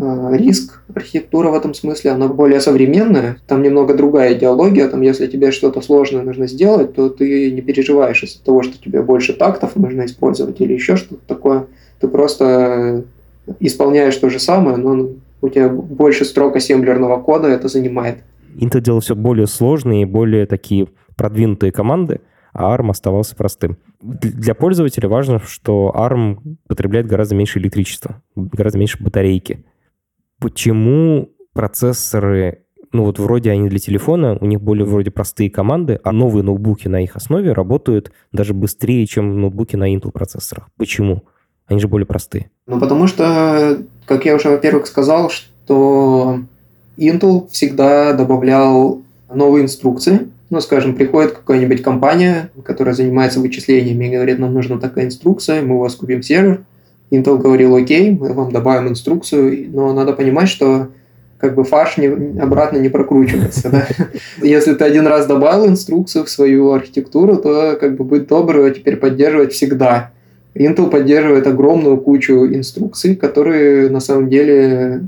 А, 0.00 0.30
риск 0.32 0.80
архитектура 0.94 1.50
в 1.50 1.54
этом 1.54 1.74
смысле, 1.74 2.12
она 2.12 2.28
более 2.28 2.60
современная, 2.60 3.38
там 3.48 3.64
немного 3.64 3.94
другая 3.94 4.34
идеология, 4.34 4.86
там 4.86 5.00
если 5.00 5.26
тебе 5.26 5.50
что-то 5.50 5.80
сложное 5.80 6.22
нужно 6.22 6.46
сделать, 6.46 6.94
то 6.94 7.08
ты 7.08 7.50
не 7.50 7.62
переживаешь 7.62 8.22
из-за 8.22 8.44
того, 8.44 8.62
что 8.62 8.80
тебе 8.80 9.02
больше 9.02 9.32
тактов 9.32 9.74
нужно 9.74 10.04
использовать 10.04 10.60
или 10.60 10.72
еще 10.72 10.94
что-то 10.94 11.20
такое, 11.26 11.66
ты 11.98 12.06
просто 12.06 13.02
исполняешь 13.58 14.14
то 14.14 14.30
же 14.30 14.38
самое, 14.38 14.76
но 14.76 15.08
у 15.42 15.48
тебя 15.48 15.68
больше 15.68 16.24
строк 16.24 16.54
ассемблерного 16.54 17.20
кода 17.20 17.48
это 17.48 17.66
занимает. 17.66 18.18
Intel 18.54 18.80
делал 18.82 19.00
все 19.00 19.16
более 19.16 19.48
сложные 19.48 20.02
и 20.02 20.04
более 20.04 20.46
такие 20.46 20.86
продвинутые 21.16 21.72
команды, 21.72 22.20
а 22.52 22.76
ARM 22.76 22.90
оставался 22.90 23.36
простым. 23.36 23.78
Для 24.00 24.54
пользователя 24.54 25.08
важно, 25.08 25.40
что 25.40 25.92
ARM 25.94 26.56
потребляет 26.66 27.06
гораздо 27.06 27.34
меньше 27.34 27.58
электричества, 27.58 28.22
гораздо 28.36 28.78
меньше 28.78 29.02
батарейки. 29.02 29.64
Почему 30.38 31.30
процессоры, 31.52 32.64
ну 32.92 33.04
вот 33.04 33.18
вроде 33.18 33.50
они 33.50 33.68
для 33.68 33.78
телефона, 33.78 34.38
у 34.40 34.46
них 34.46 34.60
более 34.60 34.84
вроде 34.84 35.10
простые 35.10 35.50
команды, 35.50 36.00
а 36.04 36.12
новые 36.12 36.44
ноутбуки 36.44 36.88
на 36.88 37.02
их 37.02 37.16
основе 37.16 37.52
работают 37.52 38.12
даже 38.32 38.54
быстрее, 38.54 39.06
чем 39.06 39.40
ноутбуки 39.40 39.76
на 39.76 39.92
Intel 39.92 40.12
процессорах? 40.12 40.68
Почему? 40.76 41.24
Они 41.66 41.80
же 41.80 41.88
более 41.88 42.06
простые. 42.06 42.50
Ну, 42.66 42.80
потому 42.80 43.06
что, 43.06 43.82
как 44.06 44.24
я 44.24 44.34
уже, 44.34 44.48
во-первых, 44.48 44.86
сказал, 44.86 45.30
что 45.30 46.40
Intel 46.96 47.48
всегда 47.50 48.14
добавлял 48.14 49.02
новые 49.32 49.64
инструкции, 49.64 50.28
ну, 50.50 50.60
скажем, 50.60 50.94
приходит 50.94 51.32
какая-нибудь 51.32 51.82
компания, 51.82 52.50
которая 52.64 52.94
занимается 52.94 53.40
вычислениями 53.40 54.06
и 54.06 54.14
говорит, 54.14 54.38
нам 54.38 54.54
нужна 54.54 54.78
такая 54.78 55.04
инструкция, 55.04 55.62
мы 55.62 55.76
у 55.76 55.80
вас 55.80 55.94
купим 55.94 56.22
сервер. 56.22 56.62
Intel 57.10 57.38
говорил, 57.38 57.74
окей, 57.74 58.10
мы 58.10 58.32
вам 58.32 58.52
добавим 58.52 58.88
инструкцию, 58.88 59.70
но 59.70 59.92
надо 59.92 60.12
понимать, 60.12 60.48
что 60.48 60.88
как 61.38 61.54
бы 61.54 61.64
фарш 61.64 61.96
не, 61.96 62.06
обратно 62.40 62.78
не 62.78 62.88
прокручивается. 62.88 63.70
Да? 63.70 63.86
Если 64.42 64.74
ты 64.74 64.84
один 64.84 65.06
раз 65.06 65.26
добавил 65.26 65.66
инструкцию 65.66 66.24
в 66.24 66.30
свою 66.30 66.72
архитектуру, 66.72 67.36
то 67.36 67.76
как 67.80 67.96
бы 67.96 68.04
быть 68.04 68.26
добрым 68.26 68.72
теперь 68.74 68.96
поддерживать 68.96 69.52
всегда. 69.52 70.10
Intel 70.54 70.90
поддерживает 70.90 71.46
огромную 71.46 71.98
кучу 71.98 72.46
инструкций, 72.46 73.14
которые 73.14 73.88
на 73.90 74.00
самом 74.00 74.28
деле 74.28 75.02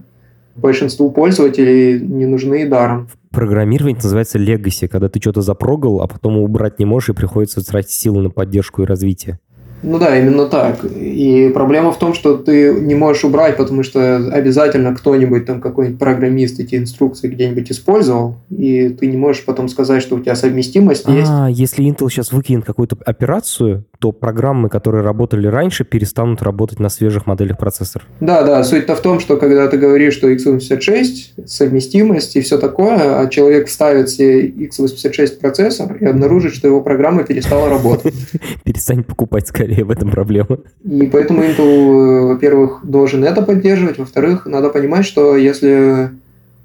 большинству 0.61 1.11
пользователей 1.11 2.01
не 2.01 2.27
нужны 2.27 2.69
даром. 2.69 3.09
Программирование 3.31 3.97
называется 3.97 4.39
legacy, 4.39 4.89
когда 4.89 5.09
ты 5.09 5.21
что-то 5.21 5.43
запрогал, 5.43 6.03
а 6.03 6.09
потом 6.09 6.39
убрать 6.39 6.79
не 6.79 6.85
можешь 6.85 7.11
и 7.11 7.13
приходится 7.13 7.65
тратить 7.65 7.93
силы 7.93 8.23
на 8.23 8.31
поддержку 8.31 8.83
и 8.83 8.87
развитие. 8.87 9.39
Ну 9.83 9.99
да, 9.99 10.19
именно 10.19 10.47
так. 10.47 10.85
И 10.85 11.51
проблема 11.53 11.93
в 11.93 11.99
том, 11.99 12.15
что 12.15 12.37
ты 12.37 12.73
не 12.73 12.95
можешь 12.95 13.25
убрать, 13.25 13.57
потому 13.57 13.83
что 13.83 14.17
обязательно 14.17 14.95
кто-нибудь, 14.95 15.47
там 15.47 15.61
какой-нибудь 15.61 15.99
программист 15.99 16.61
эти 16.61 16.77
инструкции 16.77 17.29
где-нибудь 17.29 17.71
использовал, 17.71 18.37
и 18.51 18.89
ты 18.91 19.07
не 19.07 19.17
можешь 19.17 19.45
потом 19.45 19.69
сказать, 19.69 20.03
что 20.03 20.17
у 20.17 20.21
тебя 20.21 20.35
совместимость 20.35 21.09
а, 21.09 21.13
есть. 21.13 21.31
А, 21.31 21.49
если 21.49 21.85
Intel 21.85 22.09
сейчас 22.11 22.33
выкинет 22.33 22.65
какую-то 22.65 22.97
операцию, 23.05 23.85
то 23.99 24.13
программы, 24.13 24.69
которые 24.69 25.03
работали 25.03 25.47
раньше, 25.47 25.85
перестанут 25.85 26.43
работать 26.43 26.81
на 26.81 26.89
свежих 26.89 27.27
моделях 27.27 27.59
процессоров. 27.59 28.07
Да, 28.21 28.43
да. 28.43 28.65
Суть-то 28.65 28.97
в 28.97 29.01
том, 29.01 29.21
что 29.21 29.37
когда 29.37 29.69
ты 29.69 29.77
говоришь, 29.77 30.15
что 30.15 30.31
x86, 30.31 31.47
совместимость 31.47 32.37
и 32.37 32.41
все 32.41 32.59
такое, 32.59 33.21
а 33.21 33.27
человек 33.29 33.69
ставит 33.69 34.09
себе 34.09 34.49
x86 34.49 35.39
процессор 35.39 35.97
и 35.97 36.05
обнаружит, 36.07 36.55
что 36.55 36.67
его 36.67 36.81
программа 36.81 37.25
перестала 37.25 37.69
работать. 37.69 38.15
Перестань 38.65 39.05
покупать 39.05 39.49
скорее 39.49 39.70
скорее 39.71 39.85
в 39.85 39.91
этом 39.91 40.11
проблема. 40.11 40.59
И 40.85 41.07
поэтому 41.07 41.43
Intel, 41.43 41.61
э, 41.61 42.27
во-первых, 42.27 42.81
должен 42.83 43.25
это 43.25 43.43
поддерживать, 43.43 43.99
во-вторых, 43.99 44.47
надо 44.47 44.69
понимать, 44.71 45.05
что 45.05 45.37
если 45.37 46.11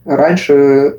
раньше 0.05 0.97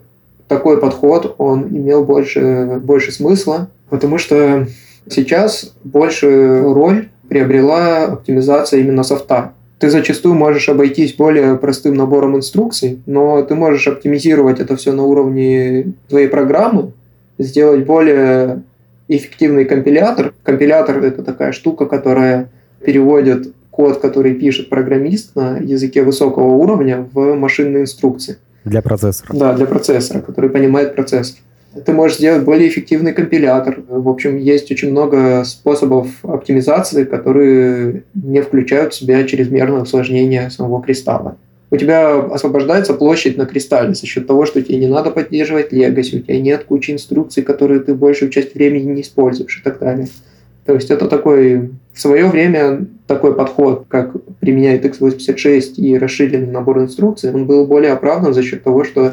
такой 0.49 0.79
подход, 0.79 1.35
он 1.39 1.69
имел 1.69 2.05
больше, 2.05 2.81
больше 2.83 3.13
смысла, 3.13 3.69
потому 3.91 4.19
что 4.19 4.67
сейчас 5.09 5.75
больше 5.85 6.61
роль 6.63 7.09
приобрела 7.29 8.05
оптимизация 8.05 8.81
именно 8.81 9.03
софта. 9.03 9.53
Ты 9.79 9.91
зачастую 9.91 10.35
можешь 10.35 10.69
обойтись 10.69 11.15
более 11.15 11.57
простым 11.57 11.95
набором 11.95 12.37
инструкций, 12.37 13.01
но 13.07 13.43
ты 13.43 13.55
можешь 13.55 13.87
оптимизировать 13.89 14.61
это 14.61 14.77
все 14.77 14.93
на 14.93 15.03
уровне 15.03 15.93
твоей 16.09 16.29
программы, 16.29 16.93
сделать 17.39 17.85
более 17.85 18.63
эффективный 19.09 19.65
компилятор. 19.65 20.33
Компилятор– 20.47 20.99
это 21.05 21.25
такая 21.25 21.51
штука, 21.51 21.87
которая 21.87 22.51
переводит 22.85 23.53
код, 23.73 23.99
который 24.01 24.33
пишет 24.35 24.71
программист 24.71 25.35
на 25.35 25.59
языке 25.59 26.05
высокого 26.05 26.55
уровня 26.55 27.07
в 27.13 27.35
машинные 27.35 27.83
инструкции. 27.83 28.37
Для 28.65 28.81
процессора. 28.81 29.37
Да, 29.37 29.55
для 29.55 29.67
процессора, 29.67 30.21
который 30.21 30.49
понимает 30.49 30.95
процессор. 30.95 31.41
Ты 31.85 31.93
можешь 31.93 32.19
сделать 32.19 32.45
более 32.45 32.69
эффективный 32.69 33.13
компилятор. 33.13 33.83
В 33.89 34.09
общем, 34.09 34.39
есть 34.39 34.71
очень 34.71 34.93
много 34.93 35.43
способов 35.45 36.07
оптимизации, 36.23 37.03
которые 37.03 38.05
не 38.15 38.41
включают 38.41 38.95
в 38.95 38.97
себя 38.97 39.25
чрезмерное 39.25 39.83
усложнение 39.83 40.49
самого 40.51 40.81
кристалла 40.81 41.37
у 41.71 41.77
тебя 41.77 42.21
освобождается 42.21 42.95
площадь 42.95 43.37
на 43.37 43.47
кристалле 43.47 43.95
за 43.95 44.07
счет 44.07 44.27
того, 44.27 44.47
что 44.47 44.63
тебе 44.63 44.79
не 44.79 44.87
надо 44.87 45.11
поддерживать 45.11 45.73
легаси, 45.73 46.17
у 46.17 46.21
тебя 46.21 46.41
нет 46.41 46.65
кучи 46.65 46.93
инструкций, 46.93 47.43
которые 47.43 47.81
ты 47.81 47.95
большую 47.95 48.31
часть 48.31 48.55
времени 48.55 48.93
не 48.93 49.03
используешь 49.03 49.59
и 49.59 49.63
так 49.63 49.79
далее. 49.79 50.09
То 50.67 50.75
есть 50.75 50.91
это 50.91 51.07
такой 51.07 51.71
в 51.93 52.01
свое 52.01 52.27
время 52.27 52.87
такой 53.07 53.35
подход, 53.35 53.87
как 53.89 54.13
применяет 54.41 54.85
x86 54.85 55.75
и 55.77 55.97
расширенный 55.97 56.51
набор 56.51 56.81
инструкций, 56.81 57.33
он 57.33 57.47
был 57.47 57.67
более 57.67 57.93
оправдан 57.93 58.35
за 58.35 58.43
счет 58.43 58.65
того, 58.65 58.85
что 58.85 59.13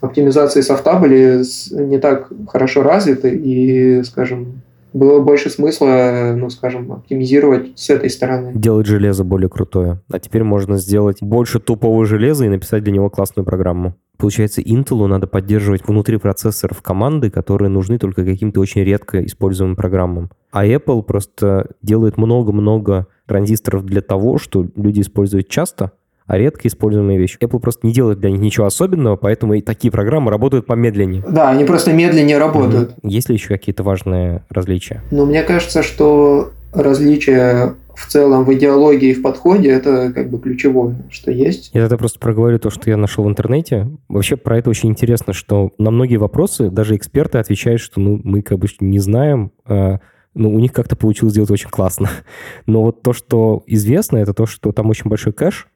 оптимизации 0.00 0.60
софта 0.60 0.98
были 0.98 1.42
не 1.72 1.98
так 1.98 2.30
хорошо 2.48 2.82
развиты 2.82 3.30
и, 3.34 4.02
скажем, 4.04 4.62
было 4.94 5.20
больше 5.20 5.50
смысла, 5.50 6.34
ну, 6.36 6.48
скажем, 6.50 6.92
оптимизировать 6.92 7.72
с 7.76 7.90
этой 7.90 8.08
стороны. 8.08 8.52
Делать 8.54 8.86
железо 8.86 9.24
более 9.24 9.50
крутое. 9.50 10.00
А 10.10 10.20
теперь 10.20 10.44
можно 10.44 10.76
сделать 10.78 11.18
больше 11.20 11.58
тупового 11.58 12.06
железа 12.06 12.46
и 12.46 12.48
написать 12.48 12.84
для 12.84 12.92
него 12.92 13.10
классную 13.10 13.44
программу. 13.44 13.96
Получается, 14.16 14.60
Intel 14.60 15.06
надо 15.06 15.26
поддерживать 15.26 15.86
внутри 15.86 16.18
процессоров 16.18 16.82
команды, 16.82 17.30
которые 17.30 17.68
нужны 17.68 17.98
только 17.98 18.24
каким-то 18.24 18.60
очень 18.60 18.82
редко 18.82 19.24
используемым 19.24 19.76
программам. 19.76 20.30
А 20.52 20.66
Apple 20.66 21.02
просто 21.02 21.72
делает 21.82 22.16
много-много 22.16 23.08
транзисторов 23.26 23.84
для 23.84 24.02
того, 24.02 24.38
что 24.38 24.66
люди 24.76 25.00
используют 25.00 25.48
часто, 25.48 25.92
а 26.26 26.38
редко 26.38 26.68
используемые 26.68 27.18
вещи. 27.18 27.38
Apple 27.38 27.58
просто 27.58 27.86
не 27.86 27.92
делает 27.92 28.20
для 28.20 28.30
них 28.30 28.40
ничего 28.40 28.66
особенного, 28.66 29.16
поэтому 29.16 29.54
и 29.54 29.60
такие 29.60 29.90
программы 29.90 30.30
работают 30.30 30.66
помедленнее. 30.66 31.22
Да, 31.28 31.50
они 31.50 31.64
просто 31.64 31.92
медленнее 31.92 32.38
работают. 32.38 32.94
Угу. 33.02 33.08
Есть 33.10 33.28
ли 33.28 33.34
еще 33.34 33.48
какие-то 33.48 33.82
важные 33.82 34.44
различия? 34.48 35.02
Ну, 35.10 35.26
мне 35.26 35.42
кажется, 35.42 35.82
что 35.82 36.52
различия 36.72 37.74
в 37.96 38.06
целом 38.06 38.44
в 38.44 38.52
идеологии 38.54 39.10
и 39.10 39.14
в 39.14 39.22
подходе 39.22 39.70
это 39.70 40.12
как 40.12 40.30
бы 40.30 40.38
ключевое, 40.38 40.96
что 41.10 41.30
есть. 41.30 41.70
Я 41.74 41.84
это 41.84 41.96
просто 41.96 42.18
проговорю 42.18 42.58
то, 42.58 42.70
что 42.70 42.90
я 42.90 42.96
нашел 42.96 43.24
в 43.24 43.28
интернете. 43.28 43.88
Вообще 44.08 44.36
про 44.36 44.58
это 44.58 44.70
очень 44.70 44.90
интересно, 44.90 45.32
что 45.32 45.72
на 45.78 45.90
многие 45.90 46.16
вопросы 46.16 46.70
даже 46.70 46.96
эксперты 46.96 47.38
отвечают, 47.38 47.80
что 47.80 48.00
ну, 48.00 48.20
мы 48.22 48.42
как 48.42 48.58
бы 48.58 48.68
не 48.80 48.98
знаем, 48.98 49.52
э, 49.66 49.98
ну, 50.34 50.52
у 50.52 50.58
них 50.58 50.72
как-то 50.72 50.96
получилось 50.96 51.32
сделать 51.32 51.50
очень 51.50 51.70
классно. 51.70 52.10
Но 52.66 52.82
вот 52.82 53.02
то, 53.02 53.12
что 53.12 53.62
известно, 53.66 54.18
это 54.18 54.34
то, 54.34 54.46
что 54.46 54.72
там 54.72 54.90
очень 54.90 55.08
большой 55.08 55.32
кэш, 55.32 55.68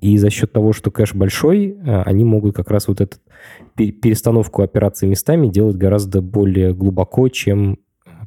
и 0.00 0.16
за 0.16 0.30
счет 0.30 0.52
того, 0.52 0.72
что 0.72 0.90
кэш 0.90 1.14
большой, 1.14 1.70
э, 1.70 2.02
они 2.02 2.24
могут 2.24 2.54
как 2.54 2.70
раз 2.70 2.88
вот 2.88 3.00
эту 3.00 3.18
перестановку 3.76 4.62
операций 4.62 5.08
местами 5.08 5.48
делать 5.48 5.76
гораздо 5.76 6.22
более 6.22 6.72
глубоко, 6.72 7.28
чем 7.28 7.78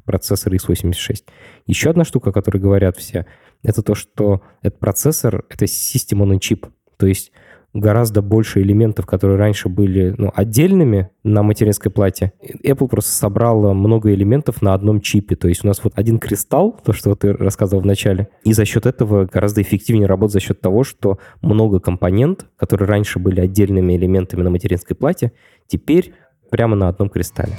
процессор 0.04 0.54
x86. 0.54 1.24
Еще 1.66 1.90
одна 1.90 2.04
штука, 2.04 2.30
о 2.30 2.32
которой 2.32 2.58
говорят 2.58 2.96
все, 2.96 3.26
это 3.62 3.82
то, 3.82 3.94
что 3.94 4.42
этот 4.62 4.78
процессор— 4.80 5.44
это 5.48 5.64
System 5.66 6.22
on 6.22 6.36
a. 6.36 6.70
То 6.96 7.06
есть 7.06 7.32
гораздо 7.74 8.20
больше 8.22 8.60
элементов, 8.60 9.06
которые 9.06 9.38
раньше 9.38 9.68
были 9.68 10.14
ну, 10.18 10.30
отдельными 10.34 11.10
на 11.24 11.42
материнской 11.42 11.90
плате. 11.90 12.32
Apple 12.64 12.88
просто 12.88 13.12
собрала 13.12 13.72
много 13.72 14.12
элементов 14.12 14.62
на 14.62 14.74
одном 14.74 15.00
чипе. 15.00 15.36
То 15.36 15.48
есть 15.48 15.64
у 15.64 15.66
нас 15.66 15.82
вот 15.82 15.94
один 15.96 16.18
кристалл, 16.18 16.78
то, 16.84 16.92
что 16.92 17.14
ты 17.14 17.32
рассказывал 17.32 17.82
в 17.82 17.86
начале, 17.86 18.28
и 18.44 18.52
за 18.52 18.64
счет 18.64 18.86
этого 18.86 19.26
гораздо 19.26 19.62
эффективнее 19.62 20.06
работать 20.06 20.34
за 20.34 20.40
счет 20.40 20.60
того, 20.60 20.84
что 20.84 21.18
много 21.40 21.80
компонент, 21.80 22.46
которые 22.56 22.88
раньше 22.88 23.18
были 23.18 23.40
отдельными 23.40 23.96
элементами 23.96 24.42
на 24.42 24.50
материнской 24.50 24.94
плате, 24.94 25.32
теперь 25.66 26.12
прямо 26.50 26.76
на 26.76 26.88
одном 26.88 27.08
кристалле. 27.08 27.54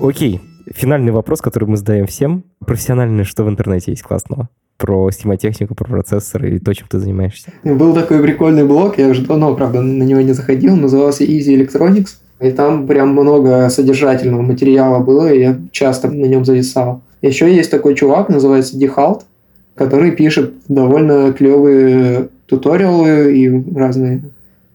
Окей, 0.00 0.40
финальный 0.72 1.12
вопрос, 1.12 1.40
который 1.40 1.68
мы 1.68 1.76
задаем 1.76 2.06
всем. 2.06 2.44
Профессиональное 2.64 3.24
что 3.24 3.44
в 3.44 3.48
интернете 3.48 3.90
есть 3.92 4.02
классного? 4.02 4.48
про 4.78 5.10
схемотехнику, 5.10 5.74
про 5.74 5.88
процессоры 5.88 6.54
и 6.54 6.58
то, 6.60 6.72
чем 6.72 6.86
ты 6.88 7.00
занимаешься. 7.00 7.52
Был 7.64 7.92
такой 7.94 8.22
прикольный 8.22 8.64
блог, 8.64 8.96
я 8.96 9.08
уже 9.08 9.26
давно, 9.26 9.54
правда, 9.54 9.82
на 9.82 10.04
него 10.04 10.20
не 10.20 10.32
заходил, 10.32 10.76
назывался 10.76 11.24
Easy 11.24 11.56
Electronics, 11.56 12.18
и 12.40 12.52
там 12.52 12.86
прям 12.86 13.08
много 13.10 13.68
содержательного 13.70 14.42
материала 14.42 15.00
было, 15.00 15.30
и 15.32 15.40
я 15.40 15.58
часто 15.72 16.08
на 16.08 16.26
нем 16.26 16.44
зависал. 16.44 17.02
Еще 17.20 17.52
есть 17.52 17.70
такой 17.70 17.96
чувак, 17.96 18.28
называется 18.28 18.78
Дихалт, 18.78 19.26
который 19.74 20.12
пишет 20.12 20.54
довольно 20.68 21.32
клевые 21.32 22.28
туториалы 22.46 23.36
и 23.36 23.74
разные 23.74 24.22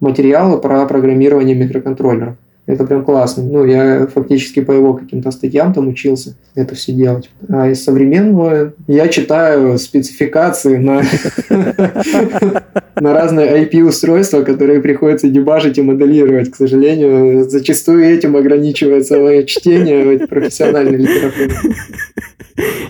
материалы 0.01 0.57
про 0.57 0.86
программирование 0.86 1.55
микроконтроллеров. 1.55 2.36
Это 2.74 2.86
прям 2.86 3.05
классно. 3.05 3.43
Ну, 3.43 3.65
я 3.65 4.07
фактически 4.07 4.59
по 4.59 4.71
его 4.71 4.95
каким-то 4.95 5.30
статьям 5.30 5.74
там 5.74 5.88
учился 5.88 6.36
это 6.55 6.74
все 6.74 6.91
делать. 6.91 7.30
А 7.49 7.69
из 7.69 7.84
современного 7.84 8.74
я 8.88 9.07
читаю 9.09 9.78
спецификации 9.78 10.78
на, 10.78 11.03
на 12.99 13.13
разные 13.13 13.63
IP-устройства, 13.63 14.41
которые 14.41 14.82
приходится 14.82 15.28
дебажить 15.30 15.78
и 15.78 15.84
моделировать. 15.84 16.49
К 16.49 16.55
сожалению, 16.55 17.47
зачастую 17.47 18.05
этим 18.05 18.36
ограничивается 18.36 19.19
мое 19.19 19.43
чтение 19.43 20.28
профессиональной 20.28 20.97
литературы. 20.97 21.53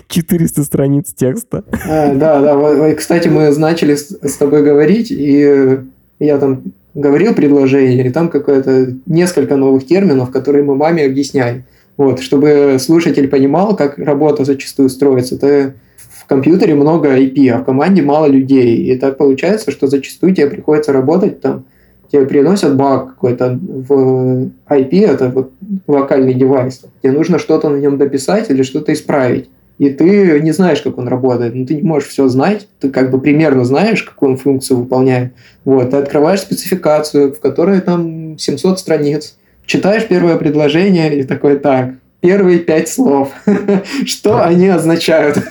400 0.08 0.62
страниц 0.62 1.12
текста. 1.14 1.62
А, 1.86 2.14
да, 2.14 2.40
да. 2.40 2.94
Кстати, 2.94 3.28
мы 3.28 3.50
начали 3.58 3.96
с 3.96 4.36
тобой 4.38 4.62
говорить, 4.62 5.10
и 5.10 5.78
я 6.20 6.38
там 6.38 6.62
говорил 6.94 7.34
предложение, 7.34 8.06
и 8.06 8.10
там 8.10 8.28
какое-то 8.28 8.94
несколько 9.06 9.56
новых 9.56 9.86
терминов, 9.86 10.30
которые 10.30 10.64
мы 10.64 10.76
маме 10.76 11.04
объясняем. 11.04 11.64
Вот, 11.96 12.20
чтобы 12.20 12.78
слушатель 12.80 13.28
понимал, 13.28 13.76
как 13.76 13.98
работа 13.98 14.44
зачастую 14.44 14.88
строится. 14.88 15.36
Это 15.36 15.74
в 15.96 16.26
компьютере 16.26 16.74
много 16.74 17.16
IP, 17.16 17.48
а 17.50 17.58
в 17.58 17.64
команде 17.64 18.02
мало 18.02 18.26
людей. 18.26 18.92
И 18.92 18.96
так 18.96 19.16
получается, 19.16 19.70
что 19.70 19.86
зачастую 19.86 20.34
тебе 20.34 20.48
приходится 20.48 20.92
работать 20.92 21.40
там, 21.40 21.64
тебе 22.10 22.26
приносят 22.26 22.76
баг 22.76 23.10
какой-то 23.10 23.58
в 23.60 24.48
IP, 24.68 25.06
это 25.06 25.28
вот 25.30 25.52
локальный 25.86 26.34
девайс. 26.34 26.82
Тебе 27.02 27.12
нужно 27.12 27.38
что-то 27.38 27.68
на 27.68 27.76
нем 27.76 27.98
дописать 27.98 28.50
или 28.50 28.62
что-то 28.62 28.92
исправить 28.92 29.48
и 29.78 29.90
ты 29.90 30.40
не 30.40 30.52
знаешь, 30.52 30.80
как 30.82 30.98
он 30.98 31.08
работает, 31.08 31.54
но 31.54 31.66
ты 31.66 31.74
не 31.74 31.82
можешь 31.82 32.08
все 32.08 32.28
знать, 32.28 32.68
ты 32.80 32.90
как 32.90 33.10
бы 33.10 33.20
примерно 33.20 33.64
знаешь, 33.64 34.02
какую 34.02 34.32
он 34.32 34.36
функцию 34.36 34.78
выполняет. 34.78 35.32
Вот, 35.64 35.90
ты 35.90 35.96
открываешь 35.96 36.40
спецификацию, 36.40 37.34
в 37.34 37.40
которой 37.40 37.80
там 37.80 38.38
700 38.38 38.78
страниц, 38.78 39.36
читаешь 39.66 40.06
первое 40.06 40.36
предложение 40.36 41.18
и 41.18 41.24
такой, 41.24 41.58
так, 41.58 41.94
первые 42.20 42.60
пять 42.60 42.88
слов, 42.88 43.32
что 44.06 44.44
они 44.44 44.68
означают? 44.68 45.38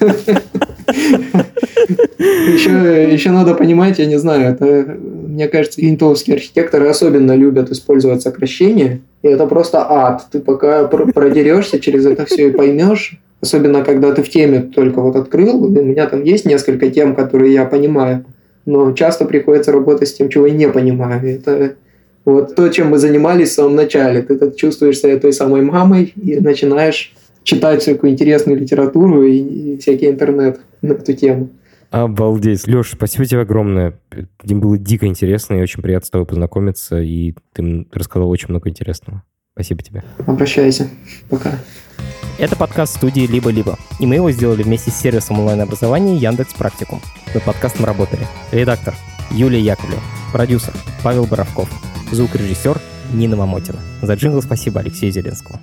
Еще, 2.17 3.11
еще 3.11 3.31
надо 3.31 3.53
понимать, 3.53 3.99
я 3.99 4.05
не 4.05 4.17
знаю, 4.17 4.53
это, 4.53 4.95
мне 4.97 5.47
кажется, 5.47 5.83
интеловские 5.83 6.35
архитекторы 6.35 6.87
особенно 6.87 7.35
любят 7.35 7.69
использовать 7.71 8.21
сокращения, 8.21 9.01
И 9.23 9.27
это 9.27 9.45
просто 9.45 9.85
ад. 9.89 10.27
Ты 10.31 10.39
пока 10.39 10.85
продерешься 10.85 11.79
через 11.79 12.05
это 12.05 12.25
все 12.25 12.49
и 12.49 12.51
поймешь, 12.51 13.19
особенно 13.43 13.83
когда 13.83 14.13
ты 14.13 14.23
в 14.23 14.29
теме 14.29 14.61
только 14.61 15.01
вот 15.01 15.15
открыл, 15.15 15.65
у 15.65 15.69
меня 15.69 16.07
там 16.07 16.23
есть 16.23 16.45
несколько 16.45 16.89
тем, 16.89 17.13
которые 17.13 17.53
я 17.53 17.65
понимаю, 17.65 18.25
но 18.65 18.93
часто 18.93 19.25
приходится 19.25 19.71
работать 19.71 20.07
с 20.07 20.13
тем, 20.13 20.29
чего 20.29 20.47
я 20.47 20.53
не 20.53 20.69
понимаю. 20.69 21.21
Это 21.27 21.75
вот 22.25 22.55
то, 22.55 22.69
чем 22.69 22.89
мы 22.89 22.97
занимались 22.97 23.49
в 23.49 23.53
самом 23.53 23.75
начале. 23.75 24.21
Ты 24.21 24.37
так 24.37 24.55
чувствуешь 24.55 24.99
себя 24.99 25.19
той 25.19 25.33
самой 25.33 25.61
мамой 25.61 26.13
и 26.15 26.39
начинаешь 26.39 27.13
читать 27.43 27.81
всякую 27.81 28.13
интересную 28.13 28.57
литературу 28.57 29.23
и, 29.23 29.37
и 29.37 29.77
всякий 29.77 30.09
интернет 30.09 30.61
на 30.81 30.93
эту 30.93 31.13
тему. 31.13 31.49
Обалдеть. 31.91 32.65
Леш, 32.65 32.91
спасибо 32.93 33.25
тебе 33.25 33.41
огромное. 33.41 33.99
Мне 34.43 34.55
было 34.55 34.77
дико 34.77 35.05
интересно 35.05 35.55
и 35.55 35.61
очень 35.61 35.83
приятно 35.83 36.07
с 36.07 36.09
тобой 36.09 36.25
познакомиться, 36.25 37.01
и 37.01 37.35
ты 37.53 37.85
рассказал 37.91 38.29
очень 38.29 38.47
много 38.49 38.69
интересного. 38.69 39.21
Спасибо 39.53 39.83
тебе. 39.83 40.03
Обращайся. 40.25 40.87
Пока. 41.29 41.51
Это 42.39 42.55
подкаст 42.55 42.95
студии 42.95 43.27
«Либо-либо», 43.27 43.77
и 43.99 44.07
мы 44.07 44.15
его 44.15 44.31
сделали 44.31 44.63
вместе 44.63 44.89
с 44.89 44.95
сервисом 44.95 45.39
онлайн-образования 45.39 46.15
Яндекс 46.17 46.53
Практикум. 46.55 46.99
Над 47.31 47.43
подкастом 47.43 47.85
работали 47.85 48.27
редактор 48.51 48.95
Юлия 49.29 49.59
Яковлева, 49.59 50.01
продюсер 50.31 50.73
Павел 51.03 51.25
Боровков, 51.25 51.69
звукорежиссер 52.11 52.81
Нина 53.13 53.35
Мамотина. 53.35 53.79
За 54.01 54.15
джингл 54.15 54.41
спасибо 54.41 54.79
Алексею 54.79 55.11
Зеленскому. 55.11 55.59